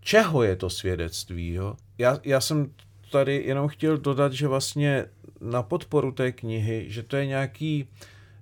čeho 0.00 0.42
je 0.42 0.56
to 0.56 0.70
svědectví, 0.70 1.52
jo? 1.52 1.76
Já, 1.98 2.18
já 2.24 2.40
jsem 2.40 2.70
tady 3.10 3.42
jenom 3.46 3.68
chtěl 3.68 3.98
dodat, 3.98 4.32
že 4.32 4.48
vlastně 4.48 5.06
na 5.40 5.62
podporu 5.62 6.12
té 6.12 6.32
knihy, 6.32 6.84
že 6.88 7.02
to 7.02 7.16
je 7.16 7.26
nějaký, 7.26 7.88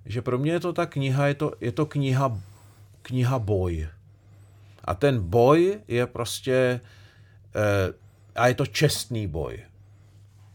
že 0.05 0.21
pro 0.21 0.37
mě 0.37 0.51
je 0.51 0.59
to 0.59 0.73
ta 0.73 0.85
kniha, 0.85 1.27
je 1.27 1.33
to, 1.33 1.53
je 1.61 1.71
to 1.71 1.85
kniha, 1.85 2.41
kniha 3.01 3.39
boj. 3.39 3.87
A 4.83 4.93
ten 4.93 5.19
boj 5.19 5.79
je 5.87 6.07
prostě, 6.07 6.81
eh, 7.55 7.93
a 8.35 8.47
je 8.47 8.53
to 8.53 8.65
čestný 8.65 9.27
boj. 9.27 9.59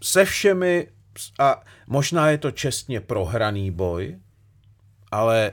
Se 0.03 0.25
všemi, 0.25 0.89
a 1.39 1.63
možná 1.87 2.31
je 2.31 2.39
to 2.39 2.51
čestně 2.51 3.01
prohraný 3.01 3.71
boj, 3.71 4.19
ale, 5.11 5.53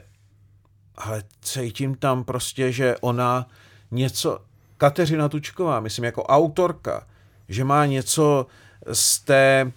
ale 0.95 1.24
cítím 1.41 1.95
tam 1.95 2.24
prostě, 2.24 2.72
že 2.72 2.95
ona 3.01 3.47
něco, 3.91 4.39
Kateřina 4.78 5.30
Tučková, 5.30 5.80
myslím 5.80 6.05
jako 6.05 6.24
autorka, 6.24 7.07
že 7.49 7.64
má 7.64 7.86
něco 7.86 8.47
z 8.93 9.20
té 9.20 9.72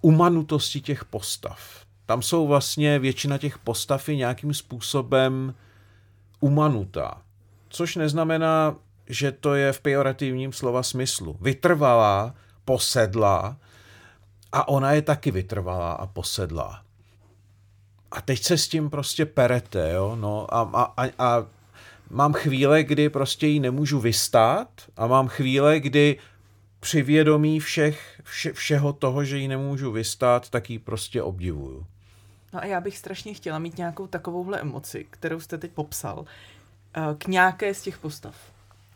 umanutosti 0.00 0.80
těch 0.80 1.04
postav. 1.04 1.60
Tam 2.06 2.22
jsou 2.22 2.46
vlastně 2.46 2.98
většina 2.98 3.38
těch 3.38 3.58
postav 3.58 4.08
je 4.08 4.16
nějakým 4.16 4.54
způsobem 4.54 5.54
umanutá. 6.40 7.22
Což 7.68 7.96
neznamená, 7.96 8.76
že 9.06 9.32
to 9.32 9.54
je 9.54 9.72
v 9.72 9.80
pejorativním 9.80 10.52
slova 10.52 10.82
smyslu. 10.82 11.36
Vytrvalá, 11.40 12.34
posedlá 12.64 13.56
a 14.52 14.68
ona 14.68 14.92
je 14.92 15.02
taky 15.02 15.30
vytrvalá 15.30 15.92
a 15.92 16.06
posedlá. 16.06 16.82
A 18.10 18.20
teď 18.20 18.42
se 18.42 18.58
s 18.58 18.68
tím 18.68 18.90
prostě 18.90 19.26
perete, 19.26 19.92
jo, 19.92 20.16
no 20.16 20.54
a, 20.54 20.60
a, 20.60 20.82
a, 20.82 21.10
a 21.18 21.46
mám 22.10 22.32
chvíle, 22.32 22.82
kdy 22.82 23.08
prostě 23.08 23.46
ji 23.46 23.60
nemůžu 23.60 24.00
vystát 24.00 24.68
a 24.96 25.06
mám 25.06 25.28
chvíle, 25.28 25.80
kdy 25.80 26.18
při 26.80 27.02
vědomí 27.02 27.60
všech, 27.60 28.20
vše, 28.24 28.52
všeho 28.52 28.92
toho, 28.92 29.24
že 29.24 29.38
ji 29.38 29.48
nemůžu 29.48 29.92
vystát, 29.92 30.50
tak 30.50 30.70
ji 30.70 30.78
prostě 30.78 31.22
obdivuju. 31.22 31.86
No 32.52 32.62
a 32.62 32.66
já 32.66 32.80
bych 32.80 32.98
strašně 32.98 33.34
chtěla 33.34 33.58
mít 33.58 33.78
nějakou 33.78 34.06
takovouhle 34.06 34.60
emoci, 34.60 35.06
kterou 35.10 35.40
jste 35.40 35.58
teď 35.58 35.70
popsal, 35.70 36.24
eh, 36.96 37.00
k 37.18 37.26
nějaké 37.26 37.74
z 37.74 37.82
těch 37.82 37.98
postav. 37.98 38.34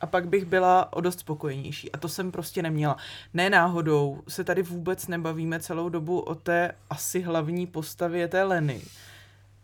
A 0.00 0.06
pak 0.06 0.28
bych 0.28 0.44
byla 0.44 0.92
o 0.92 1.00
dost 1.00 1.20
spokojenější. 1.20 1.92
A 1.92 1.98
to 1.98 2.08
jsem 2.08 2.32
prostě 2.32 2.62
neměla. 2.62 2.96
Ne 3.34 3.50
náhodou 3.50 4.22
se 4.28 4.44
tady 4.44 4.62
vůbec 4.62 5.06
nebavíme 5.08 5.60
celou 5.60 5.88
dobu 5.88 6.20
o 6.20 6.34
té 6.34 6.72
asi 6.90 7.20
hlavní 7.20 7.66
postavě 7.66 8.28
té 8.28 8.42
Leny. 8.42 8.82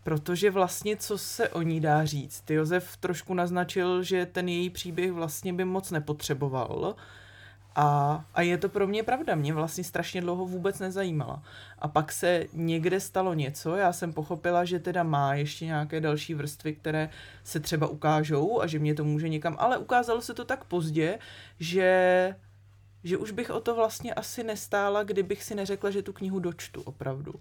Protože 0.05 0.51
vlastně, 0.51 0.97
co 0.97 1.19
se 1.19 1.49
o 1.49 1.63
ní 1.63 1.81
dá 1.81 2.05
říct? 2.05 2.41
Ty 2.41 2.55
Josef 2.55 2.97
trošku 2.97 3.35
naznačil, 3.35 4.03
že 4.03 4.27
ten 4.27 4.49
její 4.49 4.71
příběh 4.71 5.13
vlastně 5.13 5.53
by 5.53 5.65
moc 5.65 5.91
nepotřeboval. 5.91 6.95
A, 7.77 8.25
a 8.35 8.43
je 8.43 8.59
to 8.59 8.69
pro 8.69 8.87
mě 8.87 9.03
pravda, 9.03 9.35
mě 9.35 9.53
vlastně 9.53 9.85
strašně 9.85 10.21
dlouho 10.21 10.47
vůbec 10.47 10.79
nezajímala. 10.79 11.43
A 11.79 11.89
pak 11.89 12.13
se 12.13 12.45
někde 12.53 13.01
stalo 13.01 13.35
něco, 13.35 13.77
já 13.77 13.93
jsem 13.93 14.13
pochopila, 14.13 14.65
že 14.65 14.79
teda 14.79 15.03
má 15.03 15.35
ještě 15.35 15.65
nějaké 15.65 16.01
další 16.01 16.35
vrstvy, 16.35 16.75
které 16.75 17.11
se 17.45 17.61
třeba 17.61 17.87
ukážou 17.87 18.61
a 18.61 18.67
že 18.67 18.79
mě 18.79 18.95
to 18.95 19.05
může 19.05 19.29
někam, 19.29 19.57
ale 19.59 19.79
ukázalo 19.79 20.21
se 20.21 20.35
to 20.35 20.45
tak 20.45 20.65
pozdě, 20.65 21.19
že 21.59 22.35
že 23.05 23.17
už 23.17 23.31
bych 23.31 23.51
o 23.51 23.61
to 23.61 23.75
vlastně 23.75 24.15
asi 24.15 24.45
nestála, 24.45 25.03
kdybych 25.03 25.43
si 25.43 25.55
neřekla, 25.55 25.91
že 25.91 26.03
tu 26.03 26.13
knihu 26.13 26.39
dočtu 26.39 26.83
opravdu. 26.83 27.35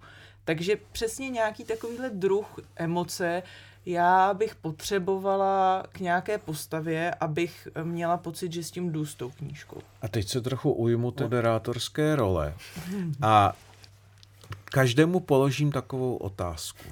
Takže 0.44 0.78
přesně 0.92 1.30
nějaký 1.30 1.64
takovýhle 1.64 2.10
druh 2.10 2.56
emoce, 2.76 3.44
já 3.86 4.34
bych 4.34 4.56
potřebovala 4.56 5.84
k 5.92 6.00
nějaké 6.00 6.38
postavě, 6.38 7.16
abych 7.20 7.68
měla 7.84 8.18
pocit, 8.18 8.54
že 8.54 8.64
s 8.64 8.72
tím 8.72 8.92
jdu 8.92 9.06
s 9.06 9.16
tou 9.16 9.32
knížkou. 9.32 9.82
A 10.02 10.08
teď 10.08 10.28
se 10.28 10.42
trochu 10.42 10.72
ujmu 10.72 11.14
moderátorské 11.22 12.16
role 12.16 12.54
a 13.22 13.54
každému 14.66 15.20
položím 15.20 15.72
takovou 15.72 16.16
otázku. 16.16 16.84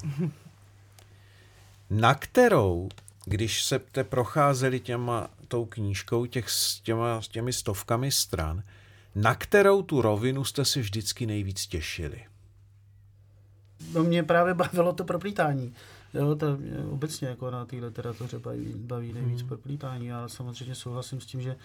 Na 1.90 2.16
kterou, 2.16 2.90
když 3.26 3.64
se 3.64 3.80
te 3.80 4.04
procházeli 4.04 4.80
těma, 4.80 5.30
tou 5.48 5.66
knížkou, 5.66 6.26
těch, 6.26 6.50
s 6.50 6.80
těma, 6.80 7.22
s 7.22 7.28
těmi 7.28 7.54
stovkami 7.54 8.12
stran, 8.12 8.64
na 9.16 9.36
kterou 9.36 9.82
tu 9.82 10.02
rovinu 10.02 10.44
jste 10.44 10.66
si 10.66 10.82
vždycky 10.82 11.26
nejvíc 11.26 11.68
těšili? 11.68 12.26
No 13.94 14.04
mě 14.04 14.24
právě 14.24 14.54
bavilo 14.54 14.94
to 14.94 15.04
proplítání. 15.04 15.74
Jo, 16.18 16.36
to 16.36 16.57
obecně 16.91 17.28
jako 17.28 17.51
na 17.51 17.65
té 17.65 17.76
literatuře 17.76 18.39
baví, 18.39 18.74
baví 18.76 19.13
nejvíc 19.13 19.39
hmm. 19.39 19.47
proplítání. 19.47 20.05
Já 20.05 20.28
samozřejmě 20.28 20.76
souhlasím 20.76 21.22
s 21.22 21.26
tím, 21.26 21.41
že 21.41 21.55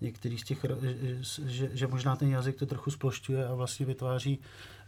některý 0.00 0.38
z 0.38 0.44
těch, 0.44 0.64
že, 1.46 1.70
že 1.72 1.86
možná 1.86 2.16
ten 2.16 2.28
jazyk 2.28 2.56
to 2.56 2.66
trochu 2.66 2.90
splošťuje 2.90 3.46
a 3.46 3.54
vlastně 3.54 3.86
vytváří 3.86 4.38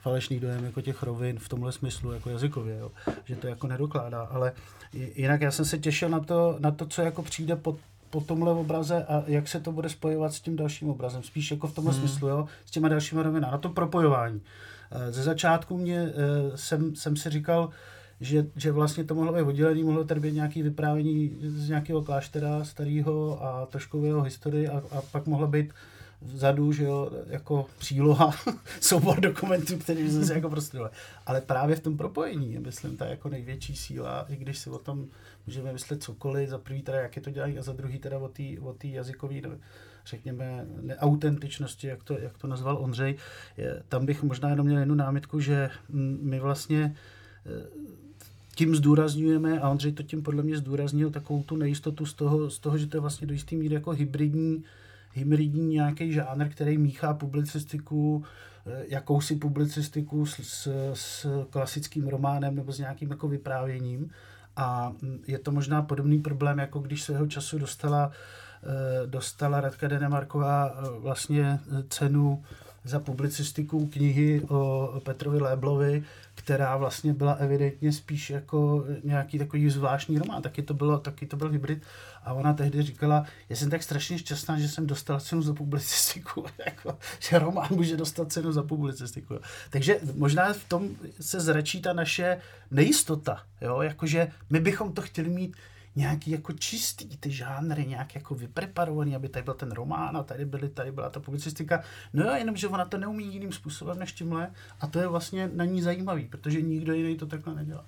falešný 0.00 0.40
dojem 0.40 0.64
jako 0.64 0.80
těch 0.80 1.02
rovin 1.02 1.38
v 1.38 1.48
tomhle 1.48 1.72
smyslu, 1.72 2.12
jako 2.12 2.30
jazykově, 2.30 2.78
jo. 2.78 2.90
že 3.24 3.36
to 3.36 3.46
jako 3.46 3.66
nedokládá, 3.66 4.22
ale 4.22 4.52
jinak 4.92 5.40
já 5.40 5.50
jsem 5.50 5.64
se 5.64 5.78
těšil 5.78 6.08
na 6.08 6.20
to, 6.20 6.56
na 6.58 6.70
to 6.70 6.86
co 6.86 7.02
jako 7.02 7.22
přijde 7.22 7.56
po, 7.56 7.76
po 8.10 8.20
tomhle 8.20 8.52
obraze 8.52 9.04
a 9.04 9.24
jak 9.26 9.48
se 9.48 9.60
to 9.60 9.72
bude 9.72 9.88
spojovat 9.88 10.32
s 10.32 10.40
tím 10.40 10.56
dalším 10.56 10.90
obrazem, 10.90 11.22
spíš 11.22 11.50
jako 11.50 11.66
v 11.66 11.74
tomhle 11.74 11.94
hmm. 11.94 12.02
smyslu, 12.02 12.28
jo, 12.28 12.48
s 12.66 12.70
těma 12.70 12.88
dalšíma 12.88 13.22
rovinami, 13.22 13.52
na 13.52 13.58
to 13.58 13.68
propojování. 13.68 14.40
Eh, 14.90 15.12
ze 15.12 15.22
začátku 15.22 15.78
mě, 15.78 15.98
eh, 15.98 16.12
jsem, 16.56 16.96
jsem 16.96 17.16
si 17.16 17.30
říkal, 17.30 17.70
že, 18.20 18.46
že 18.56 18.72
vlastně 18.72 19.04
to 19.04 19.14
mohlo 19.14 19.32
být 19.32 19.42
oddělený, 19.42 19.82
mohlo 19.82 20.04
tady 20.04 20.20
být 20.20 20.34
nějaké 20.34 20.62
vyprávění 20.62 21.38
z 21.40 21.68
nějakého 21.68 22.02
kláštera 22.02 22.64
starého 22.64 23.44
a 23.44 23.66
trošku 23.66 24.04
jeho 24.04 24.22
historii 24.22 24.68
a, 24.68 24.82
a 24.90 25.02
pak 25.02 25.26
mohlo 25.26 25.46
být 25.46 25.72
vzadu, 26.22 26.72
že 26.72 26.84
jo, 26.84 27.10
jako 27.26 27.66
příloha, 27.78 28.30
soubor 28.80 29.20
dokumentů, 29.20 29.78
který 29.78 30.10
jsme 30.10 30.24
si 30.24 30.32
jako 30.32 30.50
prostě 30.50 30.78
Ale 31.26 31.40
právě 31.40 31.76
v 31.76 31.80
tom 31.80 31.96
propojení 31.96 32.52
je, 32.52 32.60
myslím, 32.60 32.96
ta 32.96 33.06
jako 33.06 33.28
největší 33.28 33.76
síla, 33.76 34.26
i 34.28 34.36
když 34.36 34.58
si 34.58 34.70
o 34.70 34.78
tom 34.78 35.06
můžeme 35.46 35.72
myslet 35.72 36.02
cokoliv, 36.02 36.48
za 36.48 36.58
prvý 36.58 36.82
teda, 36.82 37.00
jak 37.00 37.16
je 37.16 37.22
to 37.22 37.30
dělají, 37.30 37.58
a 37.58 37.62
za 37.62 37.72
druhý 37.72 37.98
teda 37.98 38.18
o 38.18 38.28
té 38.28 38.42
o 38.60 38.74
jazykové, 38.84 39.34
řekněme, 40.06 40.66
neautentičnosti, 40.80 41.86
jak 41.86 42.04
to, 42.04 42.18
jak 42.18 42.38
to 42.38 42.46
nazval 42.46 42.78
Ondřej. 42.80 43.16
Je, 43.56 43.82
tam 43.88 44.06
bych 44.06 44.22
možná 44.22 44.50
jenom 44.50 44.66
měl 44.66 44.78
jednu 44.78 44.94
námitku, 44.94 45.40
že 45.40 45.70
my 46.22 46.40
vlastně 46.40 46.96
tím 48.58 48.76
zdůrazňujeme, 48.76 49.60
a 49.60 49.68
Ondřej 49.68 49.92
to 49.92 50.02
tím 50.02 50.22
podle 50.22 50.42
mě 50.42 50.56
zdůraznil, 50.56 51.10
takovou 51.10 51.42
tu 51.42 51.56
nejistotu 51.56 52.06
z 52.06 52.14
toho, 52.14 52.50
z 52.50 52.58
toho 52.58 52.78
že 52.78 52.86
to 52.86 52.96
je 52.96 53.00
vlastně 53.00 53.26
do 53.26 53.32
jistý 53.32 53.56
míry 53.56 53.74
jako 53.74 53.90
hybridní, 53.90 54.64
hybridní 55.12 55.66
nějaký 55.66 56.12
žánr, 56.12 56.48
který 56.48 56.78
míchá 56.78 57.14
publicistiku, 57.14 58.24
eh, 58.66 58.84
jakousi 58.88 59.36
publicistiku 59.36 60.26
s, 60.26 60.38
s, 60.38 60.68
s 60.94 61.26
klasickým 61.50 62.08
románem 62.08 62.54
nebo 62.54 62.72
s 62.72 62.78
nějakým 62.78 63.10
jako 63.10 63.28
vyprávěním. 63.28 64.10
A 64.56 64.92
mm, 65.02 65.22
je 65.26 65.38
to 65.38 65.52
možná 65.52 65.82
podobný 65.82 66.18
problém, 66.18 66.58
jako 66.58 66.78
když 66.78 67.02
svého 67.02 67.26
času 67.26 67.58
dostala, 67.58 68.10
eh, 68.62 69.06
dostala 69.06 69.60
Radka 69.60 69.88
Denemarková 69.88 70.70
eh, 70.70 71.00
vlastně 71.00 71.60
cenu 71.88 72.42
za 72.88 73.00
publicistiku 73.00 73.86
knihy 73.86 74.42
o 74.48 74.92
Petrovi 75.04 75.40
Léblovi, 75.40 76.04
která 76.34 76.76
vlastně 76.76 77.12
byla 77.12 77.32
evidentně 77.32 77.92
spíš 77.92 78.30
jako 78.30 78.84
nějaký 79.04 79.38
takový 79.38 79.70
zvláštní 79.70 80.18
román. 80.18 80.42
Taky 80.42 80.62
to, 80.62 80.74
bylo, 80.74 80.98
taky 80.98 81.26
to 81.26 81.36
byl 81.36 81.48
hybrid. 81.48 81.82
A 82.24 82.32
ona 82.32 82.52
tehdy 82.52 82.82
říkala, 82.82 83.24
já 83.48 83.56
jsem 83.56 83.70
tak 83.70 83.82
strašně 83.82 84.18
šťastná, 84.18 84.58
že 84.58 84.68
jsem 84.68 84.86
dostala 84.86 85.20
cenu 85.20 85.42
za 85.42 85.54
publicistiku. 85.54 86.44
jako, 86.66 86.98
že 87.18 87.38
román 87.38 87.68
může 87.70 87.96
dostat 87.96 88.32
cenu 88.32 88.52
za 88.52 88.62
publicistiku. 88.62 89.34
Takže 89.70 90.00
možná 90.14 90.52
v 90.52 90.64
tom 90.64 90.88
se 91.20 91.40
zračí 91.40 91.82
ta 91.82 91.92
naše 91.92 92.40
nejistota. 92.70 93.42
Jo? 93.60 93.82
Jakože 93.82 94.28
my 94.50 94.60
bychom 94.60 94.92
to 94.92 95.02
chtěli 95.02 95.28
mít 95.28 95.56
nějaký 95.98 96.30
jako 96.30 96.52
čistý 96.52 97.16
ty 97.16 97.30
žánry, 97.30 97.86
nějak 97.86 98.14
jako 98.14 98.34
vypreparovaný, 98.34 99.16
aby 99.16 99.28
tady 99.28 99.42
byl 99.42 99.54
ten 99.54 99.72
román 99.72 100.16
a 100.16 100.22
tady, 100.22 100.44
byly, 100.44 100.68
tady 100.68 100.92
byla 100.92 101.10
ta 101.10 101.20
publicistika. 101.20 101.82
No 102.12 102.24
jo, 102.24 102.34
jenom, 102.34 102.56
že 102.56 102.68
ona 102.68 102.84
to 102.84 102.98
neumí 102.98 103.32
jiným 103.32 103.52
způsobem 103.52 103.98
než 103.98 104.12
tímhle 104.12 104.50
a 104.80 104.86
to 104.86 104.98
je 104.98 105.06
vlastně 105.06 105.50
na 105.54 105.64
ní 105.64 105.82
zajímavý, 105.82 106.24
protože 106.24 106.62
nikdo 106.62 106.92
jiný 106.92 107.16
to 107.16 107.26
takhle 107.26 107.54
nedělá. 107.54 107.84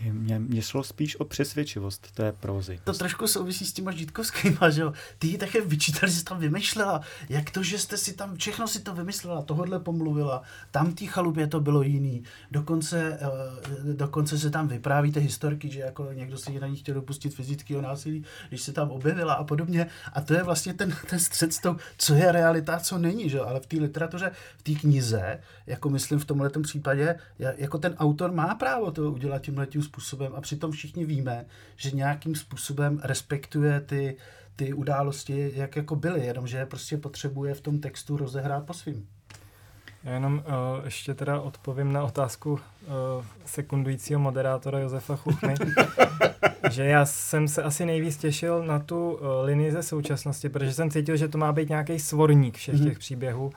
Mě, 0.00 0.38
mě 0.38 0.62
šlo 0.62 0.84
spíš 0.84 1.20
o 1.20 1.24
přesvědčivost 1.24 2.10
té 2.10 2.32
prózy. 2.32 2.80
To 2.84 2.92
trošku 2.92 3.26
souvisí 3.26 3.66
s 3.66 3.72
těma 3.72 3.92
Žítkovskýma, 3.92 4.70
že 4.70 4.82
jo. 4.82 4.92
Ty 5.18 5.26
ji 5.26 5.38
také 5.38 5.60
vyčítali, 5.60 6.12
že 6.12 6.18
jsi 6.18 6.24
tam 6.24 6.38
vymýšlela. 6.38 7.00
Jak 7.28 7.50
to, 7.50 7.62
že 7.62 7.78
jste 7.78 7.96
si 7.96 8.12
tam, 8.12 8.36
všechno 8.36 8.68
si 8.68 8.80
to 8.80 8.94
vymyslela, 8.94 9.42
tohodle 9.42 9.80
pomluvila, 9.80 10.42
tam 10.70 10.94
té 10.94 11.06
chalupě 11.06 11.46
to 11.46 11.60
bylo 11.60 11.82
jiný. 11.82 12.22
Dokonce, 12.50 13.18
uh, 13.22 13.94
dokonce 13.94 14.38
se 14.38 14.50
tam 14.50 14.68
vyprávíte 14.68 15.20
historky, 15.20 15.70
že 15.70 15.80
jako 15.80 16.08
někdo 16.12 16.38
si 16.38 16.60
na 16.60 16.66
ní 16.66 16.76
chtěl 16.76 16.94
dopustit 16.94 17.34
fyzického 17.34 17.82
násilí, 17.82 18.24
když 18.48 18.62
se 18.62 18.72
tam 18.72 18.90
objevila 18.90 19.34
a 19.34 19.44
podobně. 19.44 19.86
A 20.12 20.20
to 20.20 20.34
je 20.34 20.42
vlastně 20.42 20.74
ten, 20.74 20.96
ten 21.10 21.18
střed 21.18 21.52
s 21.52 21.58
tou, 21.58 21.76
co 21.98 22.14
je 22.14 22.32
realita, 22.32 22.80
co 22.80 22.98
není, 22.98 23.30
že 23.30 23.36
jo. 23.36 23.44
Ale 23.44 23.60
v 23.60 23.66
té 23.66 23.76
literatuře, 23.76 24.30
v 24.56 24.62
té 24.62 24.72
knize, 24.72 25.40
jako 25.66 25.90
myslím 25.90 26.18
v 26.18 26.24
tomhle 26.24 26.50
případě, 26.62 27.14
jako 27.38 27.78
ten 27.78 27.94
autor 27.98 28.32
má 28.32 28.54
právo 28.54 28.90
to 28.90 29.12
udělat 29.12 29.42
tímhle 29.42 29.66
tím 29.66 29.82
způsobem 29.94 30.32
a 30.36 30.40
přitom 30.40 30.72
všichni 30.72 31.04
víme, 31.04 31.46
že 31.76 31.90
nějakým 31.90 32.34
způsobem 32.34 33.00
respektuje 33.02 33.80
ty, 33.80 34.16
ty 34.56 34.72
události, 34.72 35.52
jak 35.54 35.76
jako 35.76 35.96
byly, 35.96 36.26
jenomže 36.26 36.58
je 36.58 36.66
prostě 36.66 36.96
potřebuje 36.96 37.54
v 37.54 37.60
tom 37.60 37.80
textu 37.80 38.16
rozehrát 38.16 38.66
po 38.66 38.74
svým. 38.74 39.08
Já 40.04 40.12
jenom 40.12 40.34
uh, 40.34 40.84
ještě 40.84 41.14
teda 41.14 41.40
odpovím 41.40 41.92
na 41.92 42.04
otázku 42.04 42.52
uh, 42.52 42.58
sekundujícího 43.44 44.20
moderátora 44.20 44.78
Josefa 44.78 45.16
Chuchny, 45.16 45.54
že 46.70 46.84
já 46.84 47.06
jsem 47.06 47.48
se 47.48 47.62
asi 47.62 47.86
nejvíc 47.86 48.16
těšil 48.16 48.64
na 48.64 48.78
tu 48.78 49.12
uh, 49.12 49.20
linii 49.44 49.72
ze 49.72 49.82
současnosti, 49.82 50.48
protože 50.48 50.72
jsem 50.72 50.90
cítil, 50.90 51.16
že 51.16 51.28
to 51.28 51.38
má 51.38 51.52
být 51.52 51.68
nějaký 51.68 51.98
svorník 51.98 52.56
všech 52.56 52.74
mm-hmm. 52.74 52.84
těch 52.84 52.98
příběhů, 52.98 53.52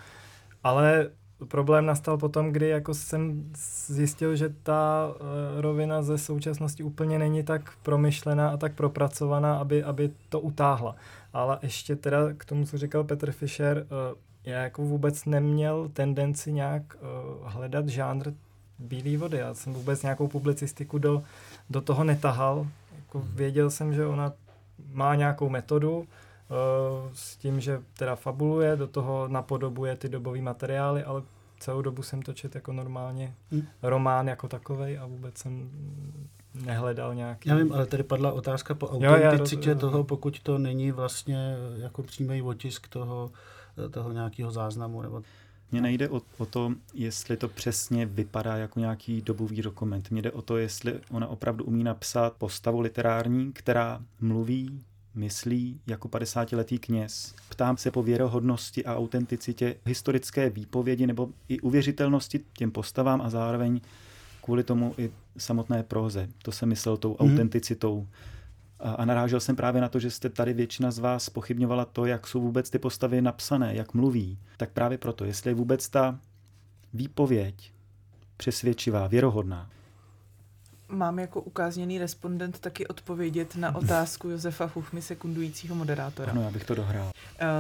ale 0.64 1.10
problém 1.46 1.86
nastal 1.86 2.18
potom, 2.18 2.52
kdy 2.52 2.70
jako 2.70 2.94
jsem 2.94 3.52
zjistil, 3.88 4.36
že 4.36 4.54
ta 4.64 5.08
uh, 5.10 5.62
rovina 5.62 6.02
ze 6.02 6.18
současnosti 6.18 6.84
úplně 6.84 7.20
není 7.20 7.44
tak 7.44 7.72
promyšlená 7.84 8.50
a 8.50 8.58
tak 8.58 8.74
propracovaná, 8.74 9.58
aby, 9.58 9.84
aby 9.84 10.12
to 10.30 10.40
utáhla. 10.40 10.96
Ale 11.34 11.60
ještě 11.62 11.96
teda 11.96 12.18
k 12.38 12.46
tomu, 12.46 12.66
co 12.66 12.78
říkal 12.78 13.04
Petr 13.04 13.32
Fischer, 13.32 13.78
uh, 13.78 14.18
já 14.44 14.64
jako 14.64 14.82
vůbec 14.82 15.26
neměl 15.26 15.90
tendenci 15.94 16.54
nějak 16.54 16.84
uh, 16.96 17.52
hledat 17.52 17.90
žánr 17.90 18.32
bílé 18.80 19.18
vody. 19.18 19.38
Já 19.38 19.54
jsem 19.54 19.74
vůbec 19.74 20.04
nějakou 20.04 20.28
publicistiku 20.28 20.98
do, 20.98 21.24
do 21.70 21.82
toho 21.82 22.04
netahal. 22.04 22.68
Jako 23.00 23.20
hmm. 23.20 23.36
věděl 23.36 23.70
jsem, 23.70 23.94
že 23.94 24.06
ona 24.06 24.34
má 24.94 25.16
nějakou 25.16 25.50
metodu, 25.50 26.08
Eh, 26.08 26.26
s 27.14 27.38
tím, 27.38 27.60
že 27.60 27.82
teda 27.93 28.16
fabuluje, 28.16 28.76
do 28.76 28.88
toho 28.88 29.28
napodobuje 29.28 29.95
ty 29.95 30.10
dobové 30.10 30.41
materiály, 30.41 31.04
ale 31.04 31.22
celou 31.60 31.82
dobu 31.82 32.04
jsem 32.04 32.22
to 32.22 32.34
čet 32.34 32.56
jako 32.56 32.74
normálně 32.74 33.36
hmm. 33.52 33.64
román 33.82 34.28
jako 34.28 34.48
takovej 34.48 35.00
a 35.00 35.06
vůbec 35.06 35.38
jsem 35.38 35.70
nehledal 36.66 37.16
nějaký... 37.16 37.50
Já 37.50 37.56
vím, 37.56 37.74
ale 37.74 37.86
tady 37.86 38.04
padla 38.04 38.32
otázka 38.32 38.76
po 38.76 38.88
autenticitě 38.88 39.76
toho, 39.76 40.04
pokud 40.04 40.39
to 40.39 40.58
není 40.58 40.91
vlastně 40.91 41.56
jako 41.76 42.04
přímý 42.04 42.41
otisk 42.41 42.88
toho, 42.88 43.32
toho 43.91 44.12
nějakého 44.12 44.52
záznamu. 44.52 45.02
Nebo... 45.02 45.24
Mně 45.72 45.82
nejde 45.82 46.10
o, 46.10 46.22
o 46.38 46.45
to, 46.45 46.74
jestli 46.93 47.38
to 47.38 47.48
přesně 47.48 48.06
vypadá 48.06 48.58
jako 48.58 48.80
nějaký 48.80 49.22
dobový 49.22 49.62
dokument. 49.62 50.12
Mně 50.12 50.22
jde 50.22 50.32
o 50.32 50.41
to, 50.41 50.58
jestli 50.58 51.00
ona 51.12 51.28
opravdu 51.28 51.66
umí 51.66 51.84
napsat 51.84 52.34
postavu 52.34 52.80
literární, 52.80 53.54
která 53.54 54.02
mluví, 54.22 54.84
myslí 55.18 55.80
jako 55.88 56.07
50-letý 56.07 56.80
kněz. 56.80 57.36
Ptám 57.49 57.78
se 57.78 57.91
po 57.91 58.03
věrohodnosti 58.03 58.86
a 58.86 58.95
autenticitě 58.95 59.76
historické 59.86 60.49
výpovědi 60.49 61.07
nebo 61.07 61.30
i 61.49 61.59
uvěřitelnosti 61.59 62.39
těm 62.53 62.72
postavám 62.72 63.22
a 63.22 63.30
zároveň 63.30 63.82
kvůli 64.43 64.63
tomu 64.63 64.95
i 64.97 65.11
samotné 65.38 65.84
próze. 65.84 66.30
To 66.43 66.51
jsem 66.51 66.70
myslel 66.70 66.97
tou 66.97 67.09
mm. 67.09 67.15
autenticitou. 67.20 68.07
A, 68.80 68.91
a 68.91 69.05
narážel 69.05 69.39
jsem 69.39 69.55
právě 69.55 69.82
na 69.82 69.89
to, 69.89 69.99
že 69.99 70.11
jste 70.11 70.30
tady 70.30 70.53
většina 70.53 70.91
z 70.91 70.99
vás 70.99 71.30
pochybňovala 71.30 71.86
to, 71.86 72.05
jak 72.05 72.28
jsou 72.28 72.41
vůbec 72.41 72.70
ty 72.70 72.80
postavy 72.80 73.22
napsané, 73.22 73.76
jak 73.76 73.93
mluví. 73.93 74.38
Tak 74.57 74.72
právě 74.72 74.97
proto, 74.97 75.26
jestli 75.26 75.51
je 75.51 75.55
vůbec 75.55 75.89
ta 75.89 76.20
výpověď 76.93 77.74
přesvědčivá, 78.38 79.07
věrohodná. 79.07 79.70
Mám 80.90 81.20
jako 81.20 81.42
ukázněný 81.42 82.00
respondent 82.00 82.60
taky 82.60 82.88
odpovědět 82.88 83.56
na 83.56 83.76
otázku 83.76 84.30
Josefa 84.30 84.68
Chuchmy, 84.68 85.02
sekundujícího 85.02 85.76
moderátora. 85.76 86.32
Ano, 86.32 86.42
já 86.42 86.52
bych 86.52 86.66
to 86.66 86.76
dohrál. 86.76 87.12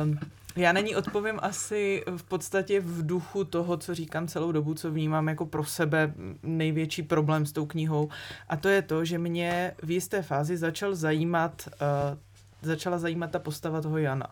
Um, 0.03 0.19
já 0.55 0.71
na 0.71 0.79
ní 0.79 0.95
odpovím 0.95 1.39
asi 1.41 2.03
v 2.17 2.23
podstatě 2.23 2.79
v 2.79 3.05
duchu 3.05 3.43
toho, 3.43 3.77
co 3.77 3.95
říkám 3.95 4.27
celou 4.27 4.51
dobu, 4.51 4.73
co 4.73 4.91
vnímám 4.91 5.27
jako 5.27 5.45
pro 5.45 5.65
sebe 5.65 6.13
největší 6.43 7.03
problém 7.03 7.45
s 7.45 7.51
tou 7.51 7.65
knihou. 7.65 8.09
A 8.49 8.57
to 8.57 8.69
je 8.69 8.81
to, 8.81 9.05
že 9.05 9.17
mě 9.17 9.73
v 9.83 9.91
jisté 9.91 10.21
fázi 10.21 10.57
začal 10.57 10.95
zajímat, 10.95 11.69
uh, 12.11 12.17
začala 12.61 12.99
zajímat 12.99 13.31
ta 13.31 13.39
postava 13.39 13.81
toho 13.81 13.97
Jana. 13.97 14.27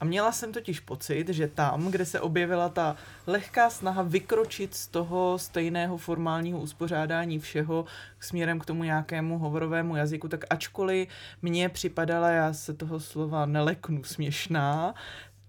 A 0.00 0.04
měla 0.04 0.32
jsem 0.32 0.52
totiž 0.52 0.80
pocit, 0.80 1.28
že 1.28 1.48
tam, 1.48 1.90
kde 1.90 2.06
se 2.06 2.20
objevila 2.20 2.68
ta 2.68 2.96
lehká 3.26 3.70
snaha 3.70 4.02
vykročit 4.02 4.74
z 4.74 4.86
toho 4.86 5.38
stejného 5.38 5.96
formálního 5.96 6.58
uspořádání 6.58 7.38
všeho 7.38 7.84
směrem 8.20 8.58
k 8.58 8.66
tomu 8.66 8.84
nějakému 8.84 9.38
hovorovému 9.38 9.96
jazyku, 9.96 10.28
tak 10.28 10.44
ačkoliv 10.50 11.08
mně 11.42 11.68
připadala, 11.68 12.30
já 12.30 12.52
se 12.52 12.74
toho 12.74 13.00
slova 13.00 13.46
neleknu, 13.46 14.04
směšná, 14.04 14.94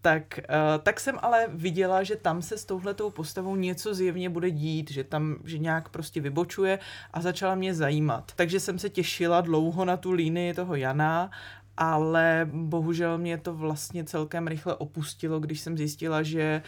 tak, 0.02 0.40
uh, 0.40 0.84
tak 0.84 1.00
jsem 1.00 1.20
ale 1.22 1.48
viděla, 1.48 2.04
že 2.04 2.16
tam 2.16 2.42
se 2.42 2.58
s 2.58 2.66
touhletou 2.66 3.10
postavou 3.10 3.56
něco 3.56 3.94
zjevně 3.94 4.30
bude 4.30 4.52
dít, 4.52 4.92
že 4.92 5.04
tam 5.04 5.36
že 5.46 5.58
nějak 5.58 5.90
prostě 5.90 6.22
vybočuje 6.22 6.80
a 7.14 7.22
začala 7.22 7.56
mě 7.56 7.74
zajímat. 7.74 8.32
Takže 8.36 8.60
jsem 8.60 8.80
se 8.80 8.90
těšila 8.90 9.42
dlouho 9.42 9.86
na 9.86 9.98
tu 9.98 10.12
línii 10.12 10.54
toho 10.54 10.76
Jana 10.76 11.32
ale 11.80 12.50
bohužel 12.54 13.18
mě 13.18 13.38
to 13.38 13.54
vlastně 13.54 14.04
celkem 14.04 14.48
rychle 14.48 14.76
opustilo, 14.76 15.40
když 15.40 15.60
jsem 15.60 15.78
zjistila, 15.78 16.24
že, 16.24 16.62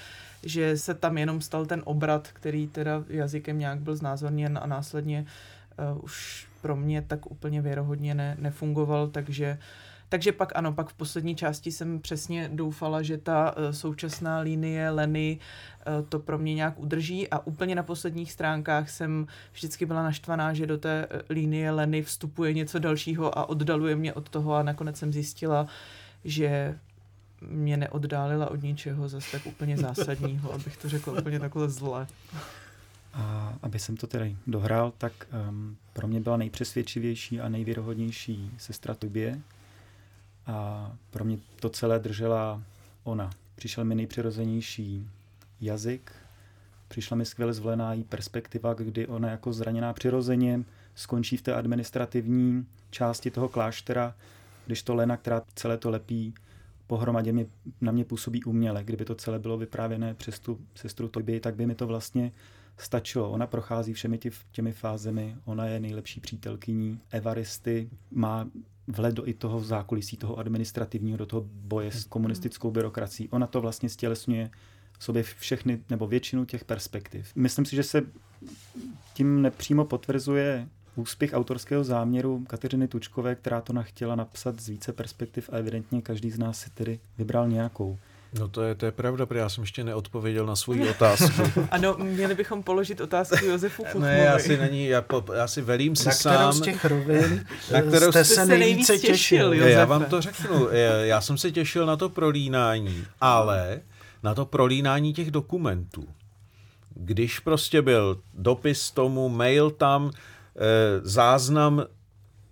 že 0.44 0.78
se 0.78 0.94
tam 0.94 1.18
jenom 1.18 1.42
stal 1.42 1.66
ten 1.66 1.82
obrat, 1.86 2.28
který 2.28 2.68
teda 2.68 3.04
jazykem 3.10 3.60
nějak 3.60 3.80
byl 3.80 3.96
znázorněn 3.96 4.60
a 4.62 4.68
následně 4.68 5.26
uh, 5.94 6.04
už 6.04 6.48
pro 6.62 6.76
mě 6.76 7.02
tak 7.02 7.32
úplně 7.32 7.62
věrohodně 7.62 8.16
ne, 8.16 8.38
nefungoval, 8.40 9.08
takže 9.08 9.58
uh, 9.60 9.91
takže 10.12 10.32
pak 10.32 10.52
ano, 10.56 10.74
pak 10.74 10.90
v 10.90 10.94
poslední 10.94 11.36
části 11.36 11.72
jsem 11.72 12.00
přesně 12.00 12.50
doufala, 12.54 13.02
že 13.02 13.18
ta 13.18 13.56
uh, 13.58 13.72
současná 13.72 14.40
linie 14.40 14.90
Leny 14.90 15.40
uh, 15.40 16.08
to 16.10 16.20
pro 16.20 16.38
mě 16.38 16.54
nějak 16.54 16.80
udrží. 16.80 17.30
A 17.30 17.40
úplně 17.40 17.76
na 17.76 17.84
posledních 17.84 18.32
stránkách 18.32 18.90
jsem 18.90 19.28
vždycky 19.54 19.86
byla 19.86 20.04
naštvaná, 20.04 20.54
že 20.54 20.68
do 20.68 20.78
té 20.78 21.08
uh, 21.08 21.20
linie 21.30 21.72
Leny 21.72 22.02
vstupuje 22.02 22.54
něco 22.54 22.80
dalšího 22.80 23.38
a 23.38 23.50
oddaluje 23.50 23.96
mě 23.96 24.14
od 24.14 24.30
toho. 24.30 24.54
A 24.54 24.64
nakonec 24.64 24.98
jsem 24.98 25.14
zjistila, 25.14 25.68
že 26.26 26.80
mě 27.42 27.78
neoddálila 27.78 28.52
od 28.52 28.64
ničeho 28.64 29.10
zase 29.10 29.32
tak 29.32 29.46
úplně 29.46 29.78
zásadního, 29.78 30.54
abych 30.54 30.78
to 30.78 30.90
řekla 30.90 31.14
úplně 31.20 31.40
takhle 31.40 31.70
zle. 31.70 32.08
A 33.14 33.54
aby 33.62 33.80
jsem 33.80 33.98
to 33.98 34.08
tedy 34.08 34.36
dohrál, 34.48 34.94
tak 34.98 35.14
um, 35.50 35.78
pro 35.94 36.08
mě 36.08 36.20
byla 36.20 36.38
nejpřesvědčivější 36.38 37.40
a 37.40 37.50
nejvěrohodnější 37.50 38.52
sestra 38.58 38.94
Tubě, 38.94 39.42
a 40.48 40.92
pro 41.10 41.26
mě 41.26 41.38
to 41.60 41.70
celé 41.70 42.00
držela 42.00 42.62
ona. 43.04 43.30
Přišel 43.56 43.86
mi 43.86 43.96
nejpřirozenější 43.96 45.08
jazyk, 45.62 46.12
přišla 46.88 47.18
mi 47.18 47.26
skvěle 47.26 47.54
zvolená 47.54 47.94
její 47.94 48.04
perspektiva, 48.04 48.74
kdy 48.74 49.08
ona 49.08 49.30
jako 49.30 49.54
zraněná 49.54 49.94
přirozeně 49.94 50.64
skončí 50.96 51.38
v 51.38 51.42
té 51.42 51.54
administrativní 51.54 52.68
části 52.90 53.32
toho 53.32 53.50
kláštera, 53.50 54.16
když 54.66 54.84
to 54.84 54.96
Lena, 54.96 55.18
která 55.18 55.42
celé 55.56 55.78
to 55.78 55.90
lepí, 55.90 56.34
pohromadě 56.88 57.32
mě, 57.32 57.46
na 57.82 57.92
mě 57.92 58.06
působí 58.06 58.44
uměle. 58.44 58.84
Kdyby 58.84 59.06
to 59.06 59.16
celé 59.16 59.40
bylo 59.40 59.58
vyprávěné 59.58 60.14
přes 60.14 60.40
tu 60.40 60.60
sestru 60.76 61.08
Toby, 61.08 61.40
tak 61.40 61.56
by 61.56 61.66
mi 61.66 61.76
to 61.76 61.88
vlastně 61.88 62.32
stačilo. 62.78 63.32
Ona 63.32 63.48
prochází 63.48 63.94
všemi 63.94 64.20
těmi 64.52 64.72
fázemi, 64.72 65.36
ona 65.46 65.66
je 65.66 65.80
nejlepší 65.80 66.20
přítelkyní 66.20 67.00
Evaristy, 67.12 67.90
má 68.12 68.48
vhled 68.92 69.16
do 69.16 69.28
i 69.28 69.34
toho 69.34 69.60
zákulisí, 69.60 70.18
toho 70.18 70.40
administrativního, 70.40 71.18
do 71.18 71.26
toho 71.26 71.46
boje 71.48 71.92
s 71.92 72.04
komunistickou 72.04 72.72
byrokracií. 72.72 73.30
Ona 73.30 73.48
to 73.48 73.62
vlastně 73.62 73.90
stělesňuje 73.90 74.50
sobě 75.00 75.24
všechny 75.24 75.80
nebo 75.90 76.08
většinu 76.08 76.46
těch 76.46 76.66
perspektiv. 76.66 77.32
Myslím 77.36 77.66
si, 77.66 77.76
že 77.76 77.84
se 77.84 78.02
tím 79.14 79.42
nepřímo 79.42 79.86
potvrzuje 79.86 80.68
úspěch 80.96 81.34
autorského 81.34 81.84
záměru 81.84 82.46
Kateřiny 82.48 82.88
Tučkové, 82.88 83.36
která 83.36 83.62
to 83.62 83.74
chtěla 83.82 84.16
napsat 84.16 84.62
z 84.62 84.70
více 84.70 84.94
perspektiv 84.94 85.50
a 85.54 85.58
evidentně 85.58 86.02
každý 86.02 86.32
z 86.32 86.40
nás 86.40 86.60
si 86.60 86.70
tedy 86.70 87.00
vybral 87.18 87.50
nějakou. 87.50 87.98
No 88.40 88.48
to 88.48 88.62
je, 88.62 88.76
to 88.76 88.86
je 88.86 88.92
pravda, 88.92 89.26
protože 89.26 89.40
já 89.40 89.50
jsem 89.50 89.64
ještě 89.64 89.84
neodpověděl 89.84 90.46
na 90.46 90.56
svoji 90.56 90.90
otázku. 90.90 91.42
ano, 91.72 91.96
měli 91.98 92.36
bychom 92.36 92.64
položit 92.64 93.02
otázku 93.02 93.46
Josefu 93.46 93.84
Kuchmovi. 93.84 94.06
Ne, 94.08 94.18
já 94.18 94.40
si 94.40 94.58
na 94.58 94.68
ní, 94.68 94.86
já, 94.86 95.02
po, 95.02 95.34
já 95.34 95.48
si 95.48 95.62
velím 95.62 95.96
si 95.96 96.06
na 96.06 96.12
sám. 96.12 96.54
z 96.54 96.62
těch 96.62 96.86
rovin 96.86 97.46
na 97.72 97.82
kterou 97.82 98.12
jste 98.12 98.26
se 98.26 98.46
nejvíce 98.46 98.98
těšil, 98.98 99.12
těšil 99.14 99.54
Josefe. 99.54 99.72
Já 99.72 99.86
vám 99.86 100.06
to 100.06 100.22
řeknu, 100.22 100.68
já 101.02 101.22
jsem 101.22 101.38
se 101.38 101.52
těšil 101.52 101.86
na 101.86 101.96
to 101.98 102.10
prolínání, 102.10 103.06
ale 103.22 103.82
na 104.24 104.34
to 104.36 104.46
prolínání 104.46 105.14
těch 105.14 105.32
dokumentů. 105.32 106.08
Když 106.94 107.40
prostě 107.40 107.82
byl 107.82 108.20
dopis 108.34 108.92
tomu, 108.92 109.30
mail 109.30 109.72
tam, 109.72 110.12
eh, 110.12 110.62
záznam, 111.04 111.86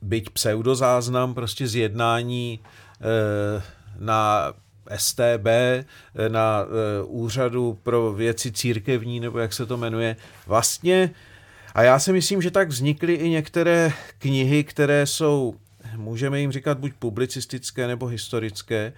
byť 0.01 0.30
pseudozáznam, 0.30 1.34
prostě 1.34 1.67
z 1.67 1.75
jednání 1.75 2.59
eh, 3.01 3.63
na 3.99 4.53
STB, 4.97 5.47
eh, 5.47 5.85
na 6.29 6.61
eh, 6.63 7.03
úřadu 7.03 7.79
pro 7.83 8.13
věci 8.13 8.51
církevní, 8.51 9.19
nebo 9.19 9.39
jak 9.39 9.53
se 9.53 9.65
to 9.65 9.77
jmenuje, 9.77 10.15
vlastně, 10.47 11.11
a 11.73 11.83
já 11.83 11.99
si 11.99 12.13
myslím, 12.13 12.41
že 12.41 12.51
tak 12.51 12.69
vznikly 12.69 13.13
i 13.13 13.29
některé 13.29 13.91
knihy, 14.17 14.63
které 14.63 15.05
jsou, 15.05 15.55
můžeme 15.95 16.39
jim 16.39 16.51
říkat 16.51 16.79
buď 16.79 16.93
publicistické 16.99 17.87
nebo 17.87 18.05
historické, 18.05 18.93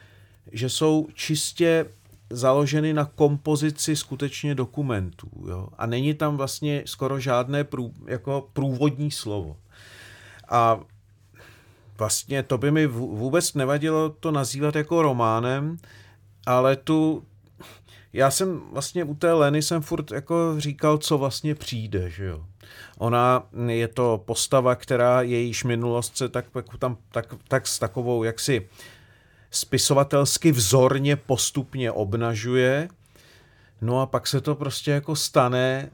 že 0.51 0.69
jsou 0.69 1.07
čistě 1.13 1.85
založeny 2.29 2.93
na 2.93 3.05
kompozici 3.05 3.95
skutečně 3.95 4.55
dokumentů. 4.55 5.29
Jo? 5.49 5.67
A 5.77 5.85
není 5.85 6.13
tam 6.13 6.37
vlastně 6.37 6.83
skoro 6.85 7.19
žádné 7.19 7.63
prů, 7.63 7.93
jako 8.07 8.49
průvodní 8.53 9.11
slovo. 9.11 9.57
A 10.49 10.79
vlastně 12.01 12.43
to 12.43 12.57
by 12.57 12.71
mi 12.71 12.87
vůbec 12.87 13.53
nevadilo 13.53 14.09
to 14.09 14.31
nazývat 14.31 14.75
jako 14.75 15.01
románem, 15.01 15.77
ale 16.45 16.75
tu 16.75 17.23
já 18.13 18.31
jsem 18.31 18.61
vlastně 18.71 19.03
u 19.03 19.15
té 19.15 19.33
Leny 19.33 19.61
jsem 19.61 19.81
furt 19.81 20.11
jako 20.11 20.35
říkal, 20.57 20.97
co 20.97 21.17
vlastně 21.17 21.55
přijde, 21.55 22.09
že 22.09 22.25
jo. 22.25 22.45
Ona 22.97 23.43
je 23.67 23.87
to 23.87 24.21
postava, 24.25 24.75
která 24.75 25.21
jejíž 25.21 25.63
minulost 25.63 26.17
se 26.17 26.29
tak, 26.29 26.45
tam, 26.79 26.97
tak, 27.11 27.35
tak 27.47 27.67
s 27.67 27.79
takovou 27.79 28.23
jaksi 28.23 28.69
spisovatelsky 29.51 30.51
vzorně 30.51 31.15
postupně 31.15 31.91
obnažuje, 31.91 32.89
no 33.81 34.01
a 34.01 34.05
pak 34.05 34.27
se 34.27 34.41
to 34.41 34.55
prostě 34.55 34.91
jako 34.91 35.15
stane 35.15 35.89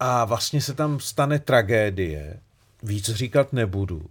a 0.00 0.24
vlastně 0.24 0.60
se 0.60 0.74
tam 0.74 1.00
stane 1.00 1.38
tragédie. 1.38 2.40
Víc 2.82 3.10
říkat 3.10 3.52
nebudu 3.52 4.06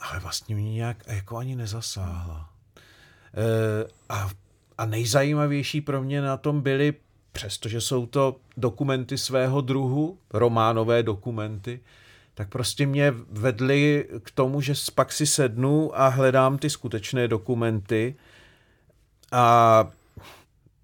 ale 0.00 0.20
vlastně 0.20 0.54
mě 0.54 0.72
nějak 0.72 0.96
jako 1.06 1.36
ani 1.36 1.56
nezasáhla. 1.56 2.50
E, 3.34 3.88
a, 4.08 4.30
a 4.78 4.86
nejzajímavější 4.86 5.80
pro 5.80 6.02
mě 6.02 6.22
na 6.22 6.36
tom 6.36 6.60
byly, 6.60 6.94
přestože 7.32 7.80
jsou 7.80 8.06
to 8.06 8.36
dokumenty 8.56 9.18
svého 9.18 9.60
druhu, 9.60 10.18
románové 10.32 11.02
dokumenty, 11.02 11.80
tak 12.34 12.48
prostě 12.48 12.86
mě 12.86 13.14
vedly 13.30 14.08
k 14.22 14.30
tomu, 14.30 14.60
že 14.60 14.74
pak 14.94 15.12
si 15.12 15.26
sednu 15.26 16.00
a 16.00 16.08
hledám 16.08 16.58
ty 16.58 16.70
skutečné 16.70 17.28
dokumenty 17.28 18.14
a 19.32 19.86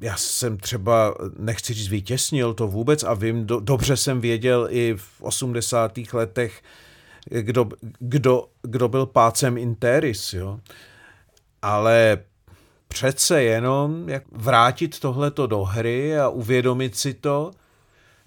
já 0.00 0.16
jsem 0.16 0.58
třeba, 0.58 1.14
nechci 1.38 1.74
říct, 1.74 1.88
vytěsnil 1.88 2.54
to 2.54 2.68
vůbec 2.68 3.02
a 3.04 3.14
vím, 3.14 3.46
do, 3.46 3.60
dobře 3.60 3.96
jsem 3.96 4.20
věděl 4.20 4.68
i 4.70 4.94
v 4.96 5.22
80. 5.22 5.98
letech, 6.12 6.62
kdo, 7.30 7.68
kdo, 7.98 8.48
kdo 8.62 8.88
byl 8.88 9.06
pácem 9.06 9.58
interis, 9.58 10.32
jo. 10.32 10.60
Ale 11.62 12.18
přece 12.88 13.42
jenom 13.42 14.08
jak 14.08 14.22
vrátit 14.32 15.00
tohleto 15.00 15.46
do 15.46 15.64
hry 15.64 16.18
a 16.18 16.28
uvědomit 16.28 16.96
si 16.96 17.14
to, 17.14 17.50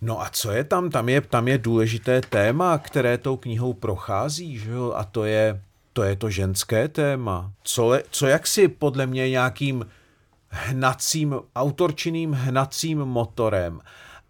No 0.01 0.21
a 0.21 0.29
co 0.29 0.51
je 0.51 0.63
tam? 0.63 0.89
Tam 0.89 1.09
je, 1.09 1.21
tam 1.21 1.47
je 1.47 1.57
důležité 1.57 2.21
téma, 2.21 2.77
které 2.77 3.17
tou 3.17 3.37
knihou 3.37 3.73
prochází, 3.73 4.57
že 4.57 4.71
jo? 4.71 4.93
A 4.95 5.03
to 5.03 5.25
je, 5.25 5.61
to 5.93 6.03
je 6.03 6.15
to 6.15 6.29
ženské 6.29 6.87
téma. 6.87 7.51
Co, 7.63 7.99
co 8.11 8.27
jak 8.27 8.47
si 8.47 8.67
podle 8.67 9.05
mě 9.05 9.29
nějakým 9.29 9.85
hnacím, 10.49 11.35
autorčinným 11.55 12.31
hnacím 12.31 12.99
motorem 12.99 13.79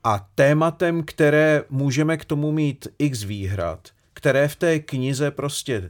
a 0.03 0.27
tématem, 0.35 1.03
které 1.03 1.63
můžeme 1.69 2.17
k 2.17 2.25
tomu 2.25 2.51
mít 2.51 2.87
x 2.99 3.23
výhrad, 3.23 3.87
které 4.19 4.47
v 4.47 4.55
té 4.55 4.79
knize 4.79 5.31
prostě 5.31 5.89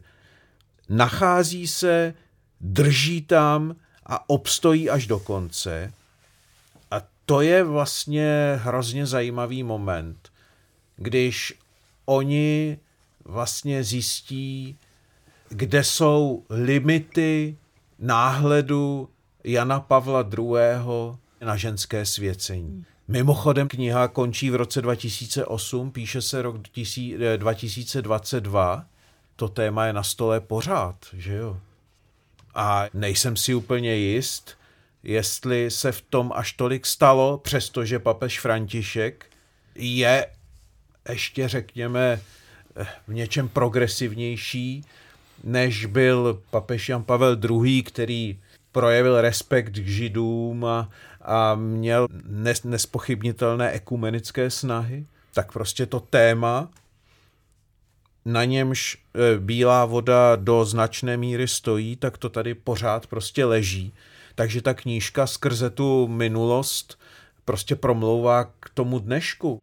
nachází 0.90 1.68
se, 1.68 2.14
drží 2.62 3.22
tam 3.22 3.76
a 4.06 4.30
obstojí 4.30 4.90
až 4.90 5.08
do 5.08 5.20
konce. 5.20 5.94
A 6.92 7.02
to 7.26 7.42
je 7.42 7.64
vlastně 7.64 8.60
hrozně 8.62 9.06
zajímavý 9.06 9.64
moment, 9.64 10.32
když 10.96 11.54
oni 12.06 12.78
vlastně 13.26 13.84
zjistí, 13.84 14.78
kde 15.50 15.84
jsou 15.84 16.46
limity 16.50 17.58
náhledu 18.00 19.10
Jana 19.44 19.80
Pavla 19.80 20.30
II. 20.38 21.18
na 21.42 21.58
ženské 21.58 22.06
svěcení. 22.06 22.86
Mimochodem 23.12 23.68
kniha 23.68 24.08
končí 24.08 24.50
v 24.50 24.56
roce 24.56 24.82
2008, 24.82 25.92
píše 25.92 26.22
se 26.22 26.42
rok 26.42 26.58
2022, 27.38 28.86
to 29.36 29.50
téma 29.50 29.86
je 29.86 29.94
na 29.94 30.04
stole 30.04 30.40
pořád, 30.40 30.96
že 31.14 31.34
jo? 31.36 31.58
A 32.56 32.86
nejsem 32.94 33.36
si 33.36 33.54
úplně 33.54 33.96
jist, 33.96 34.58
jestli 35.04 35.72
se 35.72 35.92
v 35.92 36.02
tom 36.02 36.32
až 36.36 36.54
tolik 36.54 36.86
stalo, 36.86 37.38
přestože 37.38 38.00
papež 38.00 38.40
František 38.40 39.26
je 39.76 40.28
ještě, 41.10 41.48
řekněme, 41.48 42.22
v 43.08 43.14
něčem 43.14 43.50
progresivnější, 43.50 44.86
než 45.44 45.86
byl 45.86 46.42
papež 46.50 46.90
Jan 46.90 47.04
Pavel 47.04 47.38
II., 47.50 47.84
který 47.84 48.40
projevil 48.72 49.22
respekt 49.22 49.74
k 49.74 49.88
židům 49.88 50.66
a, 50.66 50.90
a 51.30 51.56
měl 51.56 52.08
nes, 52.26 52.64
nespochybnitelné 52.64 53.72
ekumenické 53.72 54.50
snahy, 54.50 55.06
tak 55.34 55.52
prostě 55.52 55.86
to 55.86 56.00
téma, 56.00 56.70
na 58.26 58.46
němž 58.46 58.98
e, 59.16 59.40
bílá 59.40 59.86
voda 59.86 60.36
do 60.36 60.66
značné 60.66 61.18
míry 61.18 61.48
stojí, 61.48 61.96
tak 61.96 62.18
to 62.18 62.30
tady 62.30 62.54
pořád 62.54 63.08
prostě 63.08 63.46
leží. 63.46 63.94
Takže 64.36 64.62
ta 64.62 64.74
knížka 64.74 65.28
skrze 65.28 65.70
tu 65.70 66.08
minulost 66.08 67.00
prostě 67.46 67.76
promlouvá 67.76 68.44
k 68.44 68.70
tomu 68.74 69.00
dnešku. 69.00 69.60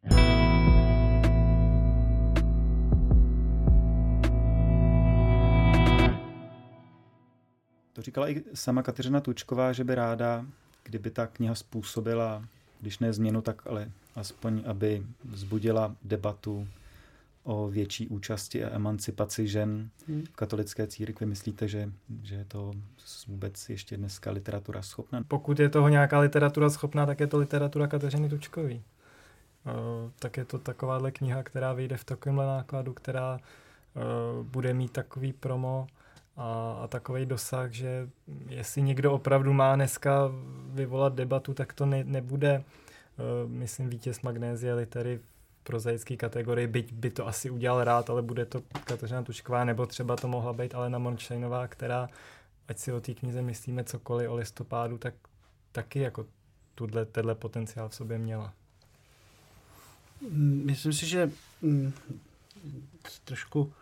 To 7.93 8.03
říkala 8.03 8.29
i 8.29 8.43
sama 8.55 8.83
Kateřina 8.83 9.21
Tučková, 9.21 9.73
že 9.73 9.85
by 9.85 9.95
ráda, 9.95 10.47
kdyby 10.87 11.11
ta 11.11 11.27
kniha 11.27 11.55
způsobila, 11.55 12.45
když 12.81 12.99
ne 12.99 13.13
změnu, 13.13 13.43
tak 13.43 13.67
ale 13.67 13.91
aspoň, 14.15 14.63
aby 14.67 15.07
vzbudila 15.25 15.97
debatu 16.03 16.69
o 17.45 17.69
větší 17.69 18.09
účasti 18.09 18.65
a 18.65 18.75
emancipaci 18.75 19.49
žen 19.49 19.91
hmm. 20.09 20.25
v 20.27 20.37
katolické 20.37 20.87
církvi. 20.87 21.27
Myslíte, 21.27 21.69
že, 21.69 21.93
že 22.23 22.35
je 22.35 22.45
to 22.45 22.73
vůbec 23.29 23.69
ještě 23.69 23.97
dneska 23.97 24.31
literatura 24.31 24.83
schopná? 24.83 25.23
Pokud 25.29 25.61
je 25.61 25.69
toho 25.69 25.89
nějaká 25.89 26.19
literatura 26.21 26.71
schopná, 26.71 27.07
tak 27.07 27.21
je 27.21 27.27
to 27.27 27.39
literatura 27.39 27.87
Kateřiny 27.87 28.29
Tučkový. 28.29 28.75
Uh, 28.75 30.11
tak 30.19 30.37
je 30.37 30.45
to 30.45 30.59
takováhle 30.59 31.11
kniha, 31.11 31.43
která 31.43 31.73
vyjde 31.73 31.97
v 31.97 32.05
takovémhle 32.05 32.47
nákladu, 32.47 32.93
která 32.93 33.35
uh, 33.39 34.47
bude 34.47 34.75
mít 34.75 34.93
takový 34.93 35.33
promo 35.33 35.87
a, 36.37 36.79
a 36.83 36.89
takový 36.89 37.27
dosah, 37.27 37.73
že 37.73 38.09
jestli 38.49 38.83
někdo 38.83 39.13
opravdu 39.13 39.53
má 39.53 39.77
dneska 39.77 40.33
vyvolat 40.71 41.15
debatu, 41.15 41.55
tak 41.55 41.73
to 41.73 41.87
ne, 41.87 42.05
nebude, 42.05 42.65
uh, 42.65 43.51
myslím, 43.51 43.91
vítěz 43.91 44.21
Magnézie 44.21 44.75
litery 44.75 45.21
prozaické 45.63 46.17
kategorii, 46.17 46.67
byť 46.67 46.93
by 46.93 47.11
to 47.11 47.27
asi 47.27 47.51
udělal 47.51 47.85
rád, 47.85 48.11
ale 48.11 48.23
bude 48.23 48.47
to 48.47 48.63
Kateřina 48.85 49.23
Tučková, 49.23 49.65
nebo 49.65 49.87
třeba 49.87 50.17
to 50.17 50.29
mohla 50.29 50.53
být 50.53 50.75
Alena 50.75 50.99
Monštajnová, 50.99 51.69
která, 51.69 52.09
ať 52.69 52.79
si 52.79 52.93
o 52.93 53.01
té 53.01 53.15
knize 53.15 53.43
myslíme 53.43 53.85
cokoliv 53.85 54.31
o 54.31 54.35
listopádu, 54.35 54.99
tak 54.99 55.15
taky 55.73 56.01
jako 56.01 56.27
tuhle, 56.75 57.05
tenhle 57.05 57.35
potenciál 57.35 57.89
v 57.89 57.95
sobě 57.95 58.19
měla. 58.19 58.53
Myslím 60.65 60.93
si, 60.93 61.07
že 61.07 61.31
mm, 61.63 61.93
trošku 63.25 63.73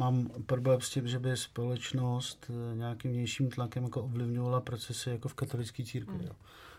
mám 0.00 0.30
problém 0.46 0.80
s 0.80 0.90
tím, 0.90 1.08
že 1.08 1.18
by 1.18 1.36
společnost 1.36 2.50
eh, 2.50 2.76
nějakým 2.76 3.10
vnějším 3.10 3.50
tlakem 3.50 3.84
jako 3.84 4.02
ovlivňovala 4.02 4.60
procesy 4.60 5.10
jako 5.10 5.28
v 5.28 5.34
katolické 5.34 5.84
církvi. 5.84 6.24
Mm. 6.24 6.30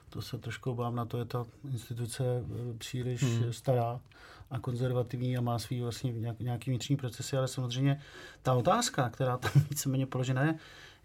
To 0.10 0.22
se 0.22 0.38
trošku 0.38 0.72
obávám, 0.72 0.96
na 0.96 1.06
to 1.06 1.18
je 1.18 1.26
ta 1.26 1.46
instituce 1.72 2.24
eh, 2.26 2.78
příliš 2.78 3.22
mm. 3.22 3.54
stará 3.54 4.00
a 4.52 4.60
konzervativní 4.60 5.38
a 5.38 5.42
má 5.42 5.60
svý 5.60 5.82
vlastně 5.82 6.14
nějaký 6.40 6.72
vnitřní 6.72 6.98
procesy, 6.98 7.38
ale 7.38 7.48
samozřejmě 7.48 8.02
ta 8.42 8.54
otázka, 8.54 9.10
která 9.10 9.38
tam 9.38 9.52
víceméně 9.70 10.06
položená 10.06 10.44
je, 10.44 10.56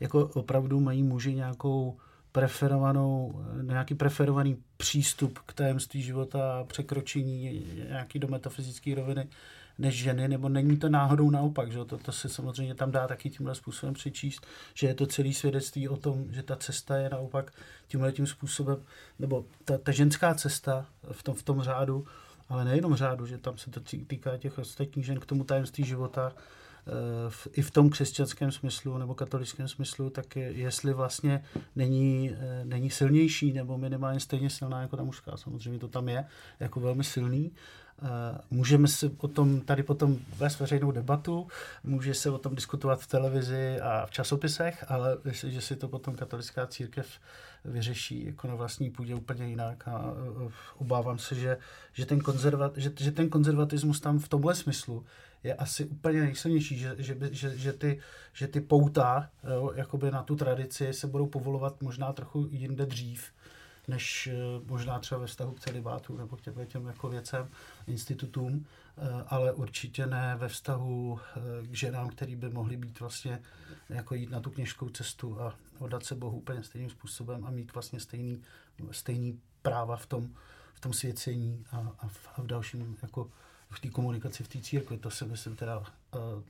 jako 0.01 0.31
opravdu 0.35 0.81
mají 0.81 1.03
muži 1.03 1.35
nějakou 1.35 1.97
preferovanou, 2.33 3.45
nějaký 3.63 3.95
preferovaný 3.95 4.57
přístup 4.77 5.39
k 5.39 5.53
tajemství 5.53 6.03
života, 6.03 6.65
překročení 6.65 7.67
nějaký 7.89 8.19
do 8.19 8.29
metafyzické 8.29 8.95
roviny 8.95 9.29
než 9.79 9.95
ženy, 9.95 10.29
nebo 10.29 10.49
není 10.49 10.77
to 10.77 10.89
náhodou 10.89 11.31
naopak, 11.31 11.73
že 11.73 11.85
to, 11.85 11.99
to 11.99 12.13
se 12.13 12.29
samozřejmě 12.29 12.75
tam 12.75 12.91
dá 12.91 13.07
taky 13.09 13.31
tímhle 13.31 13.55
způsobem 13.55 13.95
přečíst, 13.95 14.47
že 14.75 14.87
je 14.87 14.95
to 14.95 15.07
celý 15.07 15.35
svědectví 15.35 15.89
o 15.89 15.97
tom, 15.97 16.25
že 16.31 16.43
ta 16.43 16.57
cesta 16.57 16.97
je 16.97 17.11
naopak 17.11 17.53
tímhle 17.89 18.13
tím 18.13 18.27
způsobem, 18.27 18.77
nebo 19.19 19.45
ta, 19.65 19.79
ta 19.79 19.93
ženská 19.93 20.35
cesta 20.35 20.87
v 21.13 21.23
tom, 21.23 21.35
v 21.35 21.43
tom 21.43 21.63
řádu, 21.63 22.07
ale 22.49 22.65
nejenom 22.65 22.95
řádu, 22.95 23.27
že 23.27 23.39
tam 23.39 23.59
se 23.59 23.71
to 23.71 23.81
týká 23.81 24.37
těch 24.37 24.59
ostatních 24.59 25.07
žen 25.07 25.21
k 25.21 25.27
tomu 25.27 25.45
tajemství 25.45 25.85
života, 25.85 26.33
eh, 26.87 26.91
v, 27.29 27.49
i 27.53 27.63
v 27.63 27.71
tom 27.71 27.91
křesťanském 27.91 28.53
smyslu 28.53 28.99
nebo 28.99 29.15
katolickém 29.15 29.69
smyslu, 29.69 30.11
tak 30.11 30.37
je, 30.37 30.53
jestli 30.53 30.93
vlastně 30.93 31.45
není, 31.77 32.31
eh, 32.35 32.65
není 32.65 32.91
silnější 32.91 33.53
nebo 33.53 33.79
minimálně 33.79 34.21
stejně 34.21 34.51
silná 34.51 34.81
jako 34.81 34.97
ta 34.97 35.03
mužská. 35.03 35.37
Samozřejmě 35.37 35.79
to 35.79 35.89
tam 35.89 36.09
je 36.09 36.25
jako 36.61 36.81
velmi 36.81 37.05
silný, 37.05 37.53
můžeme 38.51 38.89
se 38.89 39.11
o 39.19 39.29
tom 39.29 39.61
tady 39.61 39.83
potom 39.83 40.19
vést 40.37 40.61
veřejnou 40.61 40.91
debatu, 40.91 41.49
může 41.85 42.15
se 42.15 42.31
o 42.31 42.39
tom 42.39 42.55
diskutovat 42.55 43.01
v 43.01 43.07
televizi 43.07 43.81
a 43.81 44.07
v 44.07 44.11
časopisech, 44.11 44.85
ale 44.89 45.17
že 45.25 45.61
si 45.61 45.77
to 45.77 45.89
potom 45.89 46.17
katolická 46.17 46.67
církev 46.67 47.07
vyřeší 47.65 48.27
jako 48.27 48.49
na 48.49 48.55
vlastní 48.55 48.91
půdě 48.91 49.15
úplně 49.15 49.47
jinak 49.47 49.89
a 49.89 50.05
eh, 50.47 50.53
obávám 50.77 51.19
se, 51.19 51.35
že, 51.35 51.59
že, 51.93 52.07
ten, 52.07 52.21
konzervat, 52.21 52.77
že, 52.77 52.93
že 52.99 53.13
ten 53.13 53.29
konzervatismus 53.29 54.01
tam 54.01 54.19
v 54.19 54.29
tomhle 54.29 54.55
smyslu 54.55 55.05
je 55.45 55.55
asi 55.55 55.85
úplně 55.85 56.21
nejsilnější, 56.21 56.79
že, 56.79 56.95
že, 56.99 57.17
že, 57.31 57.57
že, 57.59 57.73
ty, 57.73 57.99
že 58.33 58.49
ty 58.49 58.61
pouta 58.61 59.31
jo, 59.55 59.73
jakoby 59.75 60.11
na 60.11 60.23
tu 60.23 60.37
tradici 60.37 60.93
se 60.93 61.07
budou 61.07 61.27
povolovat 61.27 61.83
možná 61.83 62.13
trochu 62.13 62.47
jinde 62.51 62.87
dřív, 62.87 63.33
než 63.89 64.27
eh, 64.27 64.35
možná 64.67 64.99
třeba 64.99 65.21
ve 65.21 65.27
vztahu 65.27 65.53
k 65.53 65.61
celibátu 65.61 66.17
nebo 66.17 66.37
k 66.37 66.41
těm, 66.41 66.67
těm 66.67 66.87
jako 66.87 67.09
věcem, 67.09 67.49
institutům, 67.87 68.67
eh, 68.99 69.25
ale 69.27 69.53
určitě 69.53 70.07
ne 70.07 70.37
ve 70.39 70.49
vztahu 70.49 71.21
eh, 71.37 71.67
k 71.67 71.75
ženám, 71.75 72.09
který 72.09 72.37
by 72.37 72.49
mohly 72.49 72.77
být 72.77 73.01
vlastně 73.01 73.43
jako 73.89 74.15
jít 74.15 74.31
na 74.31 74.41
tu 74.41 74.51
kněžskou 74.51 74.89
cestu 74.89 75.41
a 75.41 75.55
oddat 75.79 76.05
se 76.05 76.15
Bohu 76.15 76.39
úplně 76.39 76.63
stejným 76.63 76.91
způsobem 76.91 77.45
a 77.45 77.51
mít 77.51 77.75
vlastně 77.75 78.01
stejný, 78.01 78.43
stejný 78.91 79.41
práva 79.63 79.97
v 79.97 80.07
tom, 80.07 80.29
v 80.75 80.81
tom 80.81 80.93
svěcení 80.93 81.65
a, 81.73 81.93
a, 81.99 82.09
v, 82.09 82.29
a 82.37 82.43
v 82.43 82.47
dalším 82.47 82.97
jako 83.03 83.31
v 83.71 83.81
té 83.81 83.89
komunikaci 83.89 84.45
v 84.45 84.49
té 84.49 84.61
církvi. 84.61 84.99
To 84.99 85.11
si 85.11 85.25
myslím 85.25 85.57
teda, 85.57 85.83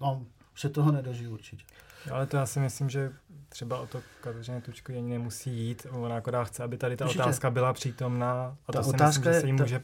no, 0.00 0.26
se 0.56 0.68
toho 0.68 0.92
nedožiju 0.92 1.32
určitě. 1.32 1.64
Ale 2.10 2.26
to 2.26 2.36
já 2.36 2.46
si 2.46 2.60
myslím, 2.60 2.90
že 2.90 3.12
třeba 3.48 3.80
o 3.80 3.86
to 3.86 4.02
Kateřině 4.20 4.60
Tučku 4.60 4.92
ani 4.92 5.10
nemusí 5.10 5.50
jít. 5.50 5.86
Ona 5.90 6.16
akorát 6.16 6.44
chce, 6.44 6.62
aby 6.62 6.78
tady 6.78 6.96
ta 6.96 7.04
určitě. 7.04 7.22
otázka 7.22 7.50
byla 7.50 7.72
přítomná 7.72 8.56
a 8.66 8.72
ta 8.72 8.78
to 8.78 8.84
si 8.84 8.90
otázka 8.90 9.30
myslím, 9.30 9.34
že 9.34 9.40
se 9.40 9.46
jí 9.46 9.52
může 9.52 9.82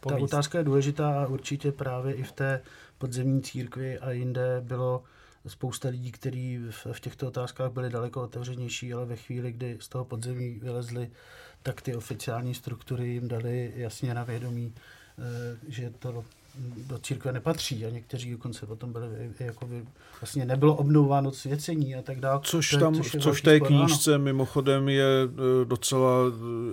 povíst. 0.00 0.18
Ta 0.18 0.24
otázka 0.24 0.58
je 0.58 0.64
důležitá 0.64 1.22
a 1.22 1.26
určitě 1.26 1.72
právě 1.72 2.14
i 2.14 2.22
v 2.22 2.32
té 2.32 2.62
podzemní 2.98 3.42
církvi 3.42 3.98
a 3.98 4.10
jinde 4.10 4.60
bylo 4.60 5.02
spousta 5.46 5.88
lidí, 5.88 6.12
kteří 6.12 6.58
v, 6.70 6.86
v 6.92 7.00
těchto 7.00 7.28
otázkách 7.28 7.72
byli 7.72 7.90
daleko 7.90 8.22
otevřenější, 8.22 8.94
ale 8.94 9.06
ve 9.06 9.16
chvíli, 9.16 9.52
kdy 9.52 9.76
z 9.80 9.88
toho 9.88 10.04
podzemí 10.04 10.58
vylezli, 10.62 11.10
tak 11.62 11.82
ty 11.82 11.96
oficiální 11.96 12.54
struktury 12.54 13.08
jim 13.08 13.28
dali 13.28 13.72
jasně 13.76 14.14
na 14.14 14.24
vědomí, 14.24 14.74
eh, 15.18 15.58
že 15.68 15.90
to 15.90 16.24
do 16.86 16.98
církve 16.98 17.32
nepatří 17.32 17.86
a 17.86 17.90
někteří 17.90 18.30
dokonce 18.30 18.66
potom 18.66 18.92
byli 18.92 19.08
jako 19.38 19.66
by, 19.66 19.84
vlastně 20.20 20.44
nebylo 20.44 20.74
obnovováno 20.74 21.32
svěcení 21.32 21.94
a 21.94 22.02
tak 22.02 22.20
dále. 22.20 22.40
Což 22.42 22.70
tam, 22.70 22.94
což, 22.94 23.16
což 23.20 23.40
v 23.40 23.44
té 23.44 23.60
knížce 23.60 24.14
ano. 24.14 24.24
mimochodem 24.24 24.88
je 24.88 25.04
e, 25.04 25.64
docela 25.64 26.10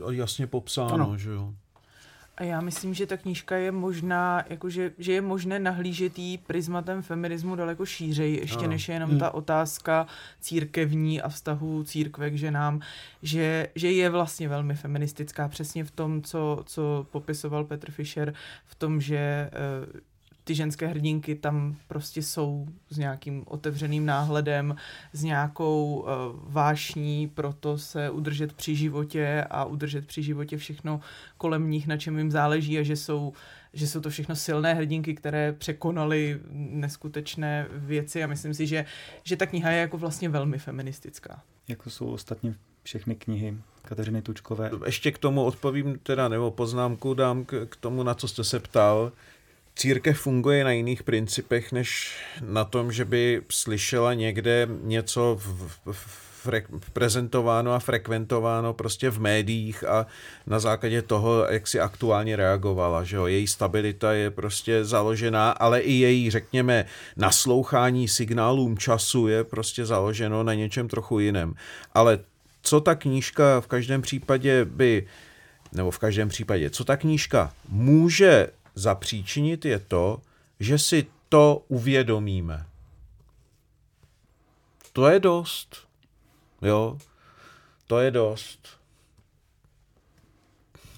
e, 0.10 0.16
jasně 0.16 0.48
popsáno, 0.48 0.94
ano. 0.94 1.18
že 1.18 1.30
jo. 1.30 1.54
A 2.40 2.44
já 2.44 2.62
myslím, 2.62 2.94
že 2.94 3.06
ta 3.06 3.18
knížka 3.18 3.56
je 3.56 3.72
možná, 3.72 4.44
jakože, 4.50 4.92
že 4.98 5.14
je 5.14 5.22
možné 5.22 5.60
nahlížet 5.60 6.20
jí 6.20 6.38
prismatem 6.38 7.02
feminismu 7.02 7.56
daleko 7.56 7.86
šířej, 7.86 8.34
ještě 8.34 8.60
ano. 8.60 8.70
než 8.70 8.90
je 8.90 8.96
jenom 8.96 9.10
hmm. 9.10 9.20
ta 9.20 9.34
otázka 9.34 10.08
církevní 10.40 11.22
a 11.22 11.30
vztahu 11.30 11.84
církve 11.84 12.32
k 12.32 12.38
ženám, 12.38 12.82
že, 13.22 13.68
že 13.76 13.92
je 13.92 14.10
vlastně 14.10 14.50
velmi 14.50 14.76
feministická 14.76 15.48
přesně 15.48 15.84
v 15.84 15.92
tom, 15.92 16.22
co, 16.22 16.64
co 16.66 17.08
popisoval 17.12 17.66
Petr 17.66 17.92
Fischer, 17.92 18.34
v 18.66 18.76
tom, 18.76 19.02
že 19.02 19.18
eh, 19.18 20.00
ty 20.50 20.56
ženské 20.56 20.88
hrdinky 20.88 21.36
tam 21.36 21.76
prostě 21.88 22.24
jsou 22.24 22.68
s 22.90 22.98
nějakým 22.98 23.44
otevřeným 23.48 24.06
náhledem, 24.06 24.76
s 25.14 25.24
nějakou 25.24 26.00
uh, 26.00 26.08
vášní 26.44 27.28
pro 27.28 27.54
to 27.54 27.78
se 27.78 28.10
udržet 28.10 28.54
při 28.54 28.76
životě 28.76 29.46
a 29.50 29.66
udržet 29.66 30.08
při 30.08 30.24
životě 30.24 30.58
všechno 30.58 31.00
kolem 31.38 31.70
nich, 31.70 31.88
na 31.88 31.98
čem 31.98 32.18
jim 32.18 32.32
záleží 32.32 32.80
a 32.80 32.84
že 32.84 32.96
jsou, 32.96 33.34
že 33.74 33.88
jsou 33.88 34.02
to 34.02 34.10
všechno 34.10 34.36
silné 34.36 34.74
hrdinky, 34.74 35.16
které 35.16 35.54
překonaly 35.54 36.40
neskutečné 36.52 37.68
věci 37.72 38.24
a 38.24 38.28
myslím 38.28 38.54
si, 38.54 38.68
že, 38.68 38.86
že 39.24 39.36
ta 39.36 39.46
kniha 39.46 39.70
je 39.72 39.80
jako 39.80 39.98
vlastně 39.98 40.30
velmi 40.30 40.58
feministická. 40.58 41.44
Jako 41.68 41.90
jsou 41.90 42.06
ostatně 42.06 42.56
všechny 42.84 43.16
knihy 43.16 43.58
Kateřiny 43.82 44.22
Tučkové. 44.22 44.72
Ještě 44.86 45.12
k 45.12 45.18
tomu 45.18 45.44
odpovím 45.44 46.00
teda, 46.04 46.28
nebo 46.28 46.52
poznámku 46.52 47.14
dám 47.14 47.46
k, 47.46 47.66
k 47.70 47.76
tomu, 47.76 48.04
na 48.04 48.14
co 48.14 48.28
jste 48.28 48.44
se 48.44 48.60
ptal 48.60 49.12
církev 49.76 50.20
funguje 50.20 50.64
na 50.64 50.72
jiných 50.72 51.04
principech, 51.04 51.72
než 51.72 52.18
na 52.42 52.66
tom, 52.66 52.92
že 52.92 53.06
by 53.06 53.42
slyšela 53.50 54.14
někde 54.14 54.68
něco 54.84 55.38
v, 55.40 55.70
v, 55.86 55.92
v, 55.92 56.30
prezentováno 56.94 57.74
a 57.74 57.80
frekventováno 57.80 58.74
prostě 58.74 59.10
v 59.10 59.20
médiích 59.20 59.84
a 59.84 60.06
na 60.48 60.60
základě 60.60 61.02
toho, 61.02 61.46
jak 61.50 61.68
si 61.68 61.80
aktuálně 61.80 62.36
reagovala, 62.36 63.04
že 63.04 63.16
jo, 63.16 63.26
její 63.26 63.48
stabilita 63.48 64.14
je 64.14 64.32
prostě 64.32 64.86
založená, 64.86 65.52
ale 65.52 65.80
i 65.80 65.94
její, 65.94 66.32
řekněme, 66.32 66.86
naslouchání 67.18 68.08
signálům 68.08 68.78
času 68.78 69.28
je 69.28 69.44
prostě 69.44 69.86
založeno 69.86 70.44
na 70.44 70.54
něčem 70.54 70.88
trochu 70.88 71.20
jiném. 71.20 71.54
Ale 71.94 72.20
co 72.62 72.82
ta 72.82 72.96
knížka 72.96 73.62
v 73.62 73.68
každém 73.68 74.02
případě 74.02 74.66
by, 74.66 75.08
nebo 75.72 75.92
v 75.92 76.00
každém 76.00 76.30
případě, 76.30 76.70
co 76.70 76.84
ta 76.84 76.98
knížka 76.98 77.54
může 77.70 78.48
zapříčinit, 78.76 79.66
je 79.66 79.80
to, 79.80 80.22
že 80.60 80.80
si 80.80 81.08
to 81.30 81.64
uvědomíme. 81.68 82.66
To 84.94 85.08
je 85.08 85.20
dost. 85.20 85.88
Jo, 86.62 86.98
to 87.88 88.00
je 88.00 88.12
dost. 88.12 88.80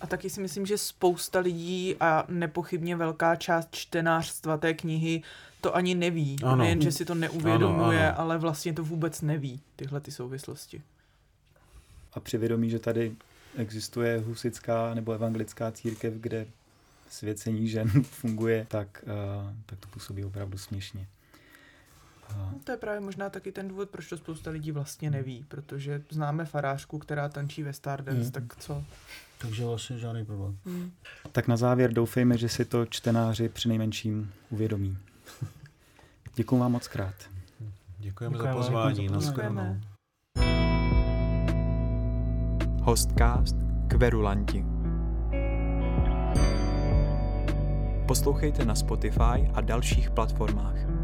A 0.02 0.08
taky 0.08 0.30
si 0.30 0.42
myslím, 0.42 0.66
že 0.66 0.78
spousta 0.78 1.40
lidí 1.40 1.96
a 2.00 2.26
nepochybně 2.28 2.96
velká 2.96 3.36
část 3.36 3.68
čtenářstva 3.72 4.58
té 4.58 4.74
knihy 4.74 5.24
to 5.62 5.76
ani 5.76 5.96
neví. 5.96 6.36
Ano. 6.44 6.56
Nejen, 6.56 6.82
že 6.82 6.92
si 6.92 7.06
to 7.06 7.16
neuvědomuje, 7.16 8.00
ano, 8.00 8.10
ano. 8.10 8.20
ale 8.20 8.38
vlastně 8.38 8.74
to 8.74 8.84
vůbec 8.84 9.22
neví, 9.22 9.62
tyhle 9.76 10.00
ty 10.00 10.12
souvislosti. 10.12 10.82
A 12.14 12.20
při 12.20 12.38
vědomí, 12.38 12.70
že 12.70 12.80
tady 12.80 13.16
existuje 13.58 14.20
husická 14.20 14.94
nebo 14.94 15.12
evangelická 15.12 15.72
církev, 15.72 16.14
kde 16.14 16.48
svěcení 17.14 17.68
žen 17.68 17.90
funguje, 18.04 18.66
tak, 18.70 19.04
uh, 19.04 19.54
tak 19.66 19.80
to 19.80 19.88
působí 19.88 20.26
opravdu 20.26 20.58
směšně. 20.58 21.08
Uh, 22.36 22.54
to 22.64 22.72
je 22.72 22.78
právě 22.78 23.00
možná 23.00 23.30
taky 23.30 23.52
ten 23.52 23.68
důvod, 23.68 23.90
proč 23.90 24.10
to 24.10 24.18
spousta 24.18 24.52
lidí 24.52 24.72
vlastně 24.72 25.12
neví, 25.12 25.46
protože 25.48 26.04
známe 26.10 26.46
farářku, 26.46 27.00
která 27.00 27.30
tančí 27.30 27.64
ve 27.64 27.74
Stardust, 27.74 28.26
mm. 28.26 28.32
tak 28.32 28.56
co? 28.58 28.84
Takže 29.38 29.66
vlastně 29.66 29.98
žádný 29.98 30.26
problém. 30.26 30.58
Mm. 30.66 30.92
Tak 31.32 31.48
na 31.48 31.58
závěr 31.58 31.94
doufejme, 31.94 32.38
že 32.38 32.50
si 32.50 32.66
to 32.66 32.86
čtenáři 32.86 33.50
při 33.50 33.70
nejmenším 33.70 34.32
uvědomí. 34.50 34.98
Děkuji 36.36 36.60
vám 36.60 36.72
moc 36.72 36.88
krát. 36.88 37.16
Děkujeme, 38.00 38.34
Děkujeme 38.34 38.54
za 38.54 38.64
pozvání. 38.64 39.10
Děkujeme. 39.20 39.82
Hostcast 42.84 43.56
Kverulanti. 43.88 44.81
Poslouchejte 48.12 48.66
na 48.66 48.76
Spotify 48.76 49.48
a 49.54 49.62
dalších 49.62 50.10
platformách. 50.10 51.01